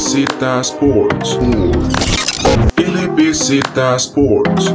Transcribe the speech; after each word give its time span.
LBZ 0.00 0.60
Sports. 0.60 1.38
LBZ 2.78 3.60
Sports. 3.96 4.74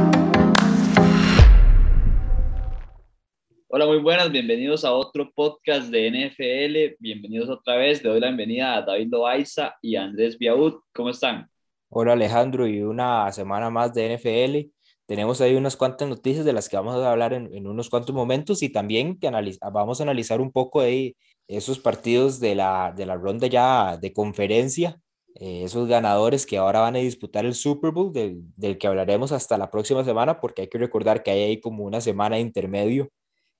Hola, 3.66 3.86
muy 3.86 3.98
buenas, 3.98 4.30
bienvenidos 4.30 4.84
a 4.84 4.92
otro 4.92 5.32
podcast 5.34 5.90
de 5.90 6.10
NFL. 6.12 6.96
Bienvenidos 7.00 7.50
otra 7.50 7.74
vez. 7.74 8.04
Le 8.04 8.10
doy 8.10 8.20
la 8.20 8.28
bienvenida 8.28 8.76
a 8.76 8.82
David 8.82 9.08
Loaiza 9.10 9.74
y 9.82 9.96
a 9.96 10.04
Andrés 10.04 10.38
Biaud. 10.38 10.74
¿Cómo 10.94 11.10
están? 11.10 11.50
Hola 11.88 12.12
Alejandro 12.12 12.68
y 12.68 12.82
una 12.82 13.32
semana 13.32 13.68
más 13.68 13.92
de 13.94 14.16
NFL. 14.16 14.70
Tenemos 15.06 15.40
ahí 15.40 15.56
unas 15.56 15.76
cuantas 15.76 16.08
noticias 16.08 16.44
de 16.44 16.52
las 16.52 16.68
que 16.68 16.76
vamos 16.76 16.94
a 16.94 17.10
hablar 17.10 17.32
en, 17.32 17.52
en 17.52 17.66
unos 17.66 17.90
cuantos 17.90 18.14
momentos 18.14 18.62
y 18.62 18.68
también 18.68 19.18
que 19.18 19.28
vamos 19.72 19.98
a 19.98 20.04
analizar 20.04 20.40
un 20.40 20.52
poco 20.52 20.82
de 20.82 21.16
esos 21.48 21.80
partidos 21.80 22.38
de 22.38 22.54
la, 22.54 22.92
de 22.96 23.06
la 23.06 23.16
ronda 23.16 23.48
ya 23.48 23.96
de 23.96 24.12
conferencia, 24.12 25.00
eh, 25.40 25.64
esos 25.64 25.88
ganadores 25.88 26.46
que 26.46 26.58
ahora 26.58 26.80
van 26.80 26.96
a 26.96 27.00
disputar 27.00 27.44
el 27.46 27.54
Super 27.54 27.90
Bowl, 27.90 28.12
del, 28.12 28.42
del, 28.56 28.78
que 28.78 28.86
hablaremos 28.86 29.32
hasta 29.32 29.58
la 29.58 29.70
próxima 29.70 30.04
semana, 30.04 30.40
porque 30.40 30.62
hay 30.62 30.68
que 30.68 30.78
recordar 30.78 31.22
que 31.22 31.30
hay 31.30 31.42
ahí 31.42 31.60
como 31.60 31.84
una 31.84 32.00
semana 32.00 32.36
de 32.36 32.42
intermedio 32.42 33.10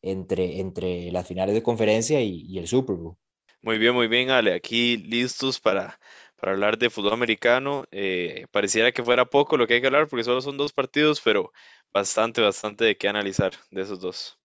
entre, 0.02 0.60
entre 0.60 1.10
las 1.12 1.26
finales 1.26 1.54
de 1.54 1.62
conferencia 1.62 2.20
y, 2.20 2.42
y 2.48 2.58
el 2.58 2.68
Super 2.68 2.96
Bowl. 2.96 3.16
Muy 3.62 3.78
bien, 3.78 3.94
muy 3.94 4.06
bien, 4.06 4.30
Ale. 4.30 4.54
Aquí 4.54 4.96
listos 4.96 5.60
para, 5.60 5.98
para 6.36 6.52
hablar 6.52 6.78
de 6.78 6.90
fútbol 6.90 7.14
americano. 7.14 7.84
Eh, 7.90 8.46
pareciera 8.50 8.92
que 8.92 9.02
fuera 9.02 9.24
poco 9.24 9.56
lo 9.56 9.66
que 9.66 9.74
hay 9.74 9.80
que 9.80 9.88
hablar 9.88 10.06
porque 10.08 10.24
solo 10.24 10.40
son 10.40 10.56
dos 10.56 10.72
partidos, 10.72 11.20
pero 11.20 11.52
bastante, 11.92 12.40
bastante 12.40 12.84
de 12.84 12.96
qué 12.96 13.08
analizar 13.08 13.52
de 13.70 13.82
esos 13.82 14.00
dos. 14.00 14.38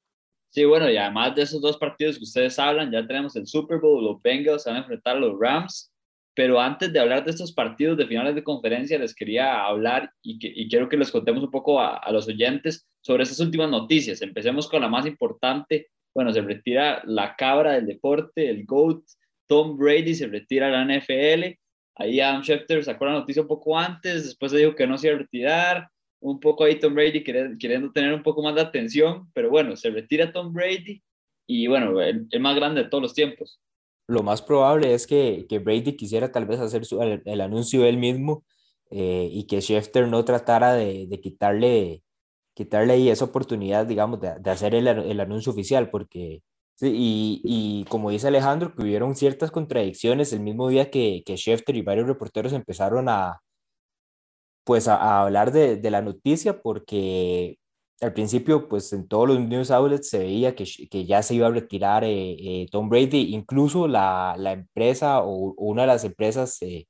Sí, 0.49 0.65
bueno, 0.65 0.89
y 0.89 0.97
además 0.97 1.35
de 1.35 1.43
esos 1.43 1.61
dos 1.61 1.77
partidos 1.77 2.17
que 2.17 2.23
ustedes 2.23 2.57
hablan, 2.59 2.91
ya 2.91 3.05
tenemos 3.05 3.35
el 3.35 3.47
Super 3.47 3.79
Bowl, 3.79 4.03
los 4.03 4.21
Bengals 4.21 4.65
van 4.65 4.75
a 4.75 4.79
enfrentar 4.79 5.15
a 5.15 5.19
los 5.19 5.39
Rams, 5.39 5.90
pero 6.33 6.59
antes 6.59 6.91
de 6.93 6.99
hablar 6.99 7.25
de 7.25 7.31
estos 7.31 7.51
partidos 7.51 7.97
de 7.97 8.07
finales 8.07 8.35
de 8.35 8.43
conferencia, 8.43 8.97
les 8.97 9.13
quería 9.13 9.65
hablar 9.65 10.11
y, 10.21 10.69
quiero 10.69 10.87
que 10.87 10.97
les 10.97 11.11
contemos 11.11 11.43
un 11.43 11.51
poco 11.51 11.79
a, 11.79 12.09
los 12.11 12.27
oyentes 12.27 12.87
sobre 13.01 13.23
estas 13.23 13.39
últimas 13.39 13.69
noticias. 13.69 14.21
Empecemos 14.21 14.67
con 14.69 14.81
la 14.81 14.87
más 14.87 15.05
importante. 15.05 15.89
Bueno, 16.13 16.31
se 16.33 16.41
retira 16.41 17.01
la 17.05 17.35
cabra 17.35 17.73
del 17.73 17.85
deporte, 17.85 18.49
el 18.49 18.65
GOAT, 18.65 19.03
Tom 19.47 19.77
Brady 19.77 20.15
se 20.15 20.27
retira 20.27 20.67
a 20.67 20.85
la 20.85 20.85
NFL 20.85 21.57
Ahí 21.95 22.19
Adam 22.19 22.41
Schefter 22.41 22.83
sacó 22.83 23.05
la 23.05 23.13
noticia 23.13 23.41
un 23.41 23.47
poco 23.47 23.77
antes, 23.77 24.23
después 24.23 24.51
dijo 24.51 24.75
que 24.75 24.87
no 24.87 24.97
se 24.97 25.07
iba 25.07 25.17
a 25.17 25.19
retirar, 25.19 25.89
un 26.19 26.39
poco 26.39 26.63
ahí 26.63 26.79
Tom 26.79 26.95
Brady 26.95 27.23
queriendo, 27.23 27.91
tener 27.91 28.13
un 28.13 28.23
poco 28.23 28.41
más 28.41 28.55
de 28.55 28.61
atención, 28.61 29.29
pero 29.33 29.49
bueno, 29.49 29.75
se 29.75 29.89
retira 29.89 30.31
Tom 30.31 30.53
Brady 30.53 31.01
y 31.47 31.67
bueno, 31.67 32.01
el, 32.01 32.27
más 32.39 32.55
grande 32.55 32.83
de 32.83 32.89
todos 32.89 33.01
los 33.01 33.13
tiempos. 33.13 33.59
Lo 34.11 34.23
más 34.23 34.41
probable 34.41 34.93
es 34.93 35.07
que, 35.07 35.45
que 35.49 35.59
Brady 35.59 35.95
quisiera 35.95 36.31
tal 36.31 36.45
vez 36.45 36.59
hacer 36.59 36.85
su, 36.85 37.01
el, 37.01 37.21
el, 37.25 37.41
anuncio 37.41 37.85
él 37.85 37.97
mismo 37.97 38.43
eh, 38.91 39.29
y 39.31 39.45
que 39.47 39.61
Schefter 39.61 40.07
no 40.07 40.25
tratara 40.25 40.73
de, 40.73 41.07
de, 41.07 41.21
quitarle, 41.21 42.03
quitarle 42.53 42.93
ahí 42.93 43.09
esa 43.09 43.25
oportunidad, 43.25 43.85
digamos, 43.85 44.19
de, 44.21 44.35
de 44.39 44.51
hacer 44.51 44.75
el, 44.75 44.87
el 44.87 45.19
anuncio 45.19 45.51
oficial, 45.53 45.89
porque 45.89 46.41
y, 46.81 47.41
y, 47.43 47.85
como 47.89 48.09
dice 48.09 48.27
Alejandro, 48.27 48.73
que 48.75 48.83
hubieron 48.83 49.15
ciertas 49.15 49.51
contradicciones 49.51 50.33
el 50.33 50.41
mismo 50.41 50.67
día 50.69 50.89
que, 50.91 51.23
que 51.25 51.37
Schefter 51.37 51.75
y 51.75 51.81
varios 51.83 52.07
reporteros 52.07 52.53
empezaron 52.53 53.07
a, 53.09 53.41
pues 54.63 54.87
a, 54.87 55.21
hablar 55.21 55.51
de, 55.51 55.77
de, 55.77 55.91
la 55.91 56.01
noticia, 56.01 56.61
porque 56.61 57.57
al 58.01 58.13
principio, 58.13 58.67
pues 58.67 58.91
en 58.93 59.07
todos 59.07 59.27
los 59.27 59.39
news 59.39 59.69
outlets 59.71 60.09
se 60.09 60.19
veía 60.19 60.55
que, 60.55 60.65
que 60.89 61.05
ya 61.05 61.21
se 61.21 61.35
iba 61.35 61.47
a 61.47 61.51
retirar 61.51 62.03
eh, 62.03 62.63
eh, 62.63 62.67
Tom 62.71 62.89
Brady, 62.89 63.33
incluso 63.33 63.87
la, 63.87 64.35
la, 64.37 64.53
empresa 64.53 65.21
o 65.23 65.53
una 65.57 65.83
de 65.83 65.87
las 65.87 66.03
empresas, 66.03 66.57
eh, 66.61 66.87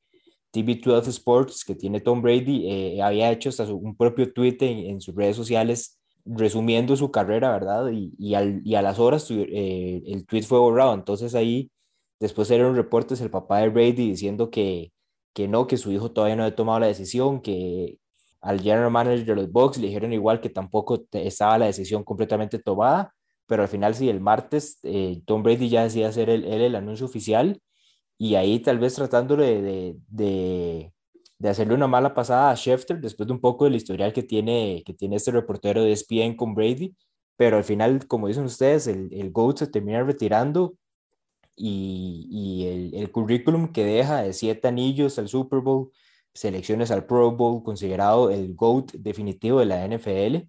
TV12 0.54 1.08
Sports, 1.10 1.66
que 1.66 1.76
tiene 1.76 2.02
Tom 2.02 2.22
Brady, 2.22 2.68
eh, 2.70 3.02
había 3.02 3.32
hecho 3.32 3.50
hasta 3.50 3.66
su, 3.66 3.76
un 3.78 3.96
propio 3.96 4.32
tweet 4.34 4.58
en, 4.62 5.02
sus 5.02 5.16
redes 5.16 5.36
sociales 5.36 6.00
resumiendo 6.26 6.96
su 6.96 7.12
carrera, 7.12 7.52
¿verdad? 7.52 7.90
Y, 7.92 8.14
y, 8.18 8.36
al, 8.36 8.62
y 8.66 8.76
a 8.76 8.82
las 8.82 9.00
horas 9.00 9.30
el 9.32 10.26
tweet 10.28 10.44
fue 10.44 10.60
borrado. 10.60 10.94
Entonces 10.94 11.36
ahí 11.36 11.72
después 12.20 12.48
salieron 12.48 12.76
reportes 12.76 13.22
el 13.22 13.32
papá 13.32 13.60
de 13.60 13.70
Brady 13.70 14.10
diciendo 14.10 14.50
que, 14.52 14.92
que 15.34 15.48
no, 15.48 15.68
que 15.68 15.78
su 15.78 15.92
hijo 15.92 16.12
todavía 16.12 16.36
no 16.36 16.44
había 16.44 16.56
tomado 16.56 16.80
la 16.80 16.88
decisión, 16.88 17.42
que 17.42 17.98
al 18.42 18.62
general 18.62 18.92
manager 18.92 19.26
de 19.26 19.36
los 19.36 19.52
Bucks 19.52 19.78
le 19.78 19.88
dijeron 19.88 20.14
igual 20.14 20.42
que 20.42 20.50
tampoco 20.50 21.06
estaba 21.12 21.58
la 21.58 21.68
decisión 21.68 22.04
completamente 22.04 22.60
tomada, 22.60 23.14
pero 23.48 23.64
al 23.64 23.70
final 23.70 23.96
sí, 23.96 24.10
el 24.10 24.22
martes 24.22 24.80
eh, 24.84 25.22
Tom 25.26 25.44
Brady 25.44 25.70
ya 25.70 25.84
decía 25.84 26.08
hacer 26.10 26.30
el, 26.30 26.46
él 26.46 26.62
el 26.62 26.76
anuncio 26.76 27.06
oficial 27.06 27.62
y 28.18 28.36
ahí 28.36 28.60
tal 28.60 28.80
vez 28.80 28.96
tratándole 28.96 29.62
de, 29.62 29.96
de 30.08 30.94
de 31.42 31.50
hacerle 31.50 31.74
una 31.74 31.88
mala 31.88 32.14
pasada 32.14 32.52
a 32.52 32.56
Schefter 32.56 33.02
después 33.02 33.26
de 33.26 33.34
un 33.34 33.42
poco 33.42 33.66
del 33.66 33.76
historial 33.76 34.14
que 34.14 34.22
tiene, 34.22 34.84
que 34.86 34.94
tiene 34.94 35.16
este 35.16 35.32
reportero 35.32 35.82
de 35.82 35.92
ESPN 35.92 36.36
con 36.36 36.54
Brady, 36.54 36.96
pero 37.36 37.58
al 37.58 37.64
final, 37.64 38.06
como 38.08 38.28
dicen 38.28 38.44
ustedes, 38.44 38.86
el, 38.86 39.12
el 39.12 39.32
GOAT 39.32 39.58
se 39.58 39.68
termina 39.68 40.04
retirando 40.04 40.76
y, 41.56 42.28
y 42.30 42.68
el, 42.68 42.94
el, 42.94 43.12
currículum 43.12 43.72
que 43.74 43.84
deja 43.84 44.22
de 44.22 44.34
siete 44.34 44.68
anillos 44.68 45.18
al 45.18 45.30
Super 45.30 45.62
Bowl, 45.62 45.92
selecciones 46.34 46.92
al 46.92 47.06
Pro 47.06 47.32
Bowl, 47.32 47.64
considerado 47.64 48.30
el 48.30 48.54
GOAT 48.56 48.92
definitivo 48.94 49.60
de 49.60 49.66
la 49.66 49.86
NFL, 49.86 50.48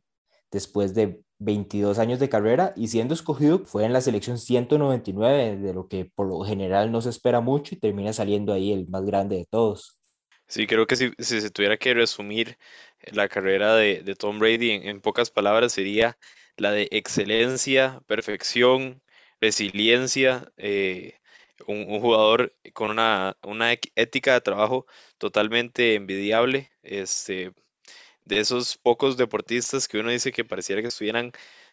después 0.51 0.95
de 0.95 1.21
22 1.39 1.99
años 1.99 2.21
de 2.21 2.29
carrera 2.29 2.73
y 2.77 2.89
siendo 2.89 3.15
escogido 3.15 3.65
fue 3.65 3.85
en 3.85 3.93
la 3.93 4.01
selección 4.01 4.39
199, 4.39 5.57
de 5.57 5.75
lo 5.75 5.89
que 5.89 6.05
por 6.05 6.29
lo 6.29 6.41
general 6.45 6.93
no 6.93 7.01
se 7.01 7.11
espera 7.11 7.41
mucho 7.41 7.75
y 7.75 7.79
termina 7.79 8.13
saliendo 8.13 8.53
ahí 8.53 8.73
el 8.73 8.87
más 8.89 9.05
grande 9.05 9.37
de 9.37 9.47
todos. 9.47 9.99
Sí, 10.47 10.67
creo 10.67 10.87
que 10.87 10.97
si, 10.97 11.13
si, 11.19 11.41
se 11.41 11.51
tuviera 11.51 11.79
que 11.79 11.95
resumir 11.95 12.59
la 13.11 13.29
carrera 13.29 13.75
de, 13.75 14.03
de 14.03 14.15
Tom 14.15 14.39
Brady 14.39 14.71
en, 14.71 14.87
en, 14.87 15.01
pocas 15.01 15.31
palabras 15.31 15.73
sería 15.73 16.19
la 16.57 16.73
de 16.73 16.89
excelencia, 16.91 18.01
perfección, 18.07 19.03
resiliencia, 19.41 20.53
eh, 20.57 21.15
un, 21.67 22.01
jugador 22.01 22.55
con 22.73 22.91
una, 22.91 23.37
una, 23.43 23.73
ética 23.73 24.35
de 24.35 24.41
trabajo 24.41 24.87
totalmente 25.19 25.95
envidiable, 25.95 26.71
este, 26.83 27.53
de 28.25 28.41
esos 28.41 28.79
pocos 28.79 29.17
deportistas 29.17 29.89
que 29.89 29.99
uno 29.99 30.11
dice 30.11 30.33
que 30.33 30.45
pareciera 30.45 30.83
que 30.83 30.89
estuvieran 30.89 31.33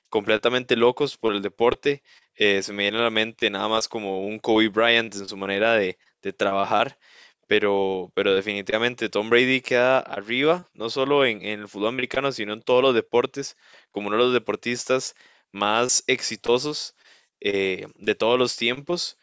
completamente 0.09 0.75
locos 0.75 1.17
por 1.17 1.33
el 1.35 1.41
deporte, 1.41 2.03
eh, 2.35 2.61
se 2.63 2.73
me 2.73 2.83
viene 2.83 3.00
a 3.00 3.03
la 3.03 3.09
mente 3.11 3.50
nada 3.50 3.67
más 3.67 3.88
como 3.88 4.25
un 4.25 4.39
Kobe 4.39 4.69
Bryant 4.69 5.16
en 5.16 5.29
su 5.29 5.38
manera 5.38 5.73
de, 5.75 5.97
de 6.21 6.33
trabajar 6.33 6.97
pero, 7.50 8.11
pero 8.13 8.35
definitivamente 8.35 9.09
Tom 9.09 9.29
Brady 9.31 9.61
queda 9.61 10.00
arriba, 10.00 10.69
no 10.75 10.91
solo 10.91 11.25
en, 11.25 11.41
en, 11.44 11.61
el 11.61 11.67
fútbol 11.67 11.89
americano, 11.89 12.31
sino 12.31 12.53
en 12.53 12.61
todos 12.61 12.83
los 12.83 12.94
deportes, 12.94 13.57
como 13.89 14.09
uno 14.09 14.17
de 14.17 14.23
los 14.25 14.33
deportistas 14.33 15.16
más 15.51 16.03
exitosos 16.06 16.95
eh, 17.41 17.88
de 17.95 18.13
todos 18.16 18.38
los 18.38 18.56
tiempos. 18.56 19.17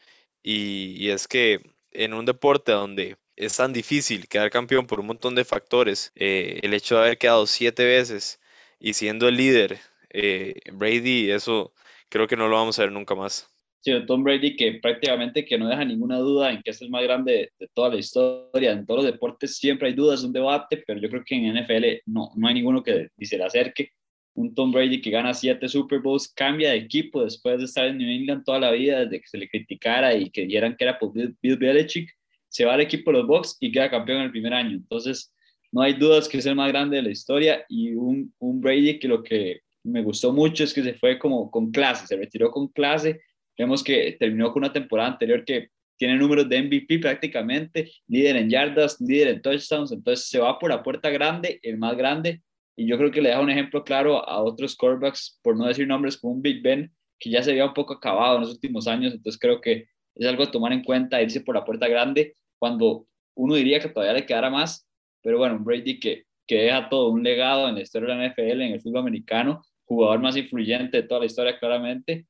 Y, 0.49 0.95
y, 1.05 1.11
es 1.11 1.27
que 1.27 1.61
en 1.91 2.15
un 2.15 2.25
deporte 2.25 2.71
donde 2.71 3.17
es 3.34 3.57
tan 3.57 3.73
difícil 3.73 4.29
quedar 4.29 4.49
campeón 4.49 4.87
por 4.87 5.01
un 5.01 5.09
montón 5.09 5.34
de 5.34 5.45
factores, 5.45 6.12
eh, 6.15 6.61
el 6.62 6.73
hecho 6.73 6.95
de 6.95 7.01
haber 7.01 7.19
quedado 7.19 7.49
siete 7.49 7.84
veces 7.84 8.41
y 8.79 8.93
siendo 8.93 9.27
el 9.27 9.37
líder, 9.37 9.81
eh, 10.11 10.55
Brady, 10.73 11.33
eso 11.33 11.73
creo 12.09 12.29
que 12.29 12.37
no 12.37 12.47
lo 12.47 12.55
vamos 12.55 12.79
a 12.79 12.83
ver 12.83 12.93
nunca 12.93 13.17
más. 13.17 13.53
Sí, 13.81 13.91
Tom 14.07 14.23
Brady 14.23 14.55
que 14.55 14.79
prácticamente 14.81 15.45
que 15.45 15.59
no 15.59 15.69
deja 15.69 15.84
ninguna 15.84 16.19
duda 16.19 16.53
en 16.53 16.63
que 16.63 16.71
es 16.71 16.81
el 16.81 16.91
más 16.91 17.03
grande 17.03 17.51
de, 17.59 17.69
toda 17.75 17.89
la 17.89 17.97
historia. 17.97 18.71
En 18.71 18.87
todos 18.87 19.03
los 19.03 19.13
deportes 19.13 19.57
siempre 19.57 19.89
hay 19.89 19.95
dudas, 19.95 20.23
un 20.23 20.33
debate, 20.33 20.84
pero 20.87 21.01
yo 21.01 21.09
creo 21.09 21.25
que 21.25 21.34
en 21.34 21.57
NFL 21.57 22.03
no, 22.07 22.31
no 22.37 22.47
hay 22.47 22.55
ninguno 22.55 22.84
que 22.84 23.09
se 23.21 23.37
le 23.37 23.43
acerque. 23.43 23.91
Un 24.36 24.54
Tom 24.54 24.70
Brady 24.70 25.00
que 25.00 25.10
gana 25.10 25.34
siete 25.34 25.69
Super 25.69 26.00
Bowls, 26.00 26.28
cambia 26.28 26.70
de 26.70 26.76
equipo 26.76 27.24
después 27.24 27.58
de 27.58 27.64
estar 27.64 27.86
en 27.86 27.98
New 27.98 28.08
England 28.08 28.44
toda 28.44 28.60
la 28.60 28.70
vida, 28.70 29.00
desde 29.00 29.20
que 29.20 29.26
se 29.26 29.38
le 29.38 29.48
criticara 29.48 30.14
y 30.14 30.30
que 30.30 30.42
dijeran 30.42 30.76
que 30.76 30.84
era 30.84 30.98
por 30.98 31.12
Bill, 31.12 31.56
Belichick, 31.56 32.10
se 32.48 32.64
va 32.64 32.74
al 32.74 32.80
equipo 32.80 33.10
de 33.10 33.18
los 33.18 33.27
Bucks 33.27 33.56
y 33.60 33.72
queda 33.72 33.91
campeón 33.91 34.18
en 34.18 34.24
el 34.27 34.30
primer 34.30 34.54
año. 34.54 34.77
Entonces, 34.77 35.33
no 35.72 35.83
hay 35.83 35.94
dudas 35.94 36.28
que 36.28 36.38
es 36.38 36.47
el 36.47 36.54
más 36.54 36.68
grande 36.68 36.97
de 36.97 37.03
la 37.03 37.10
historia 37.10 37.65
y 37.68 37.94
un, 37.94 38.33
un 38.38 38.60
Brady 38.60 38.98
que 38.98 39.09
lo 39.09 39.22
que 39.22 39.60
me 39.83 40.03
gustó 40.03 40.33
mucho 40.33 40.65
es 40.65 40.72
que 40.72 40.82
se 40.82 40.94
fue 40.94 41.18
como 41.18 41.50
con 41.50 41.71
clase, 41.71 42.06
se 42.06 42.16
retiró 42.16 42.50
con 42.50 42.68
clase 42.68 43.21
Vemos 43.56 43.82
que 43.82 44.16
terminó 44.18 44.53
con 44.53 44.65
una 44.65 44.72
temporada 44.72 45.10
anterior 45.10 45.44
que 45.44 45.71
tiene 45.97 46.16
números 46.16 46.48
de 46.48 46.62
MVP 46.62 46.98
prácticamente, 46.98 47.91
líder 48.06 48.36
en 48.36 48.50
yardas, 48.50 49.00
líder 49.00 49.28
en 49.28 49.42
touchdowns, 49.42 49.92
entonces 49.92 50.28
se 50.28 50.39
va 50.39 50.59
por 50.59 50.71
la 50.71 50.82
puerta 50.82 51.09
grande, 51.09 51.59
el 51.62 51.78
más 51.78 51.97
grande, 51.97 52.42
y 52.77 52.87
yo 52.87 52.99
creo 52.99 53.11
que 53.11 53.23
le 53.23 53.31
deja 53.31 53.41
un 53.41 53.51
ejemplo 53.51 53.83
claro 53.83 54.28
a 54.28 54.43
otros 54.43 54.77
quarterbacks, 54.77 55.41
por 55.43 55.57
no 55.57 55.67
decir 55.67 55.89
nombres 55.89 56.19
como 56.19 56.34
un 56.34 56.43
Big 56.43 56.63
Ben, 56.63 56.93
que 57.19 57.31
ya 57.31 57.43
se 57.43 57.51
había 57.51 57.65
un 57.65 57.75
poco 57.75 57.95
acabado 57.95 58.37
en 58.37 58.43
los 58.43 58.51
últimos 58.51 58.87
años, 58.87 59.15
entonces 59.15 59.41
creo 59.41 59.61
que 59.61 59.89
es 60.15 60.27
algo 60.27 60.43
a 60.43 60.51
tomar 60.51 60.73
en 60.73 60.84
cuenta, 60.84 61.23
irse 61.23 61.41
por 61.41 61.55
la 61.55 61.65
puerta 61.65 61.89
grande, 61.89 62.37
cuando 62.59 63.07
uno 63.34 63.55
diría 63.55 63.81
que 63.81 63.89
todavía 63.89 64.15
le 64.15 64.27
quedara 64.27 64.51
más, 64.51 64.87
pero 65.23 65.39
bueno, 65.39 65.57
un 65.57 65.65
Brady 65.65 65.99
que, 65.99 66.25
que 66.47 66.63
deja 66.63 66.89
todo 66.89 67.09
un 67.11 67.23
legado 67.23 67.69
en 67.69 67.75
la 67.77 67.81
historia 67.81 68.15
de 68.15 68.21
la 68.21 68.28
NFL, 68.28 68.61
en 68.63 68.73
el 68.75 68.81
fútbol 68.81 69.01
americano, 69.01 69.63
jugador 69.84 70.21
más 70.21 70.37
influyente 70.37 70.99
de 70.99 71.09
toda 71.09 71.21
la 71.21 71.27
historia 71.27 71.59
claramente, 71.59 72.27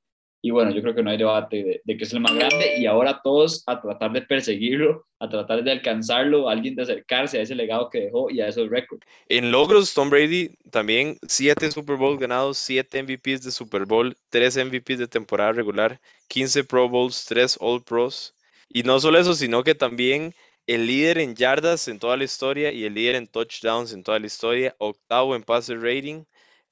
Y 0.47 0.51
bueno, 0.53 0.71
yo 0.71 0.81
creo 0.81 0.95
que 0.95 1.03
no 1.03 1.11
hay 1.11 1.17
debate 1.19 1.83
de, 1.85 1.97
que 1.97 2.05
es 2.05 2.13
el 2.13 2.21
más 2.21 2.33
grande 2.33 2.79
y 2.79 2.87
ahora 2.87 3.21
todos 3.21 3.65
a 3.67 3.81
tratar 3.81 4.13
de 4.13 4.23
perseguirlo, 4.23 5.05
a 5.19 5.29
tratar 5.29 5.65
de 5.65 5.73
alcanzarlo, 5.73 6.49
alguien 6.49 6.77
de 6.77 6.83
acercarse 6.83 7.41
a 7.41 7.43
ese 7.43 7.57
legado 7.57 7.91
que 7.91 8.03
dejó 8.03 8.31
y 8.31 8.41
a 8.41 8.47
esos 8.47 8.71
récords. 8.71 9.05
En 9.29 9.51
logros, 9.51 9.93
Tom 9.93 10.09
Brady 10.09 10.51
también 10.71 11.19
siete 11.27 11.69
Super 11.73 11.97
Bowl 11.97 12.17
ganados, 12.17 12.59
siete 12.59 13.03
MVPs 13.03 13.43
de 13.43 13.51
Super 13.51 13.87
Bowl, 13.87 14.17
tres 14.29 14.57
MVPs 14.57 15.01
de 15.01 15.09
temporada 15.09 15.51
regular, 15.51 16.01
15 16.29 16.63
Pro 16.63 16.89
Bowls, 16.89 17.25
tres 17.25 17.59
All 17.61 17.83
Pros. 17.83 18.33
Y 18.69 18.85
no 18.85 19.01
solo 19.01 19.19
eso, 19.19 19.35
sino 19.35 19.65
que 19.65 19.75
también 19.75 20.33
el 20.69 20.87
líder 20.87 21.19
en 21.19 21.35
yardas 21.35 21.89
en 21.89 21.99
toda 21.99 22.17
la 22.17 22.23
historia 22.23 22.71
y 22.71 22.85
el 22.85 22.95
líder 22.95 23.17
en 23.17 23.27
touchdowns 23.27 23.93
en 23.93 24.05
toda 24.05 24.21
la 24.21 24.27
historia, 24.27 24.77
octavo 24.79 25.35
en 25.35 25.43
passer 25.43 25.81
rating. 25.81 26.23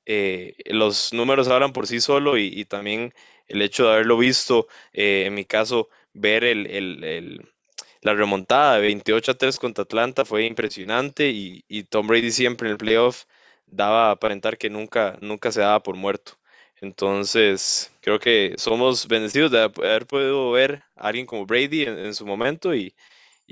Eh, 0.06 0.55
los 0.67 1.15
números 1.15 1.49
hablan 1.49 1.73
por 1.73 1.87
sí 1.88 1.99
solo 1.99 2.37
y 2.37 2.67
también 2.67 3.15
el 3.49 3.62
hecho 3.62 3.85
de 3.85 3.93
haberlo 3.93 4.19
visto, 4.19 4.69
eh, 4.93 5.25
en 5.26 5.35
mi 5.35 5.44
caso, 5.44 5.88
ver 6.12 6.44
el, 6.44 7.43
la 8.02 8.14
remontada 8.14 8.76
de 8.76 8.82
28 8.82 9.32
a 9.32 9.35
3 9.35 9.58
contra 9.58 9.82
Atlanta 9.82 10.25
fue 10.25 10.46
impresionante 10.46 11.31
y, 11.31 11.85
Tom 11.85 12.06
Brady 12.06 12.31
siempre 12.31 12.69
en 12.69 12.73
el 12.73 12.79
playoff 12.79 13.25
daba 13.67 14.08
a 14.08 14.12
aparentar 14.12 14.58
que 14.58 14.70
nunca, 14.70 15.19
nunca 15.20 15.50
se 15.52 15.61
daba 15.61 15.82
por 15.82 15.96
muerto. 15.96 16.32
Entonces, 16.81 17.93
creo 18.00 18.19
que 18.19 18.55
somos 18.58 19.08
bendecidos 19.08 19.50
de 19.50 19.62
haber 19.62 20.06
podido 20.06 20.50
ver 20.50 20.82
a 20.97 21.08
alguien 21.08 21.26
como 21.26 21.47
Brady 21.47 21.82
en, 21.82 22.14
su 22.14 22.26
momento 22.26 22.75
y, 22.75 22.94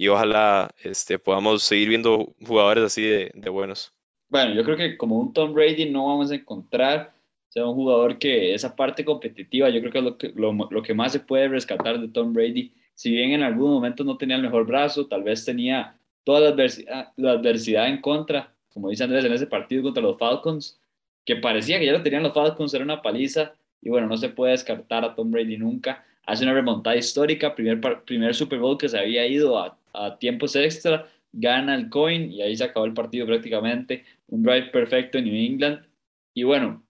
ojalá 0.08 0.74
este, 0.82 1.18
podamos 1.18 1.62
seguir 1.62 1.88
viendo 1.88 2.34
jugadores 2.44 2.84
así 2.84 3.02
de, 3.02 3.30
de 3.34 3.50
buenos. 3.50 3.92
Bueno, 4.28 4.54
yo 4.54 4.64
creo 4.64 4.76
que 4.76 4.96
como 4.96 5.18
un 5.18 5.32
Tom 5.32 5.52
Brady 5.52 5.90
no 5.90 6.06
vamos 6.06 6.30
a 6.30 6.34
encontrar 6.34 7.14
sea 7.52 7.66
un 7.66 7.74
jugador 7.74 8.18
que 8.18 8.54
esa 8.54 8.74
parte 8.74 9.04
competitiva, 9.04 9.68
yo 9.68 9.80
creo 9.80 9.92
que 9.92 9.98
es 9.98 10.04
lo 10.04 10.16
que, 10.16 10.32
lo, 10.34 10.54
lo 10.70 10.82
que 10.82 10.94
más 10.94 11.12
se 11.12 11.20
puede 11.20 11.48
rescatar 11.48 12.00
de 12.00 12.08
Tom 12.08 12.32
Brady. 12.32 12.72
Si 12.94 13.10
bien 13.10 13.32
en 13.32 13.42
algún 13.42 13.70
momento 13.72 14.04
no 14.04 14.16
tenía 14.16 14.36
el 14.36 14.42
mejor 14.42 14.64
brazo, 14.64 15.06
tal 15.06 15.22
vez 15.22 15.44
tenía 15.44 15.94
toda 16.24 16.40
la 16.40 16.48
adversidad, 16.48 17.12
la 17.16 17.32
adversidad 17.32 17.88
en 17.88 18.00
contra, 18.00 18.54
como 18.70 18.88
dice 18.88 19.04
Andrés 19.04 19.26
en 19.26 19.34
ese 19.34 19.46
partido 19.46 19.82
contra 19.82 20.02
los 20.02 20.18
Falcons, 20.18 20.80
que 21.26 21.36
parecía 21.36 21.78
que 21.78 21.84
ya 21.84 21.92
lo 21.92 22.02
tenían 22.02 22.22
los 22.22 22.32
Falcons, 22.32 22.72
era 22.72 22.84
una 22.84 23.02
paliza, 23.02 23.52
y 23.82 23.90
bueno, 23.90 24.06
no 24.06 24.16
se 24.16 24.30
puede 24.30 24.52
descartar 24.52 25.04
a 25.04 25.14
Tom 25.14 25.30
Brady 25.30 25.58
nunca. 25.58 26.06
Hace 26.24 26.44
una 26.44 26.54
remontada 26.54 26.96
histórica, 26.96 27.54
primer, 27.54 27.80
primer 28.06 28.34
Super 28.34 28.60
Bowl 28.60 28.78
que 28.78 28.88
se 28.88 28.98
había 28.98 29.26
ido 29.26 29.58
a, 29.58 29.76
a 29.92 30.18
tiempos 30.18 30.56
extra, 30.56 31.06
gana 31.32 31.74
el 31.74 31.90
coin 31.90 32.32
y 32.32 32.40
ahí 32.40 32.56
se 32.56 32.64
acabó 32.64 32.86
el 32.86 32.94
partido 32.94 33.26
prácticamente. 33.26 34.06
Un 34.28 34.42
drive 34.42 34.70
perfecto 34.70 35.18
en 35.18 35.24
New 35.24 35.34
England. 35.34 35.84
Y 36.32 36.44
bueno, 36.44 36.82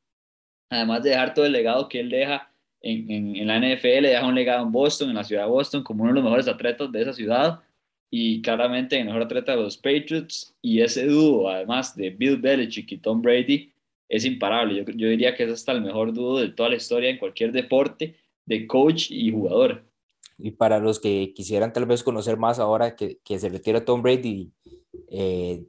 además 0.72 1.02
de 1.02 1.10
dejar 1.10 1.34
todo 1.34 1.46
el 1.46 1.52
legado 1.52 1.88
que 1.88 2.00
él 2.00 2.10
deja 2.10 2.50
en, 2.80 3.36
en, 3.36 3.46
la 3.46 3.58
NFL, 3.58 4.02
deja 4.02 4.26
un 4.26 4.34
legado 4.34 4.64
en 4.64 4.72
Boston, 4.72 5.10
en 5.10 5.16
la 5.16 5.24
ciudad 5.24 5.44
de 5.44 5.50
Boston, 5.50 5.82
como 5.82 6.02
uno 6.02 6.12
de 6.12 6.16
los 6.16 6.24
mejores 6.24 6.48
atletas 6.48 6.90
de 6.90 7.02
esa 7.02 7.12
ciudad 7.12 7.60
y 8.10 8.42
claramente 8.42 8.98
el 8.98 9.06
mejor 9.06 9.22
atleta 9.22 9.52
de 9.52 9.62
los 9.62 9.76
Patriots. 9.76 10.54
Y 10.60 10.80
ese 10.80 11.06
dúo, 11.06 11.48
además 11.48 11.96
de 11.96 12.10
Bill 12.10 12.36
Belichick 12.36 12.92
y 12.92 12.98
Tom 12.98 13.22
Brady, 13.22 13.72
es 14.08 14.24
imparable. 14.24 14.76
Yo, 14.76 14.84
yo 14.94 15.08
diría 15.08 15.34
que 15.34 15.44
es 15.44 15.50
hasta 15.50 15.72
el 15.72 15.80
mejor 15.80 16.12
dúo 16.12 16.40
de 16.40 16.48
toda 16.48 16.68
la 16.68 16.76
historia 16.76 17.08
en 17.08 17.18
cualquier 17.18 17.52
deporte 17.52 18.16
de 18.44 18.66
coach 18.66 19.10
y 19.10 19.30
jugador. 19.30 19.84
Y 20.36 20.50
para 20.50 20.78
los 20.78 20.98
que 20.98 21.32
quisieran 21.34 21.72
tal 21.72 21.86
vez 21.86 22.02
conocer 22.02 22.36
más 22.36 22.58
ahora 22.58 22.96
que, 22.96 23.18
que 23.24 23.38
se 23.38 23.48
retira 23.48 23.84
Tom 23.84 24.02
Brady, 24.02 24.50
eh, 25.08 25.64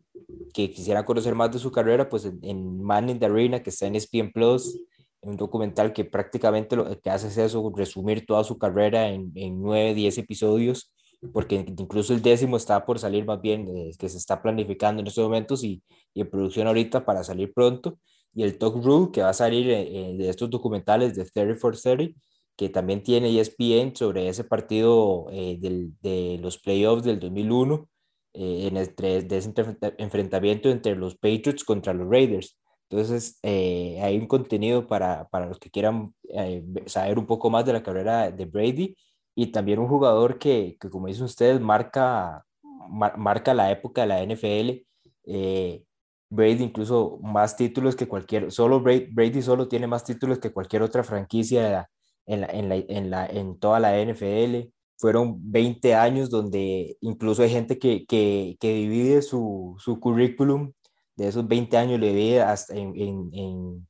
que 0.54 0.72
quisieran 0.72 1.06
conocer 1.06 1.36
más 1.36 1.52
de 1.52 1.60
su 1.60 1.72
carrera, 1.72 2.10
pues 2.10 2.26
en, 2.26 2.40
en 2.44 2.82
Man 2.84 3.10
in 3.10 3.20
the 3.20 3.26
Arena, 3.26 3.62
que 3.62 3.70
está 3.70 3.88
en 3.88 3.96
ESPN 3.96 4.32
Plus, 4.32 4.78
un 5.24 5.38
documental 5.38 5.94
que 5.94 6.06
prácticamente 6.06 6.76
lo 6.76 7.00
que 7.00 7.10
hace 7.10 7.28
es 7.28 7.38
eso, 7.38 7.72
resumir 7.76 8.26
toda 8.26 8.44
su 8.44 8.58
carrera 8.58 9.10
en, 9.10 9.32
en 9.36 9.62
9, 9.62 9.94
10 9.94 10.18
episodios, 10.20 10.94
porque 11.32 11.56
incluso 11.56 12.14
el 12.14 12.22
décimo 12.22 12.58
está 12.58 12.86
por 12.86 13.00
salir 13.00 13.26
más 13.26 13.42
bien, 13.42 13.68
eh, 13.76 13.92
que 13.98 14.10
se 14.10 14.18
está 14.18 14.42
planificando 14.42 15.02
en 15.02 15.08
estos 15.08 15.24
momentos 15.24 15.64
y, 15.64 15.82
y, 16.14 16.22
en 16.22 16.30
producción 16.30 16.68
ahorita 16.68 17.06
para 17.06 17.24
salir 17.24 17.54
pronto, 17.54 17.98
y 18.36 18.44
el 18.44 18.58
Talk 18.58 18.84
Rule 18.84 19.12
que 19.12 19.22
va 19.22 19.30
a 19.30 19.34
salir 19.34 19.70
eh, 19.70 20.12
eh, 20.12 20.18
de 20.18 20.30
estos 20.30 20.50
documentales 20.50 21.16
de 21.16 21.26
30 21.26 21.56
for 21.60 21.78
30, 21.80 22.20
que 22.56 22.70
también 22.70 23.02
tiene 23.02 23.40
ESPN 23.40 23.96
sobre 23.96 24.28
ese 24.28 24.44
partido 24.44 25.26
de 25.32 26.40
los 26.40 26.60
playoffs 26.60 27.04
del 27.04 27.20
2001, 27.20 27.90
en 28.34 28.78
el, 28.78 28.96
de 28.96 29.38
ese 29.38 29.54
enfrentamiento 29.98 30.70
entre 30.70 30.96
los 30.96 31.16
Patriots 31.16 31.64
contra 31.64 31.94
los 31.94 32.08
Raiders 32.08 32.60
entonces, 32.90 33.40
eh, 33.44 34.00
hay 34.02 34.18
un 34.18 34.28
contenido 34.28 34.88
para, 34.88 35.28
para 35.30 35.48
los 35.48 35.60
que 35.60 35.72
quieran 35.72 36.14
eh, 36.30 36.64
saber 36.86 37.18
un 37.18 37.26
poco 37.26 37.50
más 37.50 37.66
de 37.66 37.74
la 37.74 37.84
carrera 37.84 38.32
de 38.32 38.46
Brady 38.46 38.96
y 39.36 39.48
también 39.48 39.80
un 39.80 39.88
jugador 39.88 40.38
que, 40.40 40.78
que 40.80 40.90
como 40.90 41.08
dicen 41.08 41.26
ustedes, 41.26 41.60
marca, 41.60 42.46
marca 42.90 43.54
la 43.54 43.72
época 43.72 44.02
de 44.02 44.08
la 44.08 44.22
NFL. 44.24 44.86
Eh, 45.26 45.84
Brady 46.30 46.64
incluso 46.64 47.20
más 47.22 47.56
títulos 47.56 47.96
que 47.96 48.08
cualquier, 48.08 48.52
solo 48.52 48.82
Brady, 48.82 49.08
Brady, 49.12 49.42
solo 49.42 49.68
tiene 49.68 49.88
más 49.88 50.04
títulos 50.04 50.40
que 50.40 50.52
cualquier 50.52 50.82
otra 50.82 51.04
franquicia 51.04 51.90
en, 52.26 52.42
la, 52.42 52.48
en, 52.48 52.70
la, 52.70 52.76
en, 52.76 53.10
la, 53.10 53.26
en 53.28 53.60
toda 53.60 53.80
la 53.80 54.00
NFL. 54.04 54.70
Fueron 54.98 55.38
20 55.52 55.96
años 55.96 56.30
donde 56.30 56.98
incluso 57.02 57.44
hay 57.44 57.50
gente 57.50 57.80
que, 57.80 58.06
que, 58.06 58.58
que 58.60 58.74
divide 58.74 59.22
su, 59.22 59.76
su 59.80 60.00
currículum 60.00 60.74
de 61.16 61.28
esos 61.28 61.48
20 61.48 61.78
años 61.78 62.00
le 62.00 62.14
ve 62.14 62.42
hasta 62.42 62.76
en, 62.76 62.94
en, 62.96 63.30
en, 63.34 63.88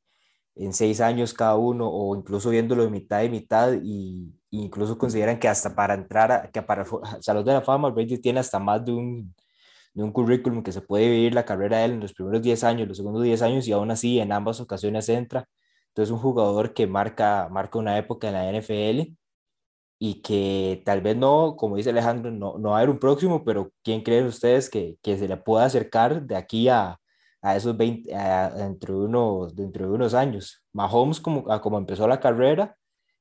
en 0.56 0.74
6 0.74 1.02
años 1.02 1.34
cada 1.34 1.56
uno 1.56 1.90
o 1.90 2.16
incluso 2.16 2.50
viéndolo 2.50 2.84
de 2.84 2.90
mitad 2.92 3.24
y 3.24 3.30
mitad 3.30 3.74
y, 3.84 4.34
incluso 4.52 4.98
consideran 4.98 5.40
que 5.40 5.48
hasta 5.48 5.76
para 5.76 5.96
entrar 5.96 6.32
a, 6.32 6.52
que 6.52 6.62
para 6.62 6.86
Salud 7.22 7.44
de 7.44 7.54
la 7.54 7.62
Fama 7.62 7.90
Brady 7.90 8.20
tiene 8.20 8.40
hasta 8.40 8.60
más 8.60 8.86
de 8.86 8.92
un, 8.94 9.36
de 9.94 10.04
un 10.04 10.12
currículum 10.12 10.64
que 10.64 10.72
se 10.72 10.82
puede 10.82 11.10
vivir 11.10 11.34
la 11.34 11.46
carrera 11.46 11.78
de 11.80 11.86
él 11.86 11.92
en 11.94 12.00
los 12.02 12.14
primeros 12.14 12.42
10 12.42 12.64
años, 12.64 12.88
los 12.88 12.98
segundos 12.98 13.24
10 13.24 13.42
años 13.42 13.68
y 13.68 13.72
aún 13.72 13.92
así 13.92 14.20
en 14.20 14.32
ambas 14.32 14.60
ocasiones 14.62 15.10
entra. 15.10 15.48
Entonces 15.90 16.12
un 16.12 16.20
jugador 16.20 16.74
que 16.74 16.88
marca, 16.88 17.48
marca 17.52 17.80
una 17.80 17.98
época 17.98 18.28
en 18.28 18.34
la 18.34 18.52
NFL 18.52 19.16
y 20.00 20.22
que 20.22 20.82
tal 20.86 21.02
vez 21.02 21.16
no, 21.18 21.56
como 21.56 21.78
dice 21.78 21.92
Alejandro, 21.92 22.32
no, 22.32 22.58
no 22.58 22.72
va 22.72 22.78
a 22.78 22.80
haber 22.80 22.90
un 22.90 23.00
próximo, 23.00 23.44
pero 23.44 23.72
¿quién 23.84 24.02
creen 24.04 24.26
ustedes 24.28 24.70
que, 24.70 24.98
que 25.02 25.18
se 25.18 25.28
le 25.28 25.38
pueda 25.38 25.66
acercar 25.66 26.24
de 26.24 26.36
aquí 26.36 26.68
a, 26.70 27.00
a 27.44 27.58
esos 27.58 27.76
20, 27.76 28.10
dentro, 28.56 29.00
de 29.00 29.06
unos, 29.06 29.54
dentro 29.54 29.86
de 29.86 29.92
unos 29.94 30.14
años. 30.14 30.64
Mahomes, 30.72 31.20
como, 31.20 31.44
como 31.44 31.78
empezó 31.78 32.08
la 32.08 32.22
carrera, 32.22 32.78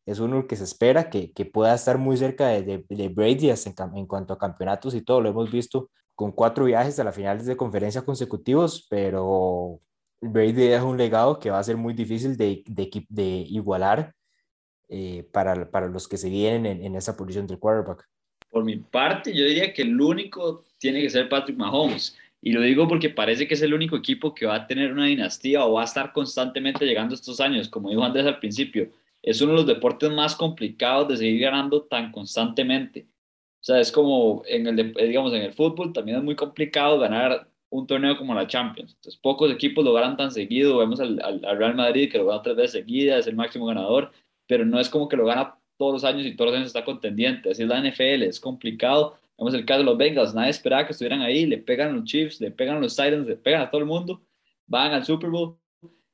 es 0.07 0.21
uno 0.21 0.47
que 0.47 0.55
se 0.55 0.63
espera 0.63 1.11
que, 1.11 1.33
que 1.33 1.45
pueda 1.45 1.75
estar 1.75 1.99
muy 1.99 2.17
cerca 2.17 2.47
de, 2.49 2.85
de, 2.89 3.09
Brady 3.09 3.51
en, 3.51 3.57
en, 3.97 4.07
cuanto 4.07 4.33
a 4.33 4.39
campeonatos 4.39 4.95
y 4.95 5.03
todo. 5.03 5.21
Lo 5.21 5.29
hemos 5.29 5.51
visto 5.51 5.91
con 6.15 6.31
cuatro 6.31 6.67
viajes 6.67 7.01
a 7.01 7.05
las 7.05 7.17
finales 7.17 7.47
de 7.47 7.57
conferencia 7.57 8.03
consecutivos, 8.03 8.87
pero 8.89 9.81
Brady 10.21 10.69
es 10.69 10.83
un 10.83 10.97
legado 10.97 11.41
que 11.41 11.51
va 11.51 11.59
a 11.59 11.65
ser 11.65 11.77
muy 11.77 11.93
difícil 11.93 12.37
de, 12.37 12.63
de, 12.65 13.05
de 13.09 13.25
igualar 13.49 14.15
eh, 14.89 15.29
para, 15.33 15.69
para 15.69 15.89
los 15.89 16.07
que 16.07 16.17
se 16.17 16.31
vienen 16.31 16.67
en, 16.67 16.85
en 16.85 16.95
esa 16.95 17.17
posición 17.17 17.49
del 17.49 17.59
quarterback. 17.59 18.09
Por 18.51 18.63
mi 18.63 18.77
parte, 18.77 19.35
yo 19.35 19.45
diría 19.45 19.73
que 19.73 19.83
el 19.83 20.01
único 20.01 20.65
tiene 20.79 21.01
que 21.01 21.11
ser 21.11 21.29
Patrick 21.29 21.57
Mahomes. 21.57 22.17
Y 22.45 22.51
lo 22.53 22.61
digo 22.61 22.89
porque 22.89 23.09
parece 23.09 23.47
que 23.47 23.55
es 23.55 23.63
el 23.63 23.73
único 23.73 23.97
equipo 23.97 24.35
que 24.35 24.47
va 24.47 24.57
a 24.57 24.67
tener 24.67 24.93
una 24.93 25.07
dinastía 25.07 25.65
o 25.65 25.75
va 25.75 25.83
a 25.83 25.85
estar 25.85 26.13
constantemente 26.13 26.85
llegando 26.85 27.15
estos 27.15 27.41
años. 27.41 27.69
Como 27.69 27.89
dijo 27.89 28.03
Andrés 28.03 28.27
al 28.27 28.41
principio, 28.41 28.91
es 29.23 29.41
uno 29.41 29.53
de 29.53 29.59
los 29.59 29.67
deportes 29.67 30.11
más 30.11 30.35
complicados 30.35 31.09
de 31.09 31.17
seguir 31.19 31.41
ganando 31.43 31.83
tan 31.85 32.11
constantemente. 32.11 33.07
O 33.61 33.65
sea, 33.65 33.79
es 33.79 33.93
como 33.93 34.43
en 34.47 34.67
el, 34.67 34.93
digamos, 34.93 35.33
en 35.35 35.43
el 35.43 35.53
fútbol 35.53 35.93
también 35.93 36.19
es 36.19 36.25
muy 36.25 36.35
complicado 36.35 36.99
ganar 36.99 37.49
un 37.71 37.87
torneo 37.87 38.17
como 38.17 38.35
la 38.35 38.49
Champions. 38.49 38.95
Entonces, 38.97 39.21
pocos 39.23 39.53
equipos 39.53 39.85
lo 39.85 39.93
ganan 39.93 40.17
tan 40.17 40.33
seguido. 40.33 40.79
Vemos 40.79 40.99
al, 40.99 41.21
al, 41.23 41.57
Real 41.57 41.77
Madrid 41.77 42.11
que 42.11 42.19
lo 42.19 42.27
gana 42.27 42.43
tres 42.43 42.57
veces 42.57 42.73
seguidas, 42.73 43.21
es 43.21 43.27
el 43.29 43.37
máximo 43.37 43.67
ganador, 43.67 44.11
pero 44.49 44.65
no 44.65 44.81
es 44.81 44.89
como 44.89 45.09
que 45.09 45.17
lo 45.17 45.27
gana 45.27 45.55
todos 45.79 45.93
los 45.93 46.05
años 46.05 46.27
y 46.27 46.35
todos 46.35 46.51
los 46.51 46.57
años 46.57 46.67
está 46.67 46.85
contendiente. 46.85 47.51
Así 47.51 47.63
es 47.63 47.69
la 47.69 47.81
NFL, 47.81 48.25
es 48.25 48.41
complicado 48.41 49.17
Vemos 49.39 49.55
el 49.55 49.65
caso 49.65 49.81
de 49.81 49.85
los 49.87 49.99
Bengals, 49.99 50.35
nadie 50.35 50.51
esperaba 50.51 50.87
que 50.87 50.93
estuvieran 50.93 51.23
ahí, 51.23 51.47
le 51.47 51.59
pegan 51.59 51.91
a 51.91 51.93
los 51.93 52.05
Chiefs, 52.05 52.41
le 52.41 52.51
pegan 52.51 52.77
a 52.77 52.81
los 52.81 52.95
Titans, 52.95 53.27
le 53.27 53.37
pegan 53.37 53.63
a 53.63 53.71
todo 53.71 53.81
el 53.81 53.87
mundo, 53.87 54.23
van 54.67 54.93
al 54.93 55.05
Super 55.05 55.31
Bowl. 55.31 55.57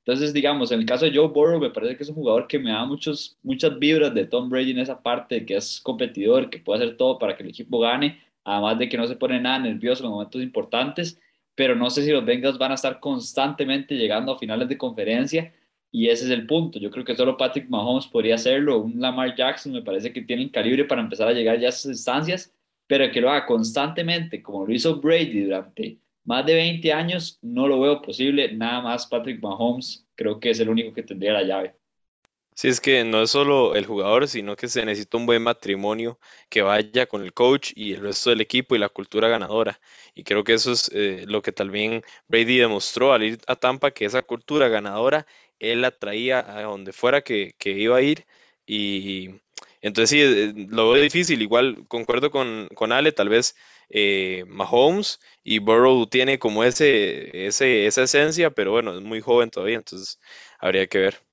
Entonces, 0.09 0.33
digamos, 0.33 0.73
en 0.73 0.81
el 0.81 0.87
caso 0.87 1.05
de 1.05 1.15
Joe 1.15 1.29
Burrow, 1.29 1.61
me 1.61 1.69
parece 1.69 1.97
que 1.97 2.03
es 2.03 2.09
un 2.09 2.15
jugador 2.15 2.47
que 2.47 2.59
me 2.59 2.71
da 2.71 2.87
muchos, 2.87 3.37
muchas 3.43 3.79
vibras 3.79 4.15
de 4.15 4.25
Tom 4.25 4.49
Brady 4.49 4.71
en 4.71 4.79
esa 4.79 5.03
parte, 5.03 5.45
que 5.45 5.57
es 5.57 5.81
competidor, 5.83 6.49
que 6.49 6.59
puede 6.59 6.83
hacer 6.83 6.97
todo 6.97 7.19
para 7.19 7.37
que 7.37 7.43
el 7.43 7.51
equipo 7.51 7.81
gane, 7.81 8.19
además 8.43 8.79
de 8.79 8.89
que 8.89 8.97
no 8.97 9.07
se 9.07 9.17
pone 9.17 9.39
nada 9.39 9.59
nervioso 9.59 10.05
en 10.05 10.11
momentos 10.11 10.43
importantes, 10.43 11.21
pero 11.55 11.75
no 11.77 11.91
sé 11.91 12.05
si 12.05 12.11
los 12.11 12.25
Bengals 12.25 12.57
van 12.57 12.71
a 12.71 12.77
estar 12.77 13.01
constantemente 13.01 13.97
llegando 13.97 14.33
a 14.33 14.39
finales 14.39 14.69
de 14.69 14.79
conferencia, 14.79 15.53
y 15.91 16.09
ese 16.09 16.25
es 16.25 16.31
el 16.31 16.47
punto. 16.47 16.79
Yo 16.79 16.91
creo 16.91 17.05
que 17.05 17.15
solo 17.15 17.37
Patrick 17.37 17.69
Mahomes 17.69 18.07
podría 18.07 18.37
hacerlo, 18.37 18.79
un 18.79 19.01
Lamar 19.01 19.35
Jackson 19.35 19.73
me 19.73 19.83
parece 19.83 20.13
que 20.13 20.23
tiene 20.23 20.45
el 20.45 20.51
calibre 20.51 20.87
para 20.87 21.03
empezar 21.03 21.29
a 21.29 21.33
llegar 21.33 21.59
ya 21.59 21.67
a 21.67 21.71
esas 21.71 21.87
instancias, 21.87 22.55
pero 22.89 23.13
que 23.13 23.21
lo 23.21 23.31
haga 23.31 23.47
constantemente, 23.47 24.43
como 24.43 24.67
lo 24.67 24.73
hizo 24.73 25.01
Brady 25.01 25.45
durante 25.45 25.99
más 26.25 26.45
de 26.45 26.55
20 26.55 26.93
años, 26.93 27.39
no 27.43 27.69
lo 27.69 27.81
veo 27.81 28.03
posible. 28.03 28.53
Nada 28.53 28.81
más 28.81 29.07
Patrick 29.07 29.41
Mahomes, 29.41 30.07
creo 30.17 30.41
que 30.41 30.51
es 30.51 30.59
el 30.59 30.69
único 30.69 30.93
que 30.93 31.05
tendría 31.05 31.33
la 31.33 31.43
llave. 31.43 31.75
Sí, 32.55 32.67
es 32.67 32.81
que 32.81 33.05
no 33.05 33.23
es 33.23 33.31
solo 33.31 33.77
el 33.77 33.87
jugador, 33.87 34.27
sino 34.27 34.57
que 34.57 34.67
se 34.67 34.85
necesita 34.85 35.17
un 35.17 35.27
buen 35.27 35.43
matrimonio 35.43 36.19
que 36.49 36.63
vaya 36.63 37.07
con 37.07 37.23
el 37.23 37.33
coach 37.33 37.71
y 37.77 37.93
el 37.93 38.01
resto 38.01 38.31
del 38.31 38.41
equipo 38.41 38.75
y 38.75 38.79
la 38.79 38.89
cultura 38.89 39.29
ganadora. 39.29 39.81
Y 40.15 40.25
creo 40.25 40.43
que 40.43 40.55
eso 40.55 40.73
es 40.73 40.91
eh, 40.93 41.25
lo 41.29 41.41
que 41.41 41.53
también 41.53 42.03
Brady 42.27 42.59
demostró 42.59 43.13
al 43.13 43.23
ir 43.23 43.39
a 43.47 43.55
Tampa, 43.55 43.93
que 43.93 44.07
esa 44.07 44.23
cultura 44.23 44.67
ganadora 44.69 45.25
él 45.61 45.83
la 45.83 45.93
traía 45.93 46.41
a 46.41 46.63
donde 46.63 46.93
fuera 46.93 47.23
que, 47.23 47.55
que 47.59 47.71
iba 47.71 47.97
a 47.97 48.03
ir. 48.03 48.27
Y 48.67 49.31
entonces 49.81 50.11
sí, 50.11 50.21
eh, 50.21 50.53
lo 50.69 50.91
veo 50.91 51.03
difícil. 51.03 51.43
Igual 51.43 51.87
concuerdo 51.89 52.31
con, 52.31 52.69
con 52.75 52.93
Ale, 52.93 53.13
tal 53.13 53.29
vez 53.29 53.57
eh, 53.89 54.45
Mahomes 54.49 55.21
y 55.43 55.59
Burrow 55.59 56.07
tiene 56.07 56.39
como 56.39 56.65
ese, 56.65 57.47
ese, 57.47 57.87
esa 57.87 58.03
esencia, 58.03 58.51
pero 58.51 58.73
bueno, 58.73 58.97
es 58.97 59.03
muy 59.03 59.21
joven 59.21 59.51
todavía, 59.51 59.77
entonces 59.77 60.21
habría 60.59 60.87
que 60.87 60.99
ver. 60.99 61.29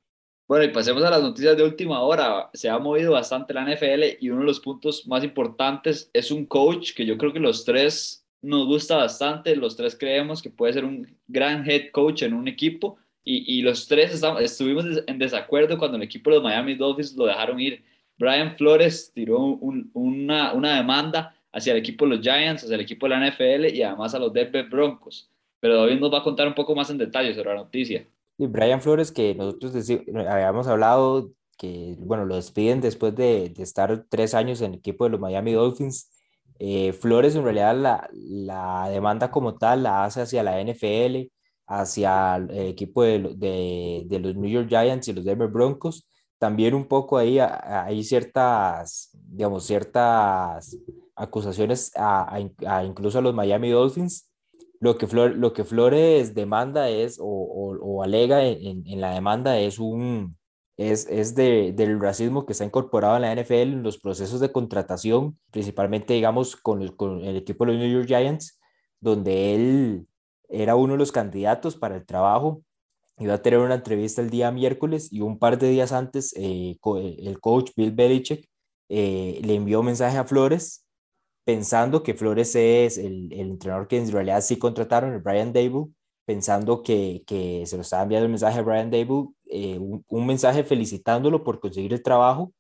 Bueno, 0.48 0.66
y 0.66 0.70
pasemos 0.70 1.04
a 1.04 1.10
las 1.10 1.24
noticias 1.24 1.58
de 1.58 1.64
última 1.64 2.02
hora. 2.02 2.52
Se 2.54 2.70
ha 2.70 2.78
movido 2.78 3.14
bastante 3.14 3.54
la 3.54 3.64
NFL 3.64 4.18
y 4.20 4.30
uno 4.30 4.42
de 4.42 4.48
los 4.48 4.60
puntos 4.60 5.08
más 5.08 5.24
importantes 5.24 6.10
es 6.14 6.30
un 6.30 6.46
coach 6.46 6.94
que 6.94 7.06
yo 7.06 7.18
creo 7.18 7.34
que 7.34 7.40
los 7.40 7.66
tres 7.66 8.28
nos 8.44 8.68
gusta 8.68 8.98
bastante. 8.98 9.56
Los 9.56 9.76
tres 9.76 9.98
creemos 9.98 10.44
que 10.44 10.52
puede 10.52 10.74
ser 10.74 10.86
un 10.86 11.18
gran 11.28 11.68
head 11.68 11.90
coach 11.92 12.22
en 12.22 12.36
un 12.36 12.48
equipo 12.48 12.98
y, 13.24 13.58
y 13.58 13.64
los 13.64 13.88
tres 13.88 14.22
estuvimos 14.40 14.86
en 15.08 15.18
desacuerdo 15.18 15.80
cuando 15.80 15.98
el 15.98 16.04
equipo 16.04 16.30
de 16.30 16.36
los 16.36 16.44
Miami 16.44 16.76
Dolphins 16.76 17.16
lo 17.16 17.26
dejaron 17.26 17.60
ir. 17.60 17.84
Brian 18.18 18.56
Flores 18.58 19.12
tiró 19.14 19.40
una, 19.40 20.54
una 20.54 20.76
demanda 20.76 21.36
hacia 21.52 21.74
el 21.74 21.80
equipo 21.80 22.06
de 22.06 22.16
los 22.16 22.22
Giants, 22.22 22.64
hacia 22.64 22.76
el 22.76 22.82
equipo 22.82 23.08
de 23.08 23.16
la 23.16 23.30
NFL 23.30 23.76
y 23.76 23.82
además 23.82 24.14
a 24.14 24.20
los 24.20 24.34
Denver 24.34 24.68
Broncos. 24.70 25.30
Pero 25.60 25.82
David 25.82 26.00
nos 26.00 26.14
va 26.14 26.20
a 26.20 26.24
contar 26.24 26.48
un 26.48 26.54
poco 26.54 26.76
más 26.76 26.90
en 26.90 26.98
detalle 26.98 27.34
sobre 27.34 27.50
la 27.50 27.56
noticia. 27.56 28.08
Y 28.38 28.48
Brian 28.48 28.82
Flores, 28.82 29.12
que 29.12 29.34
nosotros 29.34 29.74
habíamos 30.28 30.68
hablado 30.68 31.32
que, 31.58 31.96
bueno, 32.00 32.26
lo 32.26 32.36
despiden 32.36 32.82
después 32.82 33.16
de, 33.16 33.50
de 33.50 33.64
estar 33.64 34.06
tres 34.10 34.34
años 34.34 34.62
en 34.62 34.74
el 34.74 34.80
equipo 34.80 35.06
de 35.06 35.12
los 35.12 35.20
Miami 35.20 35.54
Dolphins. 35.54 36.12
Eh, 36.60 36.94
Flores 36.94 37.36
en 37.36 37.44
realidad 37.44 37.76
la, 37.76 38.10
la, 38.14 38.90
demanda 38.90 39.30
como 39.32 39.56
tal 39.58 39.84
la 39.84 40.06
hace 40.06 40.22
hacia 40.22 40.44
la 40.44 40.62
NFL, 40.62 41.30
hacia 41.68 42.38
el 42.38 42.68
equipo 42.68 43.04
de, 43.04 43.20
de, 43.36 44.04
de, 44.06 44.20
los 44.20 44.36
New 44.36 44.50
York 44.50 44.68
Giants 44.70 45.08
y 45.08 45.14
los 45.14 45.26
Denver 45.26 45.50
Broncos. 45.50 46.08
También 46.38 46.74
un 46.74 46.86
poco 46.86 47.18
ahí 47.18 47.40
hay 47.40 48.04
ciertas, 48.04 49.10
digamos, 49.14 49.66
ciertas 49.66 50.78
acusaciones 51.16 51.92
a, 51.96 52.40
incluso 52.84 53.20
a 53.20 53.22
los 53.22 53.34
Miami 53.34 53.70
Dolphins 53.70 54.30
lo 54.80 54.98
que, 54.98 55.08
lo 55.08 55.54
que 55.54 55.64
Flores 55.64 56.36
demanda 56.36 56.90
es, 56.90 57.18
o, 57.20 57.26
o, 57.26 58.04
alega 58.04 58.46
en, 58.46 58.84
la 59.02 59.14
demanda 59.14 59.58
es 59.58 59.80
un, 59.80 60.38
es, 60.78 61.08
es 61.08 61.34
de, 61.36 61.72
del 61.74 62.00
racismo 62.00 62.46
que 62.46 62.52
está 62.52 62.66
incorporado 62.66 63.16
en 63.16 63.22
la 63.24 63.34
NFL 63.34 63.54
en 63.54 63.84
los 63.84 63.98
procesos 63.98 64.40
de 64.42 64.52
contratación, 64.52 65.40
principalmente, 65.52 66.14
digamos, 66.14 66.56
con 66.56 66.88
con 66.90 67.24
el 67.24 67.38
equipo 67.38 67.66
de 67.66 67.72
los 67.72 67.82
New 67.82 67.92
York 67.92 68.08
Giants, 68.08 68.60
donde 69.00 69.56
él 69.56 70.08
era 70.50 70.76
uno 70.76 70.94
de 70.94 71.00
los 71.00 71.12
candidatos 71.12 71.76
para 71.76 71.96
el 71.96 72.06
trabajo. 72.06 72.62
Iba 73.18 73.36
a 73.36 73.42
tener 73.42 73.60
una 73.60 73.76
entrevista 73.76 74.22
el 74.22 74.30
día 74.30 74.52
miércoles 74.52 75.12
y 75.12 75.22
un 75.22 75.40
par 75.40 75.58
de 75.58 75.70
días 75.70 75.94
antes 75.94 76.34
eh, 76.36 76.78
el 76.84 77.40
coach 77.40 77.72
Bill 77.76 77.92
Belichick 77.92 78.50
eh, 78.90 79.40
le 79.42 79.56
envió 79.56 79.80
un 79.80 79.86
mensaje 79.88 80.18
a 80.18 80.26
Flores 80.26 80.86
pensando 81.46 82.04
que 82.04 82.14
Flores 82.14 82.56
es 82.56 82.98
el, 82.98 83.32
el, 83.32 83.52
entrenador 83.52 83.88
que 83.88 83.98
en 83.98 84.12
realidad 84.12 84.42
sí 84.42 84.58
contrataron, 84.58 85.14
el 85.14 85.22
Brian 85.22 85.54
Dable, 85.54 85.88
pensando 86.26 86.84
que, 86.84 87.24
que 87.28 87.66
se 87.68 87.78
lo 87.78 87.84
estaba 87.84 88.04
enviando 88.04 88.26
el 88.26 88.32
mensaje 88.32 88.60
a 88.60 88.64
Brian 88.64 88.92
Dable, 88.92 89.28
eh, 89.46 89.78
un, 89.78 90.04
un, 90.08 90.26
mensaje 90.26 90.64
felicitándolo 90.64 91.44
por 91.44 91.60
conseguir 91.60 91.94
el 91.94 92.02
trabajo, 92.04 92.52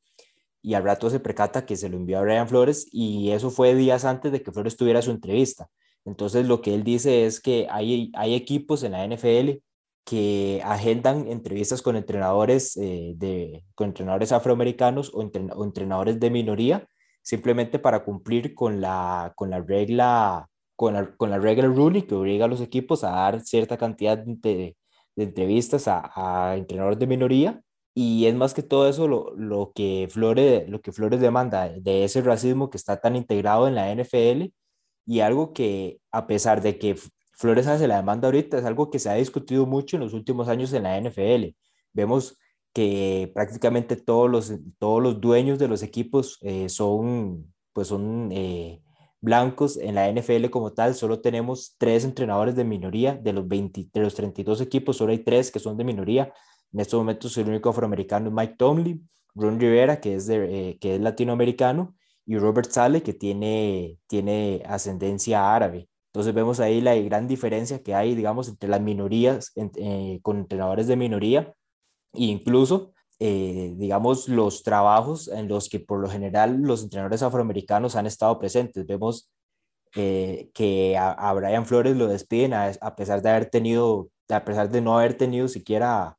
y 0.62 0.76
al 0.76 0.84
rato 0.84 1.10
se 1.10 1.20
percata 1.20 1.66
que 1.66 1.76
se 1.76 1.90
lo 1.90 1.98
envió 1.98 2.20
a 2.20 2.22
Brian 2.22 2.48
Flores, 2.48 2.88
y 2.92 3.32
eso 3.32 3.50
fue 3.50 3.76
días 3.76 4.06
antes 4.06 4.32
de 4.32 4.42
que 4.44 4.52
Flores 4.52 4.78
tuviera 4.78 5.02
su 5.02 5.12
entrevista. 5.12 5.68
Entonces 6.06 6.48
lo 6.48 6.62
que 6.62 6.76
él 6.76 6.84
dice 6.84 7.26
es 7.26 7.42
que 7.42 7.68
hay, 7.70 8.12
hay 8.16 8.36
equipos 8.36 8.84
en 8.84 8.92
la 8.92 9.06
NFL 9.08 9.65
que 10.06 10.62
agendan 10.64 11.28
entrevistas 11.28 11.82
con 11.82 11.96
entrenadores, 11.98 12.78
eh, 12.78 13.14
de, 13.18 13.66
con 13.76 13.88
entrenadores 13.88 14.32
afroamericanos 14.32 15.12
o, 15.14 15.22
entren, 15.24 15.52
o 15.56 15.66
entrenadores 15.66 16.20
de 16.20 16.30
minoría, 16.30 16.88
simplemente 17.24 17.80
para 17.80 18.06
cumplir 18.06 18.54
con 18.56 18.82
la, 18.82 19.34
con 19.36 19.50
la 19.50 19.62
regla 19.62 20.48
con 20.76 20.94
la, 20.94 21.16
con 21.16 21.30
la 21.30 21.40
regla 21.40 21.68
ruling 21.68 22.04
que 22.04 22.16
obliga 22.16 22.46
a 22.46 22.48
los 22.48 22.62
equipos 22.62 23.04
a 23.04 23.12
dar 23.12 23.42
cierta 23.42 23.78
cantidad 23.78 24.18
de, 24.18 24.76
de 25.16 25.24
entrevistas 25.24 25.88
a, 25.88 26.12
a, 26.16 26.58
entrenadores 26.58 27.00
de 27.00 27.08
minoría. 27.08 27.62
Y 27.94 28.26
es 28.26 28.36
más 28.36 28.54
que 28.54 28.64
todo 28.64 28.90
eso 28.90 29.08
lo, 29.08 29.34
lo, 29.38 29.72
que 29.74 30.08
Flores, 30.12 30.68
lo 30.70 30.82
que 30.82 30.92
Flores 30.92 31.22
demanda 31.22 31.70
de 31.70 32.04
ese 32.04 32.22
racismo 32.22 32.70
que 32.70 32.78
está 32.78 32.98
tan 33.00 33.16
integrado 33.16 33.68
en 33.68 33.76
la 33.76 33.94
NFL 33.94 34.52
y 35.06 35.20
algo 35.22 35.54
que 35.54 36.00
a 36.12 36.28
pesar 36.28 36.62
de 36.62 36.78
que 36.78 36.98
Flores 37.36 37.68
hace 37.68 37.88
la 37.88 37.98
demanda 37.98 38.28
ahorita 38.28 38.58
es 38.58 38.66
algo 38.66 38.90
que 38.90 39.00
se 39.00 39.10
ha 39.10 39.16
discutido 39.16 39.66
mucho 39.66 39.98
en 39.98 40.04
los 40.04 40.14
últimos 40.14 40.48
años 40.48 40.72
en 40.74 40.84
la 40.84 41.00
NFL. 41.00 41.56
Vemos 41.94 42.38
que 42.74 43.32
prácticamente 43.34 43.96
todos 43.96 44.30
los, 44.30 44.54
todos 44.80 45.02
los 45.02 45.22
dueños 45.22 45.60
de 45.60 45.68
los 45.68 45.84
equipos 45.84 46.38
eh, 46.42 46.70
son, 46.70 47.54
pues 47.74 47.88
son 47.88 48.30
eh, 48.32 48.82
blancos 49.22 49.78
en 49.78 49.96
la 49.96 50.10
NFL 50.12 50.50
como 50.50 50.74
tal. 50.74 50.96
Solo 50.96 51.22
tenemos 51.22 51.76
tres 51.78 52.06
entrenadores 52.06 52.56
de 52.56 52.64
minoría. 52.64 53.16
De 53.16 53.34
los, 53.34 53.48
20, 53.48 53.90
de 53.94 54.02
los 54.02 54.16
32 54.16 54.62
equipos, 54.62 54.98
solo 54.98 55.12
hay 55.12 55.20
tres 55.20 55.52
que 55.52 55.60
son 55.60 55.78
de 55.78 55.84
minoría. 55.84 56.34
En 56.72 56.80
estos 56.80 56.98
momentos 57.00 57.38
el 57.38 57.50
único 57.50 57.70
afroamericano 57.70 58.28
es 58.28 58.34
Mike 58.34 58.56
Tomlin, 58.58 59.10
Ron 59.34 59.60
Rivera, 59.60 60.00
que 60.00 60.16
es, 60.16 60.28
de, 60.28 60.70
eh, 60.70 60.78
que 60.80 60.96
es 60.96 61.02
latinoamericano, 61.02 61.96
y 62.26 62.38
Robert 62.38 62.70
Sale, 62.72 63.04
que 63.04 63.14
tiene, 63.14 64.00
tiene 64.08 64.64
ascendencia 64.66 65.54
árabe. 65.54 65.90
Entonces 66.16 66.34
vemos 66.34 66.62
ahí 66.62 66.80
la 66.80 66.96
gran 66.96 67.28
diferencia 67.28 67.84
que 67.84 67.94
hay, 67.94 68.16
digamos, 68.16 68.48
entre 68.48 68.70
las 68.70 68.80
minorías, 68.80 69.52
en, 69.56 69.70
eh, 69.76 70.20
con 70.22 70.38
entrenadores 70.38 70.88
de 70.88 70.96
minoría 70.96 71.54
incluso, 72.14 72.94
eh, 73.20 73.74
digamos, 73.76 74.30
los 74.30 74.64
trabajos 74.64 75.28
en 75.28 75.50
los 75.50 75.68
que 75.68 75.82
por 75.82 76.00
lo 76.00 76.10
general 76.10 76.62
los 76.62 76.84
entrenadores 76.84 77.22
afroamericanos 77.22 77.98
han 77.98 78.06
estado 78.06 78.40
presentes. 78.40 78.88
Vemos 78.88 79.30
eh, 79.94 80.50
que 80.54 80.96
a, 80.98 81.12
a, 81.12 81.34
Brian 81.34 81.66
Flores 81.66 81.98
lo 81.98 82.08
despiden 82.08 82.54
a, 82.54 82.72
a, 82.80 82.96
pesar 82.96 83.22
de 83.22 83.32
haber 83.32 83.50
tenido, 83.50 84.10
a 84.30 84.46
pesar 84.46 84.70
de 84.70 84.80
no 84.80 84.98
haber 84.98 85.18
tenido 85.18 85.50
siquiera, 85.50 86.18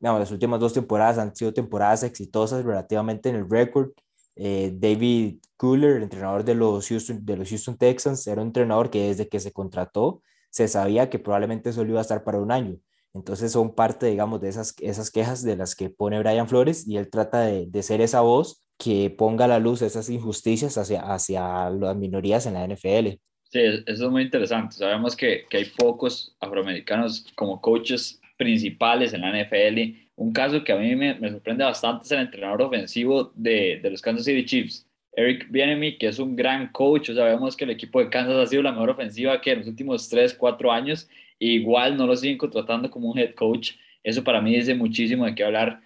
digamos, 0.00 0.20
las 0.20 0.30
últimas 0.30 0.60
dos 0.60 0.72
temporadas 0.72 1.18
han 1.18 1.36
sido 1.36 1.52
temporadas 1.52 2.04
exitosas 2.04 2.64
relativamente 2.64 3.28
en 3.28 3.36
el 3.36 3.50
récord. 3.50 3.90
Eh, 4.36 4.72
David 4.74 5.38
Cooler, 5.56 6.02
entrenador 6.02 6.44
de 6.44 6.54
los, 6.54 6.88
Houston, 6.88 7.24
de 7.24 7.36
los 7.36 7.48
Houston 7.48 7.76
Texans, 7.76 8.26
era 8.26 8.40
un 8.40 8.48
entrenador 8.48 8.90
que 8.90 9.08
desde 9.08 9.28
que 9.28 9.40
se 9.40 9.52
contrató 9.52 10.22
se 10.50 10.66
sabía 10.66 11.10
que 11.10 11.18
probablemente 11.18 11.72
solo 11.72 11.90
iba 11.90 12.00
a 12.00 12.02
estar 12.02 12.24
para 12.24 12.40
un 12.40 12.50
año. 12.50 12.76
Entonces 13.14 13.52
son 13.52 13.74
parte, 13.74 14.06
digamos, 14.06 14.40
de 14.40 14.48
esas, 14.48 14.74
esas 14.80 15.10
quejas 15.10 15.42
de 15.42 15.56
las 15.56 15.74
que 15.74 15.90
pone 15.90 16.18
Brian 16.18 16.48
Flores 16.48 16.86
y 16.86 16.96
él 16.96 17.10
trata 17.10 17.42
de, 17.42 17.66
de 17.66 17.82
ser 17.82 18.00
esa 18.00 18.20
voz 18.20 18.66
que 18.78 19.10
ponga 19.10 19.44
a 19.44 19.48
la 19.48 19.58
luz 19.58 19.82
esas 19.82 20.08
injusticias 20.08 20.78
hacia, 20.78 21.02
hacia 21.02 21.70
las 21.70 21.96
minorías 21.96 22.46
en 22.46 22.54
la 22.54 22.66
NFL. 22.66 23.18
Sí, 23.50 23.60
eso 23.86 24.04
es 24.06 24.10
muy 24.10 24.22
interesante. 24.22 24.76
Sabemos 24.76 25.16
que, 25.16 25.44
que 25.50 25.58
hay 25.58 25.64
pocos 25.76 26.36
afroamericanos 26.40 27.26
como 27.34 27.60
coaches 27.60 28.20
principales 28.38 29.12
en 29.12 29.22
la 29.22 29.32
NFL. 29.32 30.09
Un 30.20 30.34
caso 30.34 30.62
que 30.62 30.70
a 30.70 30.76
mí 30.76 30.94
me, 30.96 31.14
me 31.14 31.30
sorprende 31.30 31.64
bastante 31.64 32.04
es 32.04 32.12
el 32.12 32.18
entrenador 32.20 32.60
ofensivo 32.60 33.32
de, 33.34 33.80
de 33.82 33.90
los 33.90 34.02
Kansas 34.02 34.26
City 34.26 34.44
Chiefs, 34.44 34.86
Eric 35.12 35.46
Bieniemy, 35.50 35.96
que 35.96 36.08
es 36.08 36.18
un 36.18 36.36
gran 36.36 36.70
coach. 36.72 37.08
O 37.08 37.56
que 37.56 37.64
el 37.64 37.70
equipo 37.70 38.00
de 38.00 38.10
Kansas 38.10 38.34
ha 38.34 38.46
sido 38.46 38.62
la 38.62 38.70
mejor 38.70 38.90
ofensiva 38.90 39.40
que 39.40 39.52
en 39.52 39.60
los 39.60 39.68
últimos 39.68 40.10
3, 40.10 40.34
4 40.34 40.72
años 40.72 41.08
igual 41.38 41.96
no 41.96 42.06
lo 42.06 42.14
siguen 42.16 42.36
contratando 42.36 42.90
como 42.90 43.10
un 43.10 43.18
head 43.18 43.32
coach. 43.34 43.72
Eso 44.04 44.22
para 44.22 44.42
mí 44.42 44.54
dice 44.54 44.74
muchísimo 44.74 45.24
de 45.24 45.34
qué 45.34 45.42
hablar. 45.42 45.80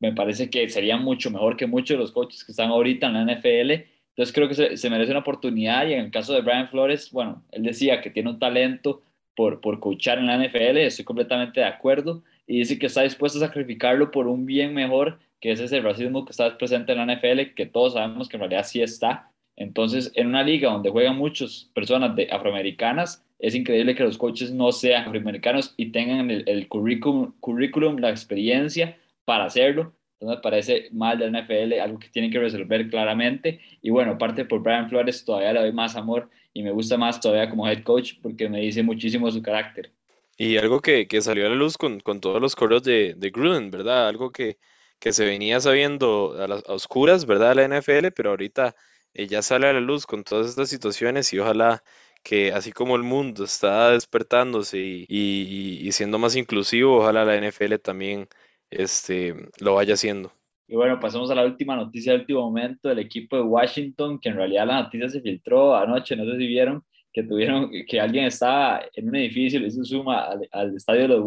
Me 0.00 0.14
parece 0.14 0.48
que 0.48 0.66
sería 0.70 0.96
mucho 0.96 1.30
mejor 1.30 1.58
que 1.58 1.66
muchos 1.66 1.98
de 1.98 1.98
los 1.98 2.10
coaches 2.10 2.42
que 2.42 2.52
están 2.52 2.70
ahorita 2.70 3.08
en 3.08 3.12
la 3.12 3.34
NFL. 3.34 3.70
Entonces 3.70 4.32
creo 4.32 4.48
que 4.48 4.54
se, 4.54 4.78
se 4.78 4.88
merece 4.88 5.10
una 5.10 5.20
oportunidad 5.20 5.86
y 5.86 5.92
en 5.92 6.06
el 6.06 6.10
caso 6.10 6.32
de 6.32 6.40
Brian 6.40 6.70
Flores, 6.70 7.10
bueno, 7.12 7.44
él 7.52 7.64
decía 7.64 8.00
que 8.00 8.08
tiene 8.08 8.30
un 8.30 8.38
talento 8.38 9.02
por, 9.36 9.60
por 9.60 9.78
coachar 9.78 10.16
en 10.16 10.28
la 10.28 10.38
NFL, 10.38 10.78
estoy 10.78 11.04
completamente 11.04 11.60
de 11.60 11.66
acuerdo 11.66 12.22
y 12.46 12.58
dice 12.58 12.78
que 12.78 12.86
está 12.86 13.02
dispuesto 13.02 13.38
a 13.38 13.46
sacrificarlo 13.46 14.10
por 14.10 14.26
un 14.26 14.46
bien 14.46 14.74
mejor, 14.74 15.18
que 15.40 15.52
es 15.52 15.60
ese 15.60 15.80
racismo 15.80 16.24
que 16.24 16.30
está 16.30 16.56
presente 16.56 16.92
en 16.92 17.06
la 17.06 17.14
NFL, 17.14 17.54
que 17.54 17.66
todos 17.66 17.94
sabemos 17.94 18.28
que 18.28 18.36
en 18.36 18.40
realidad 18.40 18.64
sí 18.64 18.82
está. 18.82 19.30
Entonces, 19.56 20.10
en 20.14 20.28
una 20.28 20.42
liga 20.42 20.70
donde 20.70 20.90
juegan 20.90 21.16
muchas 21.16 21.70
personas 21.74 22.16
de 22.16 22.28
afroamericanas, 22.30 23.24
es 23.38 23.54
increíble 23.54 23.94
que 23.94 24.02
los 24.02 24.18
coaches 24.18 24.50
no 24.52 24.72
sean 24.72 25.06
afroamericanos 25.06 25.74
y 25.76 25.86
tengan 25.86 26.30
el, 26.30 26.44
el 26.46 26.68
currículum, 26.68 27.32
currículum, 27.40 27.98
la 27.98 28.10
experiencia 28.10 28.96
para 29.24 29.44
hacerlo. 29.44 29.92
Entonces 30.14 30.38
me 30.38 30.42
parece 30.42 30.88
mal 30.92 31.18
de 31.18 31.30
la 31.30 31.42
NFL, 31.42 31.80
algo 31.80 31.98
que 31.98 32.08
tienen 32.08 32.30
que 32.30 32.38
resolver 32.38 32.88
claramente. 32.88 33.60
Y 33.82 33.90
bueno, 33.90 34.12
aparte 34.12 34.44
por 34.44 34.62
Brian 34.62 34.88
Flores, 34.88 35.24
todavía 35.24 35.52
le 35.52 35.60
doy 35.60 35.72
más 35.72 35.96
amor 35.96 36.30
y 36.52 36.62
me 36.62 36.70
gusta 36.70 36.96
más 36.96 37.20
todavía 37.20 37.50
como 37.50 37.68
head 37.68 37.82
coach 37.82 38.14
porque 38.22 38.48
me 38.48 38.60
dice 38.60 38.82
muchísimo 38.82 39.30
su 39.30 39.42
carácter. 39.42 39.90
Y 40.36 40.56
algo 40.56 40.80
que, 40.80 41.06
que 41.06 41.20
salió 41.22 41.46
a 41.46 41.48
la 41.50 41.54
luz 41.54 41.76
con, 41.78 42.00
con 42.00 42.20
todos 42.20 42.40
los 42.40 42.56
correos 42.56 42.82
de, 42.82 43.14
de 43.16 43.30
Gruden, 43.30 43.70
¿verdad? 43.70 44.08
Algo 44.08 44.32
que, 44.32 44.58
que 44.98 45.12
se 45.12 45.24
venía 45.24 45.60
sabiendo 45.60 46.34
a 46.42 46.48
las 46.48 46.62
oscuras, 46.66 47.26
¿verdad? 47.26 47.54
La 47.54 47.64
NFL, 47.64 48.10
pero 48.12 48.30
ahorita 48.30 48.74
eh, 49.14 49.26
ya 49.28 49.42
sale 49.42 49.68
a 49.68 49.72
la 49.72 49.80
luz 49.80 50.06
con 50.06 50.24
todas 50.24 50.48
estas 50.48 50.68
situaciones 50.68 51.32
y 51.32 51.38
ojalá 51.38 51.82
que 52.24 52.52
así 52.52 52.72
como 52.72 52.96
el 52.96 53.02
mundo 53.02 53.44
está 53.44 53.90
despertándose 53.90 54.78
y, 54.78 55.06
y- 55.08 55.86
y 55.86 55.92
siendo 55.92 56.18
más 56.18 56.34
inclusivo, 56.36 56.98
ojalá 56.98 57.24
la 57.24 57.36
NFL 57.36 57.78
también 57.78 58.28
este, 58.70 59.34
lo 59.60 59.74
vaya 59.74 59.94
haciendo. 59.94 60.32
Y 60.66 60.76
bueno, 60.76 60.98
pasamos 60.98 61.30
a 61.30 61.34
la 61.34 61.44
última 61.44 61.76
noticia 61.76 62.12
del 62.12 62.22
último 62.22 62.40
momento 62.42 62.88
del 62.88 62.98
equipo 63.00 63.36
de 63.36 63.42
Washington, 63.42 64.18
que 64.18 64.30
en 64.30 64.36
realidad 64.36 64.66
la 64.66 64.82
noticia 64.82 65.08
se 65.10 65.20
filtró 65.20 65.76
anoche, 65.76 66.16
no 66.16 66.24
sé 66.24 66.38
si 66.38 66.46
vieron, 66.46 66.82
que 67.14 67.22
tuvieron, 67.22 67.70
que 67.88 68.00
alguien 68.00 68.24
estaba 68.24 68.82
en 68.92 69.08
un 69.08 69.14
edificio, 69.14 69.60
le 69.60 69.68
hizo 69.68 69.84
zoom 69.84 70.08
al, 70.08 70.48
al 70.50 70.76
estadio 70.76 71.06
de, 71.06 71.20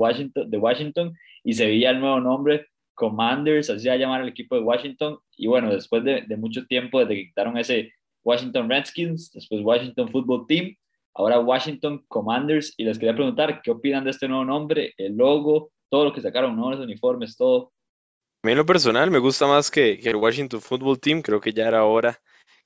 Washington, 0.57 1.17
y 1.43 1.53
se 1.53 1.65
veía 1.65 1.91
el 1.91 2.01
nuevo 2.01 2.19
nombre, 2.19 2.67
Commanders, 2.93 3.69
así 3.69 3.87
a 3.87 3.95
llamar 3.95 4.21
el 4.21 4.27
equipo 4.27 4.55
de 4.55 4.61
Washington. 4.61 5.17
Y 5.37 5.47
bueno, 5.47 5.73
después 5.73 6.03
de, 6.03 6.25
mucho 6.35 6.65
tiempo, 6.65 6.99
desde 6.99 7.15
que 7.15 7.27
quitaron 7.27 7.57
ese 7.57 7.93
Washington 8.21 8.69
Redskins, 8.69 9.31
después 9.31 9.61
Washington 9.63 10.09
Football 10.09 10.45
Team, 10.45 10.75
ahora 11.13 11.39
Washington 11.39 12.03
Commanders, 12.09 12.73
y 12.75 12.83
les 12.83 12.99
quería 12.99 13.15
preguntar, 13.15 13.61
¿qué 13.63 13.71
opinan 13.71 14.03
de 14.03 14.11
este 14.11 14.27
nuevo 14.27 14.43
nombre, 14.43 14.93
el 14.97 15.15
logo, 15.15 15.71
todo 15.89 16.03
lo 16.03 16.13
que 16.13 16.21
sacaron, 16.21 16.57
¿no? 16.57 16.69
los 16.69 16.81
uniformes, 16.81 17.37
todo? 17.37 17.71
A 18.43 18.47
mí 18.47 18.55
lo 18.55 18.65
personal 18.65 19.09
me 19.09 19.19
gusta 19.19 19.47
más 19.47 19.71
que, 19.71 19.97
que 19.99 20.09
el 20.09 20.17
Washington 20.17 20.59
Football 20.59 20.99
Team, 20.99 21.21
creo 21.21 21.39
que 21.39 21.53
ya 21.53 21.69
era 21.69 21.85
hora 21.85 22.19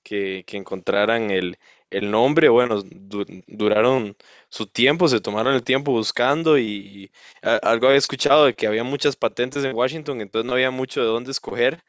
que, 0.03 0.43
que 0.47 0.57
encontraran 0.57 1.29
el, 1.29 1.57
el 1.91 2.11
nombre, 2.11 2.49
bueno, 2.49 2.81
du- 2.83 3.25
duraron 3.47 4.15
su 4.49 4.67
tiempo, 4.67 5.07
se 5.07 5.21
tomaron 5.21 5.53
el 5.55 5.63
tiempo 5.63 5.91
buscando 5.91 6.57
y, 6.59 7.11
algo 7.43 7.87
había 7.87 7.97
escuchado 7.99 8.45
de 8.45 8.53
que 8.55 8.67
había 8.67 8.83
muchas 8.83 9.15
patentes 9.15 9.63
en 9.65 9.75
Washington, 9.75 10.21
entonces 10.21 10.47
no 10.47 10.53
había 10.53 10.71
mucho 10.71 11.01
de 11.01 11.07
dónde 11.07 11.31
escoger, 11.31 11.83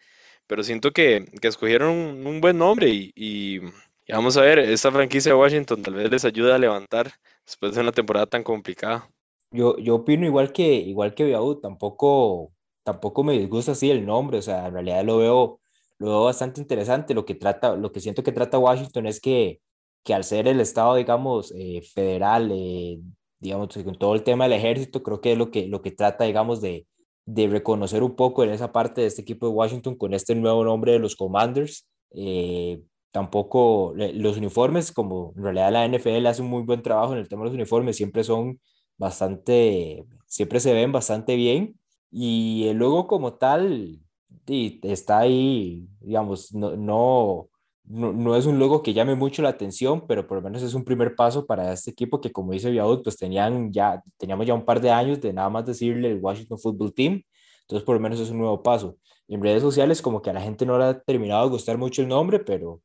pero 0.47 0.62
siento 0.64 0.92
que, 0.92 1.26
que 1.40 1.49
escogieron 1.49 1.90
un, 2.26 2.40
buen 2.40 2.59
nombre 2.59 2.88
y, 2.90 3.12
y- 3.16 3.61
vamos 4.09 4.37
a 4.37 4.42
ver, 4.42 4.59
esta 4.61 4.92
franquicia 4.92 5.32
de 5.32 5.38
Washington 5.38 5.82
tal 5.82 5.94
vez 5.94 6.11
les 6.11 6.25
ayude 6.25 6.52
a 6.54 6.59
levantar 6.59 7.12
después 7.47 7.75
de 7.75 7.80
una 7.82 7.92
temporada 7.92 8.26
tan 8.26 8.42
complicada. 8.44 9.09
Yo, 9.50 9.76
yo 9.78 9.97
opino 9.97 10.25
igual 10.26 10.52
que, 10.52 10.62
igual 10.76 11.14
que 11.14 11.25
Biaú, 11.25 11.61
tampoco, 11.61 12.52
tampoco 12.85 13.23
me 13.23 13.35
disgusta 13.38 13.73
así 13.73 13.90
el 13.90 14.06
nombre, 14.06 14.38
o 14.38 14.42
sea, 14.42 14.66
en 14.68 14.73
realidad 14.75 15.04
lo 15.04 15.18
veo, 15.18 15.61
lo 15.99 16.06
veo 16.09 16.25
bastante 16.25 16.61
interesante. 16.61 17.12
Lo 17.14 17.25
que 17.26 17.35
trata, 17.35 17.76
lo 17.76 17.92
que 17.92 18.00
siento 18.00 18.23
que 18.23 18.32
trata 18.32 18.59
Washington 18.59 19.06
es 19.06 19.21
que, 19.21 19.61
que 20.04 20.14
al 20.14 20.25
ser 20.25 20.49
el 20.49 20.61
estado, 20.61 20.97
digamos, 20.97 21.52
eh, 21.56 21.82
federal, 21.94 22.50
eh, 22.52 23.00
digamos, 23.38 23.68
con 23.85 23.97
todo 23.97 24.14
el 24.14 24.23
tema 24.25 24.44
del 24.44 24.54
ejército, 24.54 25.02
creo 25.02 25.21
que 25.21 25.32
es 25.32 25.38
lo 25.38 25.50
que, 25.50 25.66
lo 25.68 25.82
que 25.82 25.90
trata, 25.92 26.25
digamos, 26.25 26.61
de, 26.61 26.87
de 27.26 27.49
reconocer 27.49 28.02
un 28.02 28.16
poco 28.16 28.44
en 28.44 28.50
esa 28.50 28.73
parte 28.73 29.00
de 29.02 29.06
este 29.09 29.23
equipo 29.23 29.47
de 29.47 29.52
Washington 29.52 29.97
con 29.97 30.14
este 30.14 30.35
nuevo 30.35 30.64
nombre 30.64 30.92
de 30.92 30.99
los 30.99 31.16
Commanders. 31.16 31.88
Eh, 32.12 32.80
tampoco 33.11 33.94
los 33.97 34.37
uniformes, 34.38 34.92
como 34.92 35.35
en 35.37 35.42
realidad 35.44 35.73
la 35.73 35.87
NFL 35.87 36.26
hace 36.26 36.42
un 36.42 36.49
muy 36.49 36.62
buen 36.62 36.82
trabajo 36.82 37.12
en 37.12 37.18
el 37.21 37.28
tema 37.28 37.42
de 37.42 37.50
los 37.50 37.54
uniformes, 37.54 37.97
siempre 37.97 38.25
son 38.25 38.61
bastante, 38.97 40.04
siempre 40.26 40.61
se 40.61 40.73
ven 40.73 40.92
bastante 40.92 41.37
bien. 41.37 41.78
Y 42.11 42.68
el 42.68 42.78
logo 42.78 43.06
como 43.06 43.35
tal 43.35 44.00
está 44.47 45.21
ahí, 45.21 45.87
digamos, 46.00 46.52
no, 46.54 46.76
no, 46.76 47.49
no, 47.93 48.13
no 48.13 48.37
es 48.37 48.47
un 48.47 48.59
logo 48.59 48.83
que 48.83 48.95
llame 48.95 49.15
mucho 49.15 49.43
la 49.43 49.51
atención, 49.51 50.07
pero 50.07 50.27
por 50.27 50.39
lo 50.39 50.43
menos 50.43 50.63
es 50.63 50.73
un 50.73 50.83
primer 50.83 51.15
paso 51.15 51.45
para 51.45 51.75
este 51.75 51.91
equipo 51.91 52.23
que, 52.23 52.33
como 52.33 52.53
dice 52.53 52.71
Viaud, 52.71 53.03
pues 53.03 53.19
tenían 53.19 53.71
ya, 53.71 54.03
teníamos 54.17 54.47
ya 54.47 54.55
un 54.55 54.65
par 54.65 54.81
de 54.81 54.91
años 54.91 55.21
de 55.21 55.33
nada 55.33 55.51
más 55.51 55.67
decirle 55.67 56.11
el 56.11 56.19
Washington 56.19 56.59
Football 56.59 56.95
Team, 56.95 57.23
entonces 57.63 57.85
por 57.85 57.95
lo 57.95 58.01
menos 58.01 58.19
es 58.19 58.31
un 58.31 58.39
nuevo 58.39 58.63
paso. 58.63 58.97
Y 59.29 59.35
en 59.35 59.43
redes 59.43 59.61
sociales 59.61 60.01
como 60.01 60.23
que 60.23 60.31
a 60.31 60.33
la 60.33 60.41
gente 60.41 60.65
no 60.65 60.79
le 60.79 60.85
ha 60.85 61.01
terminado 61.01 61.45
de 61.45 61.51
gustar 61.51 61.77
mucho 61.77 62.01
el 62.01 62.09
nombre, 62.09 62.39
pero 62.39 62.81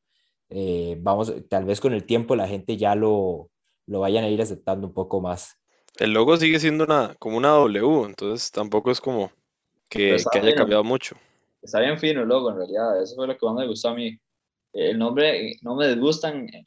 eh, 0.50 0.98
vamos, 1.00 1.32
tal 1.48 1.64
vez 1.64 1.80
con 1.80 1.94
el 1.94 2.04
tiempo 2.04 2.36
la 2.36 2.46
gente 2.46 2.76
ya 2.76 2.94
lo, 2.94 3.48
lo 3.86 4.00
vayan 4.00 4.24
a 4.24 4.28
ir 4.28 4.42
aceptando 4.42 4.86
un 4.86 4.92
poco 4.92 5.22
más. 5.22 5.58
El 5.98 6.12
logo 6.12 6.36
sigue 6.36 6.60
siendo 6.60 6.84
una, 6.84 7.14
como 7.18 7.38
una 7.38 7.48
W, 7.48 8.04
entonces 8.04 8.50
tampoco 8.50 8.90
es 8.90 9.00
como 9.00 9.32
que, 9.88 10.12
haya 10.12 10.42
bien, 10.42 10.54
cambiado 10.54 10.84
mucho. 10.84 11.16
está 11.62 11.80
bien 11.80 11.98
fino 11.98 12.20
el 12.22 12.28
logo, 12.28 12.50
en 12.50 12.56
realidad. 12.56 13.02
Eso 13.02 13.16
fue 13.16 13.26
lo 13.26 13.38
que 13.38 13.46
más 13.46 13.54
me 13.54 13.66
gustó 13.66 13.88
a 13.88 13.94
mí. 13.94 14.18
El 14.78 14.98
nombre 14.98 15.56
no 15.62 15.74
me 15.74 15.88
disgustan 15.88 16.48
eh, 16.54 16.64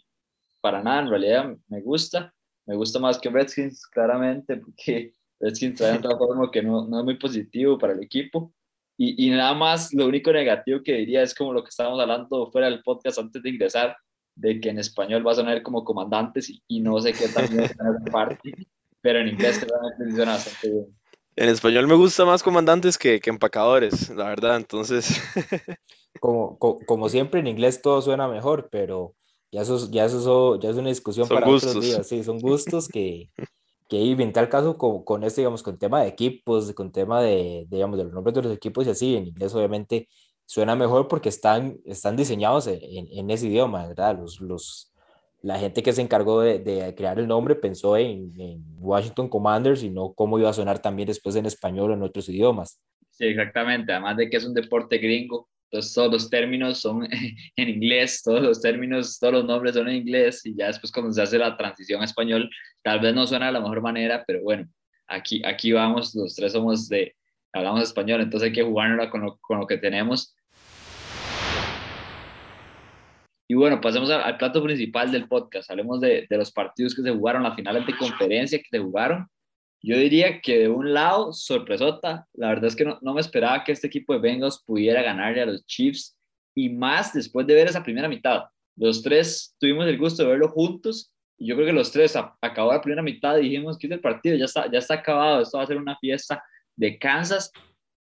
para 0.59 0.83
nada, 0.83 1.01
en 1.01 1.09
realidad 1.09 1.55
me 1.67 1.81
gusta. 1.81 2.33
Me 2.65 2.75
gusta 2.75 2.99
más 2.99 3.17
que 3.17 3.29
Redskins, 3.29 3.87
claramente, 3.87 4.57
porque 4.57 5.13
Redskins 5.39 5.77
trae 5.77 5.95
un 5.95 6.01
transformo 6.01 6.51
que 6.51 6.61
no, 6.61 6.85
no 6.87 6.99
es 6.99 7.05
muy 7.05 7.17
positivo 7.17 7.77
para 7.77 7.93
el 7.93 8.03
equipo. 8.03 8.53
Y, 8.97 9.27
y 9.27 9.29
nada 9.31 9.53
más, 9.53 9.93
lo 9.93 10.05
único 10.05 10.31
negativo 10.31 10.81
que 10.83 10.93
diría 10.93 11.23
es 11.23 11.33
como 11.33 11.53
lo 11.53 11.63
que 11.63 11.69
estábamos 11.69 11.99
hablando 11.99 12.51
fuera 12.51 12.69
del 12.69 12.83
podcast 12.83 13.17
antes 13.17 13.41
de 13.41 13.49
ingresar, 13.49 13.95
de 14.35 14.59
que 14.59 14.69
en 14.69 14.79
español 14.79 15.25
va 15.25 15.31
a 15.31 15.35
sonar 15.35 15.61
como 15.63 15.83
comandantes 15.83 16.51
y, 16.67 16.79
no 16.81 16.99
sé 16.99 17.13
qué 17.13 17.27
también 17.29 17.69
parte, 18.11 18.53
pero 19.01 19.19
en 19.19 19.29
inglés 19.29 19.59
claramente 19.59 20.15
suena 20.15 20.33
bastante 20.33 20.69
bien. 20.69 20.97
En 21.37 21.49
español 21.49 21.87
me 21.87 21.95
gusta 21.95 22.25
más 22.25 22.43
comandantes 22.43 22.97
que, 22.97 23.19
que 23.21 23.29
empacadores, 23.29 24.09
la 24.09 24.25
verdad, 24.25 24.57
entonces 24.57 25.21
Como, 26.19 26.57
co- 26.59 26.79
como 26.85 27.09
siempre 27.09 27.39
en 27.39 27.47
inglés 27.47 27.81
todo 27.81 28.01
suena 28.01 28.27
mejor, 28.27 28.69
pero 28.71 29.15
ya 29.51 29.61
eso, 29.61 29.75
es- 29.75 29.89
ya 29.91 30.05
eso, 30.05 30.55
es- 30.55 30.61
ya 30.63 30.69
es 30.69 30.75
una 30.77 30.89
discusión 30.89 31.27
Son 31.27 31.35
para 31.35 31.47
otros 31.47 31.63
gustos. 31.75 31.83
días, 31.85 32.07
sí, 32.07 32.23
son 32.23 32.39
gustos 32.39 32.87
que, 32.89 33.29
que 33.89 33.97
y 33.97 34.11
en 34.13 34.33
tal 34.33 34.49
caso 34.49 34.77
con, 34.77 35.03
con 35.03 35.23
este, 35.23 35.41
digamos, 35.41 35.63
con 35.63 35.77
tema 35.79 36.01
de 36.01 36.09
equipos, 36.09 36.71
con 36.73 36.91
tema 36.91 37.21
de, 37.21 37.65
de, 37.69 37.77
digamos, 37.77 37.97
de 37.97 38.05
los 38.05 38.13
nombres 38.13 38.33
de 38.35 38.41
los 38.43 38.53
equipos 38.53 38.87
y 38.87 38.91
así, 38.91 39.15
en 39.15 39.27
inglés 39.27 39.53
obviamente 39.55 40.07
suena 40.45 40.75
mejor 40.75 41.07
porque 41.07 41.29
están, 41.29 41.77
están 41.85 42.15
diseñados 42.17 42.67
en, 42.67 42.79
en, 42.83 43.07
en 43.11 43.31
ese 43.31 43.47
idioma, 43.47 43.87
¿verdad? 43.87 44.17
Los, 44.19 44.39
los, 44.41 44.93
la 45.41 45.57
gente 45.59 45.81
que 45.83 45.93
se 45.93 46.01
encargó 46.01 46.41
de, 46.41 46.59
de 46.59 46.93
crear 46.95 47.19
el 47.19 47.27
nombre 47.27 47.55
pensó 47.55 47.97
en, 47.97 48.29
en 48.39 48.63
Washington 48.79 49.29
Commanders 49.29 49.83
y 49.83 49.89
no 49.89 50.13
cómo 50.13 50.37
iba 50.39 50.49
a 50.49 50.53
sonar 50.53 50.79
también 50.79 51.07
después 51.07 51.35
en 51.35 51.45
español 51.45 51.91
o 51.91 51.93
en 51.93 52.03
otros 52.03 52.29
idiomas. 52.29 52.79
Sí, 53.11 53.25
exactamente. 53.25 53.91
Además 53.91 54.17
de 54.17 54.29
que 54.29 54.37
es 54.37 54.45
un 54.45 54.53
deporte 54.53 54.97
gringo, 54.97 55.49
entonces 55.71 55.93
todos 55.93 56.11
los 56.11 56.29
términos 56.29 56.79
son 56.79 57.07
en 57.55 57.69
inglés, 57.69 58.21
todos 58.21 58.41
los 58.41 58.61
términos, 58.61 59.17
todos 59.17 59.35
los 59.35 59.45
nombres 59.45 59.73
son 59.73 59.87
en 59.87 59.95
inglés 59.95 60.45
y 60.45 60.53
ya 60.53 60.67
después 60.67 60.91
cuando 60.91 61.13
se 61.13 61.21
hace 61.21 61.37
la 61.37 61.55
transición 61.55 62.01
a 62.01 62.05
español, 62.05 62.49
tal 62.81 62.99
vez 62.99 63.15
no 63.15 63.25
suena 63.25 63.45
de 63.45 63.53
la 63.53 63.61
mejor 63.61 63.81
manera, 63.81 64.25
pero 64.27 64.41
bueno, 64.43 64.67
aquí, 65.07 65.41
aquí 65.45 65.71
vamos, 65.71 66.13
los 66.13 66.35
tres 66.35 66.51
somos 66.51 66.89
de, 66.89 67.15
hablamos 67.53 67.83
español, 67.83 68.19
entonces 68.19 68.47
hay 68.47 68.53
que 68.53 68.63
jugárnosla 68.63 69.09
con 69.09 69.21
lo, 69.21 69.37
con 69.37 69.59
lo 69.59 69.67
que 69.67 69.77
tenemos. 69.77 70.35
Y 73.47 73.53
bueno, 73.53 73.79
pasemos 73.79 74.09
al, 74.09 74.23
al 74.23 74.37
plato 74.37 74.63
principal 74.63 75.11
del 75.11 75.27
podcast. 75.27 75.69
Hablemos 75.71 75.99
de, 75.99 76.25
de, 76.29 76.37
los 76.37 76.51
partidos 76.53 76.95
que 76.95 77.01
se 77.01 77.11
jugaron, 77.11 77.43
las 77.43 77.55
finales 77.55 77.85
de 77.85 77.97
conferencia 77.97 78.57
que 78.57 78.67
se 78.69 78.79
jugaron. 78.79 79.27
Yo 79.81 79.97
diría 79.97 80.41
que 80.41 80.59
de 80.59 80.69
un 80.69 80.93
lado, 80.93 81.33
sorpresota. 81.33 82.27
La 82.33 82.49
verdad 82.49 82.65
es 82.65 82.75
que 82.75 82.85
no, 82.85 82.99
no 83.01 83.13
me 83.13 83.21
esperaba 83.21 83.63
que 83.63 83.71
este 83.71 83.87
equipo 83.87 84.13
de 84.13 84.19
Bengals 84.19 84.63
pudiera 84.65 85.01
ganarle 85.01 85.41
a 85.41 85.45
los 85.45 85.65
Chiefs 85.65 86.17
y 86.55 86.69
más 86.69 87.13
después 87.13 87.47
de 87.47 87.55
ver 87.55 87.67
esa 87.67 87.83
primera 87.83 88.07
mitad. 88.07 88.43
Los 88.75 89.01
tres 89.01 89.55
tuvimos 89.59 89.87
el 89.87 89.97
gusto 89.97 90.23
de 90.23 90.29
verlo 90.29 90.49
juntos 90.49 91.11
y 91.37 91.47
yo 91.47 91.55
creo 91.55 91.67
que 91.67 91.73
los 91.73 91.91
tres 91.91 92.15
acabó 92.41 92.71
la 92.73 92.81
primera 92.81 93.01
mitad 93.01 93.37
y 93.37 93.43
dijimos 93.43 93.77
que 93.77 93.87
el 93.87 93.99
partido, 93.99 94.35
ya 94.35 94.45
está, 94.45 94.71
ya 94.71 94.79
está 94.79 94.95
acabado, 94.95 95.41
esto 95.41 95.57
va 95.57 95.63
a 95.63 95.67
ser 95.67 95.77
una 95.77 95.97
fiesta 95.97 96.43
de 96.75 96.99
Kansas. 96.99 97.51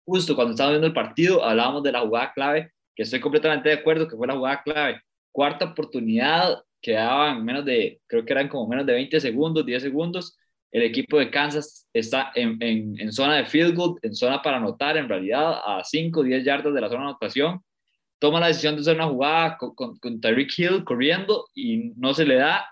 Justo 0.04 0.34
cuando 0.34 0.52
estábamos 0.52 0.74
viendo 0.74 0.86
el 0.88 0.92
partido 0.92 1.44
hablábamos 1.44 1.82
de 1.82 1.92
la 1.92 2.00
jugada 2.00 2.32
clave, 2.34 2.72
que 2.94 3.04
estoy 3.04 3.20
completamente 3.20 3.68
de 3.68 3.76
acuerdo 3.76 4.06
que 4.06 4.16
fue 4.16 4.26
la 4.26 4.34
jugada 4.34 4.62
clave 4.62 5.00
cuarta 5.32 5.66
oportunidad, 5.66 6.62
quedaban 6.80 7.44
menos 7.44 7.64
de, 7.64 8.00
creo 8.06 8.24
que 8.24 8.32
eran 8.32 8.48
como 8.48 8.66
menos 8.66 8.86
de 8.86 8.94
20 8.94 9.20
segundos, 9.20 9.64
10 9.64 9.82
segundos. 9.82 10.36
El 10.72 10.82
equipo 10.82 11.18
de 11.18 11.30
Kansas 11.30 11.88
está 11.92 12.30
en, 12.34 12.56
en, 12.60 13.12
zona 13.12 13.36
de 13.36 13.44
field 13.44 13.74
goal, 13.74 13.98
en 14.02 14.14
zona 14.14 14.40
para 14.40 14.58
anotar, 14.58 14.96
en 14.96 15.08
realidad, 15.08 15.60
a 15.64 15.82
5, 15.82 16.22
10 16.22 16.44
yardas 16.44 16.72
de 16.72 16.80
la 16.80 16.88
zona 16.88 17.00
de 17.00 17.08
anotación. 17.08 17.60
Toma 18.18 18.40
la 18.40 18.48
decisión 18.48 18.76
de 18.76 18.82
hacer 18.82 18.96
una 18.96 19.08
jugada 19.08 19.56
con, 19.58 19.74
con, 19.74 19.98
con 19.98 20.20
Tyreek 20.20 20.56
Hill 20.56 20.84
corriendo 20.84 21.46
y 21.54 21.92
no 21.96 22.14
se 22.14 22.24
le 22.24 22.36
da. 22.36 22.66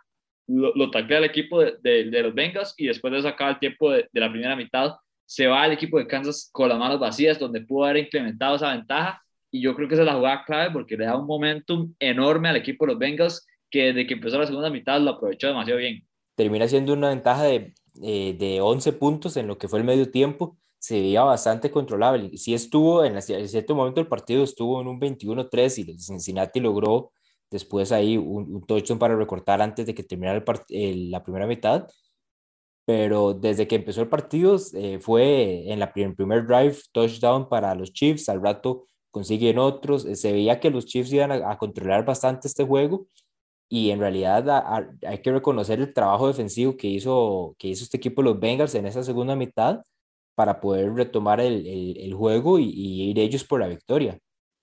Lo, 0.47 0.75
lo 0.75 0.91
taclea 0.91 1.19
el 1.19 1.25
equipo 1.25 1.61
de, 1.61 1.77
de, 1.83 2.23
los 2.23 2.35
Bengals 2.35 2.75
y 2.77 2.87
después 2.87 3.13
de 3.13 3.19
eso 3.19 3.29
acaba 3.29 3.51
el 3.51 3.59
tiempo 3.59 3.91
de, 3.91 4.09
de 4.11 4.21
la 4.21 4.31
primera 4.31 4.57
mitad. 4.57 4.95
Se 5.27 5.47
va 5.47 5.67
el 5.67 5.73
equipo 5.73 5.99
de 5.99 6.07
Kansas 6.07 6.49
con 6.53 6.69
las 6.69 6.79
manos 6.79 7.01
vacías, 7.01 7.39
donde 7.39 7.61
pudo 7.61 7.85
haber 7.85 8.05
implementado 8.05 8.57
esa 8.57 8.73
ventaja 8.73 9.23
y 9.51 9.63
yo 9.63 9.75
creo 9.75 9.89
que 9.89 9.95
esa 9.95 10.03
es 10.03 10.07
la 10.07 10.15
jugada 10.15 10.45
clave 10.45 10.71
porque 10.73 10.97
le 10.97 11.07
da 11.07 11.17
un 11.17 11.27
momentum 11.27 11.95
enorme 11.99 12.49
al 12.49 12.57
equipo 12.57 12.85
de 12.85 12.93
los 12.93 12.99
Bengals 12.99 13.47
que 13.71 13.87
desde 13.87 14.07
que 14.07 14.15
empezó 14.15 14.39
la 14.39 14.47
segunda 14.47 14.71
mitad 14.71 15.01
lo 15.01 15.13
aprovechó 15.13 15.49
demasiado 15.49 15.79
bien. 15.79 16.07
Termina 16.35 16.69
siendo 16.69 16.93
una 16.93 17.09
ventaja 17.09 17.45
de, 17.45 17.75
eh, 18.03 18.37
de 18.39 18.61
11 18.61 18.93
puntos 18.95 19.37
en 19.37 19.47
lo 19.47 19.59
que 19.59 19.69
fue 19.69 19.79
el 19.79 19.85
medio 19.85 20.11
tiempo, 20.11 20.57
se 20.79 21.01
veía 21.01 21.23
bastante 21.23 21.71
controlable. 21.71 22.37
Sí 22.37 22.55
estuvo, 22.55 23.05
en, 23.05 23.21
cierto 23.23 23.75
momento 23.75 24.01
el 24.01 24.07
partido 24.07 24.45
estuvo 24.45 24.81
en 24.81 24.89
un 24.89 25.01
21-3 25.01 25.79
y 25.79 25.99
Cincinnati 25.99 26.61
logró 26.61 27.13
después 27.51 27.93
ahí 27.93 28.17
un, 28.17 28.65
touchdown 28.67 28.99
para 28.99 29.17
recortar 29.17 29.61
antes 29.63 29.87
de 29.87 29.95
que 29.95 30.03
terminara 30.05 30.39
el 30.39 30.45
el, 30.71 31.11
la 31.11 31.23
primera 31.23 31.47
mitad, 31.47 31.89
pero 32.85 33.35
desde 33.35 33.67
que 33.69 33.77
empezó 33.77 34.03
el 34.03 34.09
partido 34.09 34.57
eh, 34.75 34.99
fue 35.01 35.71
en 35.73 35.79
la 35.79 35.93
el 35.95 36.15
primer 36.15 36.47
drive 36.47 36.77
touchdown 36.93 37.49
para 37.49 37.75
los 37.75 37.93
Chiefs, 37.93 38.29
al 38.29 38.43
rato 38.43 38.87
consiguen 39.11 39.59
otros, 39.59 40.05
eh, 40.05 40.17
se 40.17 40.33
veía 40.33 40.61
que 40.61 40.71
los 40.71 40.87
Chiefs 40.87 41.13
iban 41.13 41.33
a, 41.33 41.51
a 41.51 41.59
controlar 41.59 42.05
bastante 42.05 42.49
este 42.49 42.65
juego 42.65 43.07
y 43.69 43.91
en 43.91 44.01
realidad 44.01 44.91
hay 45.07 45.19
que 45.19 45.33
reconocer 45.33 45.81
el 45.81 45.93
trabajo 45.93 46.29
defensivo 46.29 46.77
que 46.77 46.89
hizo, 46.89 47.55
que 47.59 47.69
hizo 47.69 47.85
este 47.85 47.99
equipo 47.99 48.23
los 48.23 48.41
Bengals 48.41 48.75
en 48.75 48.87
esa 48.87 49.03
segunda 49.03 49.37
mitad 49.37 49.83
para 50.35 50.61
poder 50.61 50.95
retomar 50.95 51.41
el, 51.41 51.67
el, 51.67 52.15
juego 52.15 52.59
y, 52.59 52.65
y, 52.65 53.11
ir 53.11 53.19
ellos 53.19 53.45
por 53.45 53.61
la 53.61 53.67
victoria. 53.67 54.19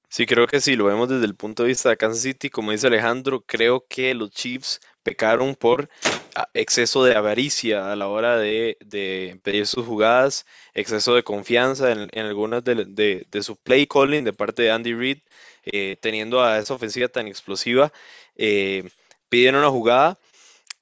Sí, 0.10 0.26
creo 0.26 0.48
que 0.48 0.62
sí, 0.62 0.76
lo 0.76 0.86
vemos 0.86 1.10
desde 1.10 1.26
el 1.26 1.36
punto 1.36 1.63
de 1.63 1.70
vista 1.70 1.89
de 1.89 1.98
Kansas 1.98 2.22
City, 2.22 2.50
como 2.50 2.72
dice 2.72 2.88
Alejandro, 2.88 3.41
creo 3.46 3.86
que 3.89 4.13
los 4.13 4.32
Chiefs 4.32 4.80
pecaron 5.04 5.56
por 5.56 5.89
ah, 6.36 6.48
exceso 6.54 7.04
de 7.04 7.15
avaricia 7.15 7.91
a 7.91 7.96
la 7.96 8.08
hora 8.08 8.38
de, 8.38 8.78
de 8.86 9.39
pedir 9.44 9.68
sus 9.68 9.86
jugadas, 9.86 10.46
exceso 10.74 11.15
de 11.15 11.24
confianza 11.24 11.91
en, 11.91 12.08
en 12.13 12.26
algunas 12.26 12.63
de, 12.63 12.86
de, 12.86 13.28
de, 13.30 13.44
su 13.44 13.58
play 13.58 13.86
calling 13.88 14.24
de 14.24 14.34
parte 14.34 14.63
de 14.63 14.72
Andy 14.72 14.94
Reid, 14.94 15.20
eh, 15.65 15.97
teniendo 15.99 16.43
a 16.43 16.60
esa 16.60 16.73
ofensiva 16.73 17.08
tan 17.08 17.28
explosiva, 17.28 17.91
eh, 18.36 18.89
piden 19.30 19.56
una 19.56 19.69
jugada 19.69 20.19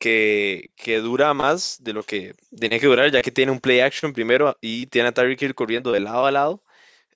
que, 0.04 0.72
dura 1.02 1.34
más 1.34 1.78
de 1.84 1.94
lo 1.94 2.04
que 2.04 2.36
tenía 2.60 2.80
que 2.80 2.88
durar, 2.88 3.12
ya 3.12 3.22
que 3.22 3.32
tiene 3.32 3.52
un 3.52 3.60
play 3.60 3.80
action 3.80 4.14
primero 4.14 4.58
y 4.62 4.88
tiene 4.88 5.10
a 5.10 5.14
Tyreek 5.14 5.42
Hill 5.42 5.56
corriendo 5.56 5.92
de 5.92 6.02
lado 6.02 6.26
a 6.26 6.32
lado. 6.32 6.64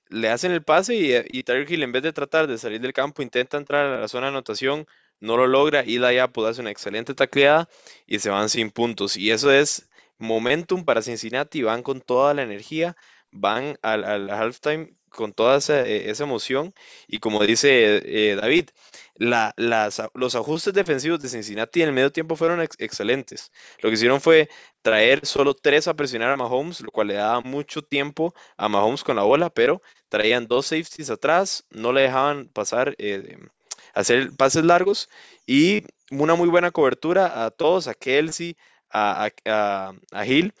Le 0.08 0.30
hacen 0.30 0.52
el 0.52 0.62
pase 0.64 0.94
y, 0.94 1.38
y 1.38 1.42
Tyreek 1.44 1.70
en 1.72 1.92
vez 1.92 2.02
de 2.02 2.12
tratar 2.12 2.46
de 2.46 2.58
salir 2.58 2.80
del 2.80 2.92
campo, 2.94 3.22
intenta 3.22 3.58
entrar 3.58 3.86
a 3.86 4.00
la 4.00 4.08
zona 4.08 4.26
de 4.26 4.30
anotación, 4.30 4.86
no 5.20 5.36
lo 5.36 5.46
logra. 5.46 5.84
Y 5.84 5.98
la 5.98 6.12
ya 6.12 6.28
puede 6.28 6.50
hacer 6.50 6.62
una 6.62 6.70
excelente 6.70 7.14
tacleada 7.14 7.68
y 8.06 8.18
se 8.20 8.30
van 8.30 8.48
sin 8.48 8.70
puntos. 8.70 9.16
Y 9.16 9.30
eso 9.30 9.52
es 9.52 9.88
momentum 10.18 10.84
para 10.84 11.02
Cincinnati. 11.02 11.62
Van 11.62 11.82
con 11.82 12.00
toda 12.00 12.34
la 12.34 12.42
energía, 12.42 12.96
van 13.30 13.78
al, 13.82 14.04
al 14.04 14.30
halftime 14.30 14.97
con 15.08 15.32
toda 15.32 15.58
esa, 15.58 15.86
e, 15.86 16.10
esa, 16.10 16.24
emoción. 16.24 16.74
Y 17.06 17.18
como 17.18 17.44
dice 17.44 18.02
eh, 18.04 18.36
David, 18.36 18.70
los 19.18 20.34
ajustes 20.34 20.72
defensivos 20.74 21.20
de 21.20 21.28
Cincinnati 21.28 21.82
en 21.82 21.88
el 21.88 21.94
medio 21.94 22.12
tiempo 22.12 22.36
fueron 22.36 22.60
ex 22.60 22.76
excelentes. 22.78 23.50
Lo 23.80 23.88
que 23.88 23.94
hicieron 23.94 24.20
fue 24.20 24.48
traer 24.82 25.26
solo 25.26 25.54
tres 25.54 25.88
a 25.88 25.94
presionar 25.94 26.30
a 26.30 26.36
Mahomes, 26.36 26.80
lo 26.80 26.90
cual 26.90 27.08
le 27.08 27.14
daba 27.14 27.40
mucho 27.40 27.82
tiempo 27.82 28.34
a 28.56 28.68
Mahomes 28.68 29.04
con 29.04 29.16
la 29.16 29.22
bola, 29.22 29.50
pero 29.50 29.82
traían 30.08 30.46
dos 30.46 30.66
safeties 30.66 31.10
atrás, 31.10 31.64
no 31.70 31.92
le 31.92 32.02
dejaban 32.02 32.48
pasar, 32.48 32.94
eh, 32.98 33.38
hacer 33.94 34.30
pases 34.36 34.64
largos 34.64 35.08
y 35.46 35.84
una 36.10 36.34
muy 36.34 36.48
buena 36.48 36.70
cobertura 36.70 37.44
a 37.44 37.50
todos, 37.50 37.88
a 37.88 37.94
Kelsey, 37.94 38.56
a, 38.90 39.30
a, 39.44 39.92
a 40.12 40.26
Hill 40.26 40.54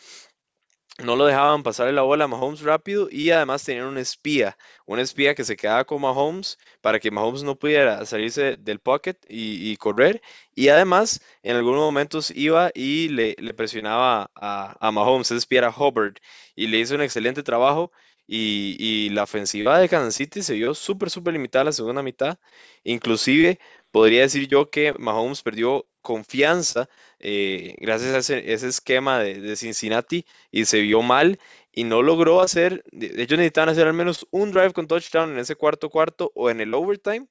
no 1.04 1.14
lo 1.16 1.26
dejaban 1.26 1.62
pasarle 1.62 1.92
la 1.92 2.02
bola 2.02 2.24
a 2.24 2.28
Mahomes 2.28 2.62
rápido 2.62 3.08
y 3.10 3.30
además 3.30 3.64
tenían 3.64 3.86
un 3.86 3.98
espía, 3.98 4.56
un 4.84 4.98
espía 4.98 5.34
que 5.34 5.44
se 5.44 5.56
quedaba 5.56 5.84
con 5.84 6.00
Mahomes 6.00 6.58
para 6.80 6.98
que 6.98 7.10
Mahomes 7.10 7.44
no 7.44 7.56
pudiera 7.56 8.04
salirse 8.04 8.56
del 8.56 8.80
pocket 8.80 9.16
y, 9.28 9.76
correr. 9.76 10.20
Y 10.54 10.68
además 10.68 11.20
en 11.42 11.56
algunos 11.56 11.80
momentos 11.80 12.32
iba 12.32 12.70
y 12.74 13.08
le, 13.10 13.34
presionaba 13.54 14.30
a, 14.34 14.76
a, 14.80 14.90
Mahomes, 14.90 15.30
ese 15.30 15.38
espía 15.38 15.60
era 15.60 15.74
Hubbard 15.76 16.14
y 16.56 16.66
le 16.66 16.78
hizo 16.78 16.94
un 16.96 17.02
excelente 17.02 17.42
trabajo 17.42 17.92
y, 18.28 19.08
la 19.10 19.22
ofensiva 19.24 19.78
de 19.78 19.88
Kansas 19.88 20.14
City 20.14 20.42
se 20.42 20.54
vio 20.54 20.74
súper, 20.74 21.10
súper 21.10 21.32
limitada 21.32 21.64
la 21.64 21.72
segunda 21.72 22.02
mitad, 22.02 22.38
inclusive 22.84 23.58
podría 23.90 24.22
decir 24.22 24.48
yo 24.48 24.70
que 24.70 24.92
Mahomes 24.98 25.42
perdió 25.42 25.86
confianza 26.02 26.88
eh, 27.18 27.74
gracias 27.80 28.14
a 28.14 28.18
ese, 28.36 28.68
esquema 28.68 29.18
de, 29.20 29.56
Cincinnati 29.56 30.26
y 30.50 30.66
se 30.66 30.80
vio 30.82 31.02
mal 31.02 31.38
y 31.72 31.84
no 31.84 32.02
logró 32.02 32.42
hacer, 32.42 32.84
ellos 32.92 33.38
necesitaban 33.38 33.70
hacer 33.70 33.86
al 33.86 33.94
menos 33.94 34.26
un 34.30 34.52
drive 34.52 34.72
con 34.72 34.86
touchdown 34.86 35.32
en 35.32 35.38
ese 35.38 35.56
cuarto 35.56 35.90
cuarto 35.90 36.30
o 36.34 36.50
en 36.50 36.60
el 36.60 36.74
overtime 36.74 37.26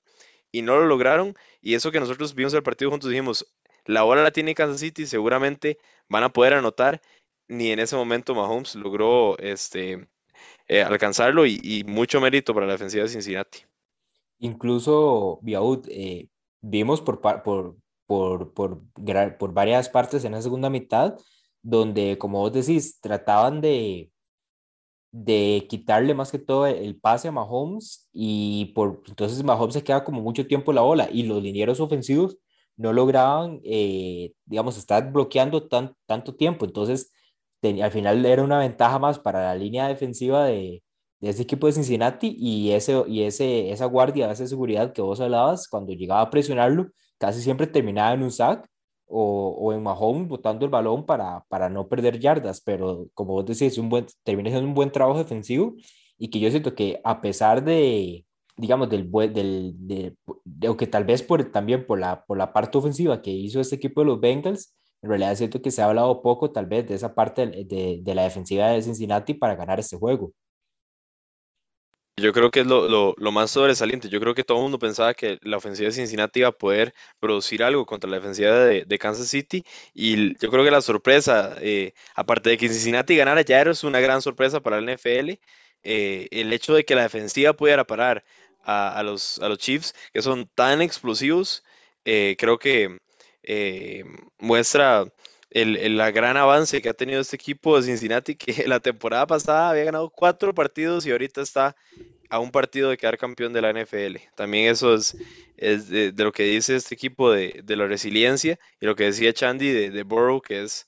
y 0.51 0.62
no 0.63 0.77
lo 0.77 0.88
lograron 0.88 1.36
y 1.62 1.75
eso 1.75 1.91
que 1.91 1.99
nosotros 1.99 2.33
vimos 2.33 2.53
el 2.53 2.63
partido 2.63 2.91
juntos 2.91 3.10
dijimos, 3.10 3.45
la 3.86 4.03
bola 4.03 4.23
la 4.23 4.31
tiene 4.31 4.55
Kansas 4.55 4.81
City, 4.81 5.05
seguramente 5.05 5.77
van 6.10 6.23
a 6.23 6.33
poder 6.33 6.53
anotar, 6.53 7.01
ni 7.47 7.71
en 7.71 7.79
ese 7.79 7.95
momento 7.95 8.36
Mahomes 8.36 8.75
logró 8.75 9.38
este, 9.38 10.07
eh, 10.67 10.81
alcanzarlo 10.81 11.45
y, 11.45 11.83
mucho 11.88 12.21
mérito 12.21 12.53
para 12.53 12.65
la 12.65 12.73
defensiva 12.73 13.03
de 13.03 13.10
Cincinnati. 13.10 13.60
Incluso 14.39 15.39
Biaud, 15.41 15.88
eh, 15.89 16.27
vimos 16.62 17.01
por, 17.01 17.21
por, 17.21 17.77
por, 18.05 18.53
por, 18.53 18.81
por 19.38 19.53
varias 19.53 19.89
partes 19.89 20.23
en 20.23 20.33
la 20.33 20.41
segunda 20.41 20.69
mitad, 20.69 21.15
donde, 21.62 22.17
como 22.17 22.39
vos 22.39 22.53
decís, 22.53 22.99
trataban 22.99 23.62
de, 23.62 24.12
de 25.12 25.65
quitarle 25.69 26.13
más 26.13 26.31
que 26.31 26.39
todo 26.39 26.67
el 26.67 26.99
pase 26.99 27.27
a 27.27 27.31
Mahomes 27.31 28.07
y 28.13 28.65
por 28.75 29.01
entonces 29.07 29.43
Mahomes 29.43 29.73
se 29.73 29.83
queda 29.83 30.03
como 30.03 30.21
mucho 30.21 30.45
tiempo 30.45 30.73
la 30.73 30.81
bola 30.81 31.10
y 31.12 31.23
los 31.23 31.41
linieros 31.41 31.79
ofensivos 31.79 32.38
no 32.77 32.93
lograban, 32.93 33.60
eh, 33.63 34.33
digamos, 34.45 34.77
estar 34.77 35.12
bloqueando 35.12 35.67
tan, 35.67 35.95
tanto 36.05 36.36
tiempo. 36.36 36.65
Entonces, 36.65 37.12
al 37.61 37.91
final 37.91 38.25
era 38.25 38.43
una 38.43 38.59
ventaja 38.59 38.99
más 38.99 39.19
para 39.19 39.43
la 39.43 39.55
línea 39.55 39.87
defensiva 39.87 40.45
de, 40.45 40.83
de 41.19 41.29
ese 41.29 41.43
equipo 41.43 41.67
de 41.67 41.73
Cincinnati 41.73 42.35
y, 42.37 42.71
ese, 42.71 43.03
y 43.07 43.23
ese, 43.23 43.71
esa 43.71 43.85
guardia, 43.85 44.31
esa 44.31 44.47
seguridad 44.47 44.93
que 44.93 45.01
vos 45.01 45.19
hablabas, 45.19 45.67
cuando 45.67 45.93
llegaba 45.93 46.21
a 46.21 46.29
presionarlo, 46.29 46.87
casi 47.17 47.41
siempre 47.41 47.67
terminaba 47.67 48.13
en 48.13 48.23
un 48.23 48.31
sack 48.31 48.67
o, 49.07 49.55
o 49.59 49.73
en 49.73 49.81
Mahomes 49.83 50.27
botando 50.27 50.65
el 50.65 50.71
balón 50.71 51.05
para, 51.05 51.43
para 51.49 51.69
no 51.69 51.87
perder 51.87 52.19
yardas, 52.19 52.61
pero 52.61 53.07
como 53.13 53.33
vos 53.33 53.45
decís, 53.45 53.77
un 53.77 53.89
buen, 53.89 54.05
termina 54.23 54.49
siendo 54.49 54.67
un 54.67 54.75
buen 54.75 54.91
trabajo 54.91 55.19
defensivo 55.19 55.75
y 56.17 56.29
que 56.29 56.39
yo 56.39 56.49
siento 56.51 56.75
que 56.75 56.99
a 57.03 57.21
pesar 57.21 57.63
de, 57.63 58.25
digamos, 58.57 58.89
del, 58.89 59.09
del 59.33 59.73
de, 59.77 60.15
de, 60.45 60.77
que 60.77 60.87
tal 60.87 61.05
vez 61.05 61.23
por, 61.23 61.51
también 61.51 61.85
por 61.85 61.99
la, 61.99 62.23
por 62.25 62.37
la 62.37 62.53
parte 62.53 62.77
ofensiva 62.77 63.21
que 63.21 63.31
hizo 63.31 63.59
este 63.59 63.75
equipo 63.75 64.01
de 64.01 64.07
los 64.07 64.19
Bengals, 64.19 64.76
en 65.01 65.10
realidad 65.10 65.36
siento 65.36 65.62
que 65.62 65.71
se 65.71 65.81
ha 65.81 65.86
hablado 65.86 66.21
poco 66.21 66.51
tal 66.51 66.65
vez 66.65 66.88
de 66.88 66.95
esa 66.95 67.13
parte 67.15 67.47
de, 67.47 67.99
de 68.01 68.15
la 68.15 68.23
defensiva 68.23 68.69
de 68.69 68.81
Cincinnati 68.81 69.33
para 69.33 69.55
ganar 69.55 69.79
este 69.79 69.97
juego. 69.97 70.33
Yo 72.19 72.33
creo 72.33 72.49
que 72.49 72.62
es 72.62 72.65
lo, 72.65 73.15
más 73.31 73.51
sobresaliente. 73.51 74.10
Yo 74.10 74.19
creo 74.19 74.33
que 74.33 74.43
todo 74.43 74.57
el 74.57 74.63
mundo 74.63 74.79
pensaba 74.79 75.13
que 75.13 75.38
la 75.43 75.57
ofensiva 75.57 75.86
de 75.88 75.93
Cincinnati 75.93 76.39
iba 76.39 76.49
a 76.49 76.51
poder 76.51 76.95
producir 77.19 77.63
algo 77.63 77.86
contra 77.86 78.10
la 78.10 78.17
defensiva 78.17 78.55
de, 78.55 78.97
Kansas 78.99 79.27
City. 79.27 79.63
Y 79.93 80.36
yo 80.39 80.49
creo 80.49 80.63
que 80.63 80.71
la 80.71 80.81
sorpresa, 80.81 81.55
eh, 81.62 81.93
aparte 82.15 82.49
de 82.49 82.57
que 82.57 82.69
Cincinnati 82.69 83.15
ganara, 83.15 83.41
ya 83.41 83.60
era 83.62 83.71
una 83.83 83.99
gran 83.99 84.23
sorpresa 84.23 84.62
para 84.62 84.79
el 84.79 84.86
NFL. 84.89 85.39
Eh, 85.83 86.27
el 86.31 86.51
hecho 86.53 86.73
de 86.73 86.86
que 86.86 86.95
la 86.95 87.03
defensiva 87.03 87.53
pudiera 87.53 87.86
parar 87.86 88.25
a, 88.63 89.03
los, 89.03 89.39
a 89.39 89.47
los 89.49 89.60
Chiefs, 89.60 89.93
que 90.12 90.21
son 90.23 90.49
tan 90.55 90.81
explosivos, 90.81 91.63
eh, 92.03 92.36
creo 92.39 92.57
que 92.57 92.97
muestra 94.39 95.05
el, 95.49 95.97
gran 96.13 96.38
avance 96.38 96.81
que 96.81 96.89
ha 96.89 96.93
tenido 96.93 97.21
este 97.21 97.36
equipo 97.36 97.77
de 97.77 97.83
Cincinnati, 97.83 98.36
que 98.36 98.67
la 98.67 98.79
temporada 98.79 99.27
pasada 99.27 99.69
había 99.69 99.86
ganado 99.86 100.10
cuatro 100.10 100.53
partidos 100.53 101.05
y 101.05 101.12
ahorita 101.12 101.41
está 101.41 101.75
a 102.29 102.39
un 102.39 102.51
partido 102.51 102.89
de 102.89 102.97
quedar 102.97 103.17
campeón 103.17 103.53
de 103.53 103.62
la 103.62 103.71
NFL. 103.71 104.17
También 104.36 104.69
eso 104.69 104.93
es, 104.93 105.15
de, 105.57 106.13
lo 106.17 106.31
que 106.31 106.43
dice 106.43 106.75
este 106.75 106.95
equipo 106.95 107.31
de, 107.31 107.63
la 107.67 107.88
resiliencia 107.88 108.60
y 108.81 108.86
lo 108.86 108.95
que 108.95 109.05
decía 109.05 109.33
Chandy 109.33 109.71
de, 109.71 109.89
de 109.91 110.03
Burrow, 110.03 110.41
que 110.41 110.63
es, 110.63 110.88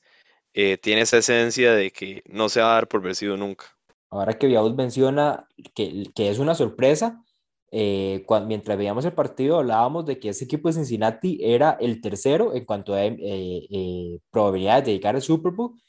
eh, 0.54 0.78
tiene 0.78 1.02
esa 1.02 1.18
esencia 1.18 1.74
de 1.74 1.92
que 1.92 2.24
no 2.28 2.50
se 2.50 2.62
va 2.62 2.72
a 2.72 2.76
dar 2.76 2.88
por 2.88 3.02
vencido 3.02 3.38
nunca. 3.38 3.66
Ahora 4.10 4.34
que 4.34 4.48
Viaud 4.48 4.74
menciona 4.74 5.48
que 5.76 6.10
es 6.16 6.40
una 6.40 6.56
sorpresa, 6.56 7.24
eh, 7.72 8.24
cuando, 8.26 8.48
mientras 8.48 8.78
veíamos 8.78 9.06
el 9.06 9.14
partido 9.14 9.60
hablábamos 9.60 10.06
de 10.06 10.20
que 10.20 10.30
ese 10.30 10.46
equipo 10.46 10.68
de 10.70 10.74
Cincinnati 10.74 11.40
era 11.42 11.78
el 11.80 12.02
tercero 12.02 12.54
en 12.54 12.66
cuanto 12.66 12.94
a 12.96 13.06
eh, 13.06 13.18
eh, 13.20 14.20
probabilidades 14.32 14.86
de 14.86 14.94
llegar 14.94 15.16
al 15.16 15.22
Super 15.22 15.52
Bowl, 15.52 15.80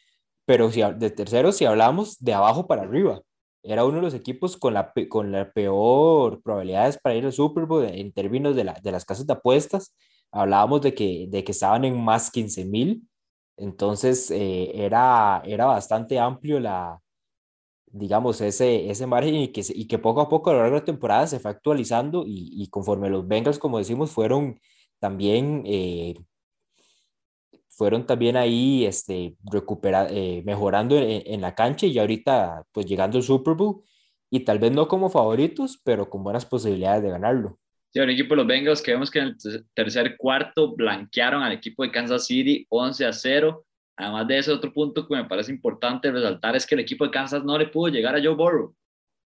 pero 0.47 0.71
si, 0.71 0.83
de 0.83 1.11
tercero 1.11 1.53
si 1.53 1.65
hablamos 1.65 2.19
de 2.19 2.35
abajo 2.35 2.67
para 2.67 2.83
arriba. 2.83 3.23
Era 3.63 3.85
uno 3.85 3.97
de 3.97 4.03
los 4.03 4.15
equipos 4.15 4.57
con 4.57 4.75
la, 4.75 4.93
con 5.09 5.33
la 5.33 5.53
peor 5.53 6.43
probabilidades 6.43 6.99
para 6.99 7.15
ir 7.15 7.27
al 7.27 7.33
Super 7.33 7.67
Bowl 7.67 7.85
en 7.85 8.13
términos 8.13 8.57
de, 8.57 8.65
la, 8.65 8.75
de 8.83 8.93
las 8.93 9.05
casas 9.05 9.27
de 9.27 9.35
apuestas. 9.35 9.95
Hablábamos 10.33 10.81
de 10.83 10.95
que, 10.95 11.27
de 11.29 11.45
que 11.45 11.53
estaban 11.53 11.85
en 11.85 12.03
más 12.03 12.31
15 12.31 12.65
mil. 12.65 13.03
Entonces 13.57 14.31
era, 14.31 15.43
era 15.45 15.67
bastante 15.67 16.19
amplio 16.19 16.59
la, 16.61 16.99
digamos, 17.93 18.41
ese, 18.41 18.91
ese 18.91 19.07
margen 19.07 19.35
y 19.35 19.49
que, 19.49 19.63
y 19.69 19.87
que 19.87 19.99
poco 19.99 20.21
a 20.21 20.29
poco 20.29 20.51
a 20.51 20.53
lo 20.55 20.61
largo 20.61 20.77
de 20.77 20.81
la 20.81 20.85
temporada 20.87 21.27
se 21.27 21.41
fue 21.41 21.51
actualizando 21.51 22.25
y, 22.27 22.51
y 22.63 22.69
conforme 22.69 23.11
los 23.11 23.27
Bengals, 23.27 23.59
como 23.59 23.79
decimos, 23.79 24.11
fueron 24.11 24.61
también, 24.99 25.63
eh, 25.67 26.15
fueron 27.69 28.07
también 28.07 28.37
ahí 28.37 28.85
este, 28.85 29.37
recupera, 29.51 30.07
eh, 30.11 30.43
mejorando 30.45 30.97
en, 30.97 31.23
en, 31.27 31.41
la 31.41 31.55
cancha 31.55 31.87
y 31.87 31.99
ahorita 31.99 32.65
pues 32.73 32.87
llegando 32.87 33.19
al 33.19 33.25
Super 33.25 33.55
Bowl 33.55 33.83
y 34.31 34.41
tal 34.41 34.59
vez 34.59 34.73
no 34.73 34.87
como 34.87 35.11
favoritos, 35.11 35.81
pero 35.83 36.09
con 36.09 36.23
buenas 36.23 36.47
posibilidades 36.47 37.03
de 37.03 37.11
ganarlo. 37.11 37.59
Sí, 37.93 37.99
un 37.99 38.11
equipo 38.11 38.31
de 38.31 38.37
los 38.37 38.47
Bengals 38.47 38.83
que 38.83 38.93
vemos 38.93 39.11
que 39.11 39.19
en 39.19 39.25
el 39.27 39.67
tercer 39.75 40.17
cuarto 40.17 40.77
blanquearon 40.77 41.43
al 41.43 41.53
equipo 41.53 41.83
de 41.83 41.91
Kansas 41.91 42.25
City 42.27 42.65
11 42.69 43.07
a 43.07 43.13
0 43.13 43.65
Además 44.01 44.27
de 44.29 44.39
ese 44.39 44.53
otro 44.53 44.73
punto 44.73 45.07
que 45.07 45.15
me 45.15 45.25
parece 45.25 45.53
importante 45.53 46.11
resaltar 46.11 46.57
es 46.57 46.67
que 46.67 46.75
el 46.75 46.81
equipo 46.81 47.05
de 47.05 47.11
Kansas 47.11 47.45
no 47.45 47.59
le 47.59 47.67
pudo 47.67 47.93
llegar 47.93 48.17
a 48.17 48.23
Joe 48.23 48.35
Burrow. 48.35 48.75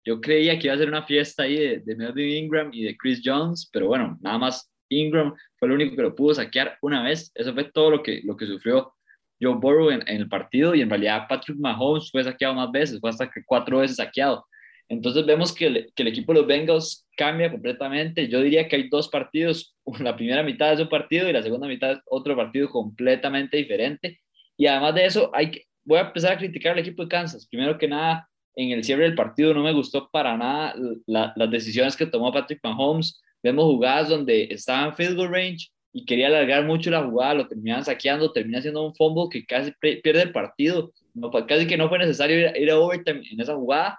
Yo 0.04 0.20
creía 0.20 0.58
que 0.58 0.66
iba 0.66 0.74
a 0.74 0.78
ser 0.78 0.88
una 0.88 1.04
fiesta 1.04 1.44
ahí 1.44 1.56
de, 1.56 1.78
de 1.78 1.96
Melvin 1.96 2.44
Ingram 2.44 2.70
y 2.72 2.82
de 2.82 2.96
Chris 2.96 3.22
Jones, 3.24 3.70
pero 3.72 3.86
bueno, 3.86 4.18
nada 4.20 4.38
más 4.38 4.70
Ingram 4.88 5.32
fue 5.56 5.68
el 5.68 5.74
único 5.74 5.96
que 5.96 6.02
lo 6.02 6.14
pudo 6.14 6.34
saquear 6.34 6.76
una 6.82 7.02
vez. 7.02 7.30
Eso 7.34 7.54
fue 7.54 7.64
todo 7.64 7.90
lo 7.90 8.02
que, 8.02 8.20
lo 8.24 8.36
que 8.36 8.46
sufrió 8.46 8.92
Joe 9.40 9.54
Burrow 9.54 9.90
en, 9.90 10.02
en 10.08 10.16
el 10.16 10.28
partido 10.28 10.74
y 10.74 10.80
en 10.80 10.90
realidad 10.90 11.26
Patrick 11.28 11.58
Mahomes 11.58 12.10
fue 12.10 12.24
saqueado 12.24 12.54
más 12.54 12.70
veces, 12.72 13.00
fue 13.00 13.10
hasta 13.10 13.30
que 13.30 13.42
cuatro 13.44 13.78
veces 13.78 13.96
saqueado. 13.96 14.44
Entonces 14.88 15.24
vemos 15.24 15.52
que 15.52 15.66
el, 15.66 15.92
que 15.94 16.02
el, 16.02 16.08
equipo 16.08 16.32
de 16.32 16.40
los 16.40 16.48
Bengals 16.48 17.06
cambia 17.16 17.50
completamente. 17.50 18.28
Yo 18.28 18.42
diría 18.42 18.68
que 18.68 18.76
hay 18.76 18.88
dos 18.88 19.08
partidos, 19.08 19.76
la 20.00 20.16
primera 20.16 20.42
mitad 20.42 20.72
es 20.72 20.80
un 20.80 20.88
partido 20.88 21.28
y 21.28 21.32
la 21.32 21.42
segunda 21.42 21.66
mitad 21.66 21.92
es 21.92 21.98
otro 22.06 22.36
partido 22.36 22.68
completamente 22.68 23.56
diferente. 23.56 24.20
Y 24.56 24.66
además 24.66 24.94
de 24.94 25.06
eso, 25.06 25.30
hay 25.32 25.50
que, 25.50 25.64
voy 25.84 25.98
a 25.98 26.02
empezar 26.02 26.32
a 26.32 26.38
criticar 26.38 26.72
al 26.72 26.78
equipo 26.78 27.02
de 27.02 27.08
Kansas. 27.08 27.46
Primero 27.46 27.76
que 27.78 27.88
nada, 27.88 28.28
en 28.56 28.70
el 28.70 28.84
cierre 28.84 29.04
del 29.04 29.14
partido 29.14 29.52
no 29.52 29.62
me 29.62 29.72
gustó 29.72 30.08
para 30.10 30.36
nada 30.36 30.74
la, 31.06 31.32
las 31.36 31.50
decisiones 31.50 31.96
que 31.96 32.06
tomó 32.06 32.32
Patrick 32.32 32.60
Mahomes. 32.62 33.20
Vemos 33.42 33.64
jugadas 33.64 34.08
donde 34.08 34.44
estaba 34.50 34.86
en 34.86 34.94
field 34.94 35.16
goal 35.16 35.32
range 35.32 35.68
y 35.92 36.04
quería 36.04 36.28
alargar 36.28 36.64
mucho 36.64 36.90
la 36.90 37.04
jugada, 37.04 37.34
lo 37.34 37.48
terminaban 37.48 37.84
saqueando, 37.84 38.32
termina 38.32 38.60
siendo 38.60 38.84
un 38.84 38.94
fumble 38.94 39.28
que 39.30 39.44
casi 39.44 39.72
pierde 39.80 40.22
el 40.22 40.32
partido. 40.32 40.92
No, 41.12 41.30
casi 41.30 41.66
que 41.66 41.76
no 41.76 41.88
fue 41.88 41.98
necesario 41.98 42.38
ir, 42.38 42.56
ir 42.56 42.70
a 42.70 42.78
overtime 42.78 43.22
en 43.30 43.40
esa 43.40 43.54
jugada 43.54 43.98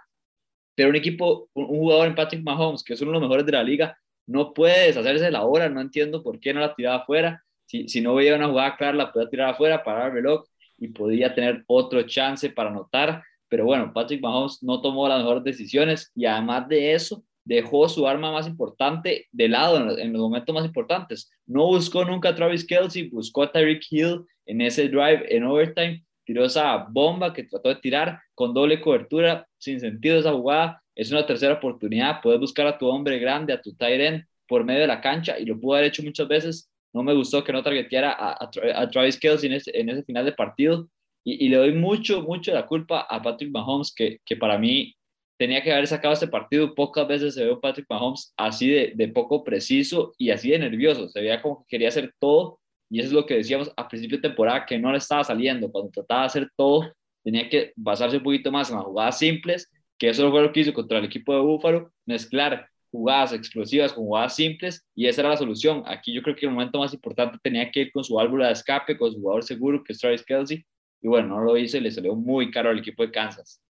pero 0.76 0.90
un 0.90 0.96
equipo, 0.96 1.50
un, 1.54 1.68
jugador 1.68 2.08
en 2.08 2.16
Patrick 2.16 2.44
Mahomes, 2.44 2.84
que 2.84 2.94
es 2.94 3.02
uno 3.02 3.12
de 3.12 3.14
los 3.14 3.22
mejores 3.22 3.46
de 3.46 3.54
la 3.54 3.64
liga, 3.64 3.98
no 4.28 4.54
puede 4.54 4.88
deshacerse 4.88 5.26
de 5.26 5.32
la 5.32 5.46
hora, 5.46 5.70
no 5.70 5.82
entiendo 5.82 6.22
por 6.22 6.40
qué 6.40 6.54
no 6.54 6.60
la 6.60 6.76
tiraba 6.76 6.98
afuera, 6.98 7.44
si, 7.66 7.88
si 7.88 8.02
no 8.02 8.16
veía 8.16 8.36
una 8.36 8.48
jugada 8.48 8.76
clara, 8.76 8.98
la 8.98 9.12
podía 9.12 9.30
tirar 9.30 9.50
afuera, 9.50 9.84
parar 9.84 10.08
el 10.08 10.14
reloj 10.14 10.46
y 10.78 10.90
podía 10.90 11.34
tener 11.34 11.64
otro 11.68 12.02
chance 12.04 12.50
para 12.50 12.70
anotar, 12.70 13.24
pero 13.48 13.66
bueno, 13.66 13.92
Patrick 13.94 14.22
Mahomes 14.22 14.62
no 14.62 14.82
tomó 14.82 15.08
las 15.08 15.20
mejores 15.20 15.44
decisiones 15.44 16.12
y 16.16 16.26
además 16.26 16.68
de 16.68 16.94
eso, 16.94 17.24
dejó 17.44 17.88
su 17.88 18.08
arma 18.08 18.32
más 18.32 18.48
importante 18.48 19.28
de 19.32 19.48
lado 19.48 19.78
en 19.78 19.86
los, 19.86 19.98
en 20.00 20.14
los 20.14 20.22
momentos 20.22 20.54
más 20.54 20.66
importantes. 20.66 21.32
No 21.46 21.68
buscó 21.68 22.04
nunca 22.04 22.30
a 22.30 22.36
Travis 22.36 22.66
Kelsey, 22.66 23.10
buscó 23.10 23.44
a 23.44 23.52
Tyreek 23.52 23.84
Hill 23.90 24.26
en 24.48 24.62
ese 24.62 24.90
drive 24.90 25.26
en 25.30 25.44
overtime. 25.44 26.04
Tiró 26.26 26.44
esa 26.44 26.88
bomba 26.90 27.32
que 27.34 27.44
trató 27.44 27.70
de 27.70 27.76
tirar 27.76 28.20
con 28.34 28.54
doble 28.54 28.82
cobertura, 28.82 29.48
sin 29.60 29.80
sentido 29.80 30.18
esa 30.18 30.34
jugada, 30.34 30.82
es 30.96 31.12
una 31.12 31.26
tercera 31.26 31.54
oportunidad, 31.54 32.22
puedes 32.22 32.40
buscar 32.40 32.66
a 32.66 32.78
tu 32.78 32.88
hombre 32.88 33.20
grande, 33.20 33.54
a 33.54 33.62
tu 33.62 33.76
tight 33.76 34.00
end 34.00 34.26
por 34.48 34.64
medio 34.64 34.82
de 34.82 34.88
la 34.88 35.02
cancha 35.02 35.38
y 35.38 35.46
lo 35.46 35.60
pudo 35.60 35.76
haber 35.76 35.88
hecho 35.88 36.04
muchas 36.04 36.28
veces, 36.28 36.72
no 36.96 37.04
me 37.04 37.14
gustó 37.14 37.44
que 37.44 37.52
no 37.52 37.62
targeteara 37.62 38.14
a, 38.14 38.38
a, 38.42 38.90
Travis 38.90 39.20
Kelce 39.20 39.48
en 39.48 39.54
ese, 39.54 39.78
en 39.78 39.90
ese, 39.90 40.04
final 40.04 40.24
de 40.24 40.32
partido. 40.32 40.88
Y, 41.26 41.46
y, 41.46 41.50
le 41.50 41.58
doy 41.58 41.74
mucho, 41.74 42.22
mucho 42.22 42.54
la 42.54 42.66
culpa 42.66 43.02
a 43.02 43.22
Patrick 43.22 43.52
Mahomes, 43.52 43.94
que, 43.94 44.20
que 44.26 44.38
para 44.38 44.58
mí 44.58 44.96
tenía 45.38 45.62
que 45.62 45.74
haber 45.74 45.88
sacado 45.88 46.14
este 46.14 46.30
partido, 46.30 46.74
pocas 46.74 47.06
veces 47.06 47.34
se 47.36 47.44
ve 47.44 47.58
Patrick 47.62 47.88
Mahomes 47.90 48.34
así 48.38 48.70
de, 48.70 48.94
de 48.96 49.10
poco 49.10 49.44
preciso 49.44 50.14
y 50.18 50.30
así 50.30 50.52
de 50.52 50.60
nervioso, 50.60 51.10
se 51.10 51.20
veía 51.20 51.42
como 51.42 51.60
que 51.60 51.66
quería 51.68 51.90
hacer 51.90 52.14
todo. 52.18 52.60
Y 52.90 53.00
eso 53.00 53.08
es 53.10 53.14
lo 53.14 53.26
que 53.26 53.36
decíamos 53.36 53.74
a 53.76 53.88
principio 53.90 54.18
de 54.18 54.30
temporada, 54.30 54.66
que 54.66 54.80
no 54.80 54.90
le 54.92 55.00
estaba 55.00 55.24
saliendo. 55.26 55.70
Cuando 55.70 55.92
trataba 55.92 56.22
de 56.22 56.28
hacer 56.28 56.50
todo, 56.56 56.94
tenía 57.26 57.50
que 57.50 57.74
basarse 57.76 58.18
un 58.18 58.24
poquito 58.24 58.52
más 58.54 58.70
en 58.70 58.78
las 58.78 58.86
jugadas 58.86 59.20
simples, 59.20 59.70
que 59.98 60.10
eso 60.10 60.32
fue 60.32 60.42
lo 60.42 60.54
que 60.54 60.62
hizo 60.62 60.74
contra 60.74 61.00
el 61.00 61.06
equipo 61.06 61.34
de 61.34 61.42
Búfalo, 61.42 61.92
mezclar 62.06 62.70
jugadas 62.96 63.34
explosivas 63.34 63.94
con 63.94 64.06
jugadas 64.06 64.36
simples, 64.36 64.86
y 64.96 65.08
esa 65.08 65.22
era 65.22 65.30
la 65.32 65.38
solución. 65.38 65.84
Aquí 65.86 66.14
yo 66.14 66.22
creo 66.22 66.36
que 66.36 66.46
el 66.46 66.52
momento 66.52 66.80
más 66.80 66.94
importante 66.94 67.38
tenía 67.42 67.70
que 67.70 67.82
ir 67.82 67.92
con 67.92 68.04
su 68.04 68.16
válvula 68.16 68.48
de 68.48 68.54
escape, 68.54 68.98
con 68.98 69.12
su 69.12 69.20
jugador 69.20 69.44
seguro, 69.44 69.84
que 69.84 69.94
es 69.94 70.00
Travis 70.00 70.24
Kelsey, 70.24 70.66
y 71.02 71.08
bueno, 71.08 71.36
no 71.36 71.42
lo 71.42 71.58
hizo 71.58 71.78
y 71.78 71.82
le 71.82 71.92
salió 71.92 72.16
muy 72.16 72.50
caro 72.52 72.70
al 72.70 72.80
equipo 72.80 73.04
de 73.04 73.12
Kansas. 73.12 73.62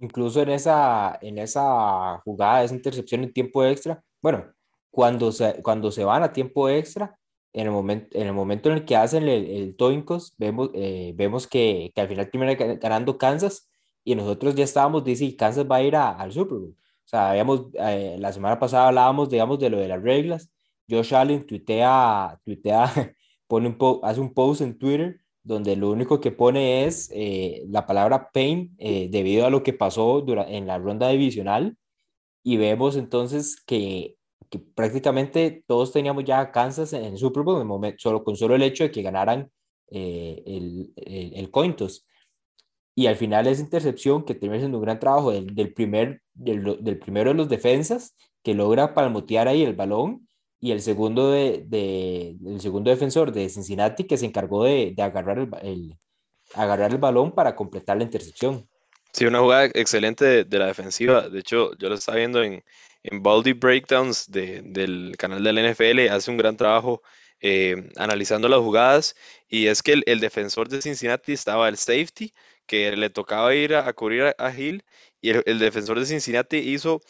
Incluso 0.00 0.42
en 0.42 0.50
esa, 0.50 1.18
en 1.22 1.38
esa 1.38 2.18
jugada, 2.24 2.62
esa 2.62 2.74
intercepción 2.74 3.24
en 3.24 3.32
tiempo 3.32 3.64
extra, 3.64 4.02
bueno, 4.20 4.52
cuando 4.90 5.32
se, 5.32 5.62
cuando 5.62 5.90
se 5.90 6.04
van 6.04 6.22
a 6.22 6.32
tiempo 6.32 6.68
extra, 6.68 7.18
en 7.52 7.66
el 7.66 7.72
momento 7.72 8.16
en 8.16 8.26
el, 8.26 8.32
momento 8.32 8.68
en 8.68 8.76
el 8.76 8.84
que 8.84 8.96
hacen 8.96 9.28
el, 9.28 9.46
el 9.46 9.76
Toincos, 9.76 10.34
vemos, 10.36 10.70
eh, 10.74 11.12
vemos 11.16 11.46
que, 11.46 11.90
que, 11.94 12.00
al 12.00 12.08
final 12.08 12.30
termina 12.30 12.54
ganando 12.54 13.18
Kansas 13.18 13.68
y 14.04 14.14
nosotros 14.14 14.54
ya 14.54 14.64
estábamos, 14.64 15.04
dice, 15.04 15.34
Kansas 15.36 15.66
va 15.70 15.76
a 15.76 15.82
ir 15.82 15.96
a, 15.96 16.10
al 16.10 16.32
Super 16.32 16.58
Bowl. 16.58 16.76
O 17.08 17.10
sea, 17.10 17.30
habíamos, 17.30 17.68
eh, 17.74 18.16
la 18.18 18.32
semana 18.32 18.58
pasada 18.58 18.88
hablábamos, 18.88 19.30
digamos, 19.30 19.58
de 19.58 19.70
lo 19.70 19.78
de 19.78 19.88
las 19.88 20.02
reglas. 20.02 20.50
Josh 20.88 21.14
Allen 21.14 21.46
tuitea, 21.46 22.38
tuitea 22.44 23.14
pone 23.46 23.68
un 23.68 24.00
hace 24.02 24.20
un 24.20 24.34
post 24.34 24.60
en 24.60 24.78
Twitter 24.78 25.20
donde 25.42 25.76
lo 25.76 25.90
único 25.90 26.20
que 26.20 26.30
pone 26.32 26.84
es 26.84 27.10
eh, 27.14 27.64
la 27.68 27.86
palabra 27.86 28.30
pain 28.32 28.76
debido 28.76 29.46
a 29.46 29.50
lo 29.50 29.62
que 29.62 29.72
pasó 29.72 30.24
en 30.46 30.66
la 30.66 30.78
ronda 30.78 31.08
divisional. 31.08 31.78
Y 32.42 32.58
vemos 32.58 32.96
entonces 32.96 33.56
que 33.64 34.18
que 34.50 34.58
prácticamente 34.58 35.64
todos 35.66 35.92
teníamos 35.92 36.24
ya 36.24 36.50
Kansas 36.50 36.92
en 36.92 37.04
el 37.04 37.18
Super 37.18 37.42
Bowl, 37.42 37.64
momento, 37.64 37.98
solo, 38.00 38.24
con 38.24 38.36
solo 38.36 38.54
el 38.54 38.62
hecho 38.62 38.84
de 38.84 38.90
que 38.90 39.02
ganaran 39.02 39.50
eh, 39.90 40.42
el, 40.46 40.92
el, 40.96 41.34
el, 41.34 41.50
Cointos. 41.50 42.06
Y 42.98 43.06
al 43.06 43.14
final 43.14 43.46
esa 43.46 43.62
intercepción 43.62 44.24
que 44.24 44.34
termina 44.34 44.58
siendo 44.58 44.78
un 44.78 44.82
gran 44.82 44.98
trabajo 44.98 45.30
del, 45.30 45.54
del 45.54 45.72
primer, 45.72 46.20
del, 46.34 46.78
del, 46.80 46.98
primero 46.98 47.30
de 47.30 47.36
los 47.36 47.48
defensas, 47.48 48.16
que 48.42 48.54
logra 48.54 48.92
palmotear 48.92 49.46
ahí 49.46 49.62
el 49.62 49.76
balón, 49.76 50.26
y 50.58 50.72
el 50.72 50.82
segundo, 50.82 51.30
de, 51.30 51.62
de 51.64 52.34
el 52.44 52.60
segundo 52.60 52.90
defensor 52.90 53.30
de 53.30 53.48
Cincinnati 53.50 54.02
que 54.02 54.16
se 54.16 54.26
encargó 54.26 54.64
de, 54.64 54.94
de 54.96 55.02
agarrar, 55.04 55.38
el, 55.38 55.48
el, 55.62 55.96
agarrar 56.54 56.90
el 56.90 56.98
balón 56.98 57.30
para 57.30 57.54
completar 57.54 57.98
la 57.98 58.02
intercepción. 58.02 58.68
Sí, 59.12 59.26
una 59.26 59.38
jugada 59.38 59.66
excelente 59.74 60.24
de, 60.24 60.44
de, 60.44 60.58
la 60.58 60.66
defensiva. 60.66 61.28
De 61.28 61.38
hecho, 61.38 61.78
yo 61.78 61.88
lo 61.88 61.94
estaba 61.94 62.18
viendo 62.18 62.42
en, 62.42 62.64
en 63.04 63.22
Baldy 63.22 63.52
Breakdowns 63.52 64.28
de, 64.28 64.60
del 64.64 65.14
canal 65.16 65.44
del 65.44 65.70
NFL, 65.70 66.08
hace 66.10 66.32
un 66.32 66.36
gran 66.36 66.56
trabajo 66.56 67.00
eh, 67.40 67.76
analizando 67.96 68.48
las 68.48 68.58
jugadas. 68.58 69.14
Y 69.48 69.68
es 69.68 69.84
que 69.84 69.92
el, 69.92 70.02
el, 70.06 70.18
defensor 70.18 70.68
de 70.68 70.82
Cincinnati 70.82 71.32
estaba 71.32 71.68
el 71.68 71.76
safety, 71.76 72.34
que 72.68 72.96
le 72.96 73.10
tocaba 73.10 73.54
ir 73.54 73.74
a, 73.74 73.92
cubrir 73.94 74.34
a, 74.38 74.52
Hill, 74.56 74.84
y 75.20 75.30
el, 75.30 75.58
defensor 75.58 75.98
de 75.98 76.06
Cincinnati 76.06 76.58
hizo 76.58 77.00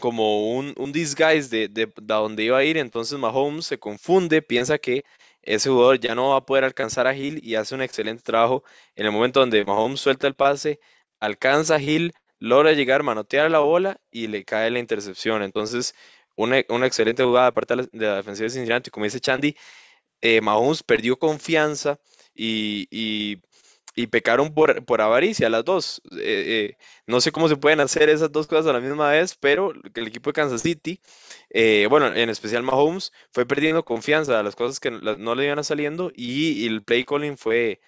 como 0.00 0.52
un, 0.56 0.74
un 0.76 0.92
disguise 0.92 1.48
de, 1.48 1.68
de, 1.68 1.86
de 1.86 1.92
donde 1.96 2.44
iba 2.44 2.58
a 2.58 2.64
ir. 2.64 2.76
Entonces 2.76 3.18
Mahomes 3.18 3.66
se 3.66 3.78
confunde, 3.78 4.42
piensa 4.42 4.78
que 4.78 5.04
ese 5.42 5.70
jugador 5.70 6.00
ya 6.00 6.14
no 6.14 6.30
va 6.30 6.38
a 6.38 6.46
poder 6.46 6.64
alcanzar 6.64 7.06
a 7.06 7.16
Hill 7.16 7.40
y 7.42 7.54
hace 7.54 7.74
un 7.74 7.82
excelente 7.82 8.22
trabajo 8.22 8.64
en 8.96 9.06
el 9.06 9.12
momento 9.12 9.40
donde 9.40 9.64
Mahomes 9.64 10.00
suelta 10.00 10.26
el 10.26 10.34
pase, 10.34 10.80
alcanza 11.20 11.76
a 11.76 11.80
Hill, 11.80 12.12
logra 12.40 12.72
llegar, 12.72 13.02
manotear 13.02 13.50
la 13.50 13.60
bola 13.60 14.00
y 14.10 14.26
le 14.28 14.44
cae 14.44 14.70
la 14.70 14.80
intercepción. 14.80 15.42
Entonces, 15.42 15.94
una, 16.36 16.62
una 16.68 16.86
excelente 16.86 17.24
jugada 17.24 17.48
aparte 17.48 17.76
de 17.76 17.88
la, 18.06 18.16
defensiva 18.16 18.44
de 18.46 18.50
Cincinnati. 18.50 18.90
Como 18.90 19.04
dice 19.04 19.20
Chandy, 19.20 19.56
eh, 20.20 20.40
Mahomes 20.40 20.82
perdió 20.82 21.18
confianza 21.18 21.98
y, 22.34 23.36
y 23.96 24.08
pecaron 24.08 24.54
por, 24.54 24.84
por, 24.84 25.00
avaricia 25.00 25.48
las 25.48 25.64
dos. 25.64 26.02
Eh, 26.12 26.18
eh, 26.70 26.76
no 27.06 27.20
sé 27.20 27.32
cómo 27.32 27.48
se 27.48 27.56
pueden 27.56 27.80
hacer 27.80 28.10
esas 28.10 28.30
dos 28.30 28.46
cosas 28.46 28.66
a 28.66 28.74
la 28.74 28.80
misma 28.80 29.10
vez, 29.10 29.34
pero 29.36 29.72
el 29.72 30.06
equipo 30.06 30.30
de 30.30 30.34
Kansas 30.34 30.62
City, 30.62 31.00
eh, 31.50 31.86
bueno, 31.90 32.14
en 32.14 32.28
especial 32.30 32.62
Mahomes, 32.62 33.12
fue 33.32 33.46
perdiendo 33.46 33.84
confianza 33.84 34.38
a 34.38 34.42
las 34.42 34.54
cosas 34.54 34.80
que 34.80 34.90
no 34.90 35.34
le 35.34 35.46
iban 35.46 35.64
saliendo 35.64 36.12
y, 36.14 36.64
y 36.64 36.66
el 36.66 36.84
play 36.84 37.04
calling 37.04 37.38
fue 37.38 37.80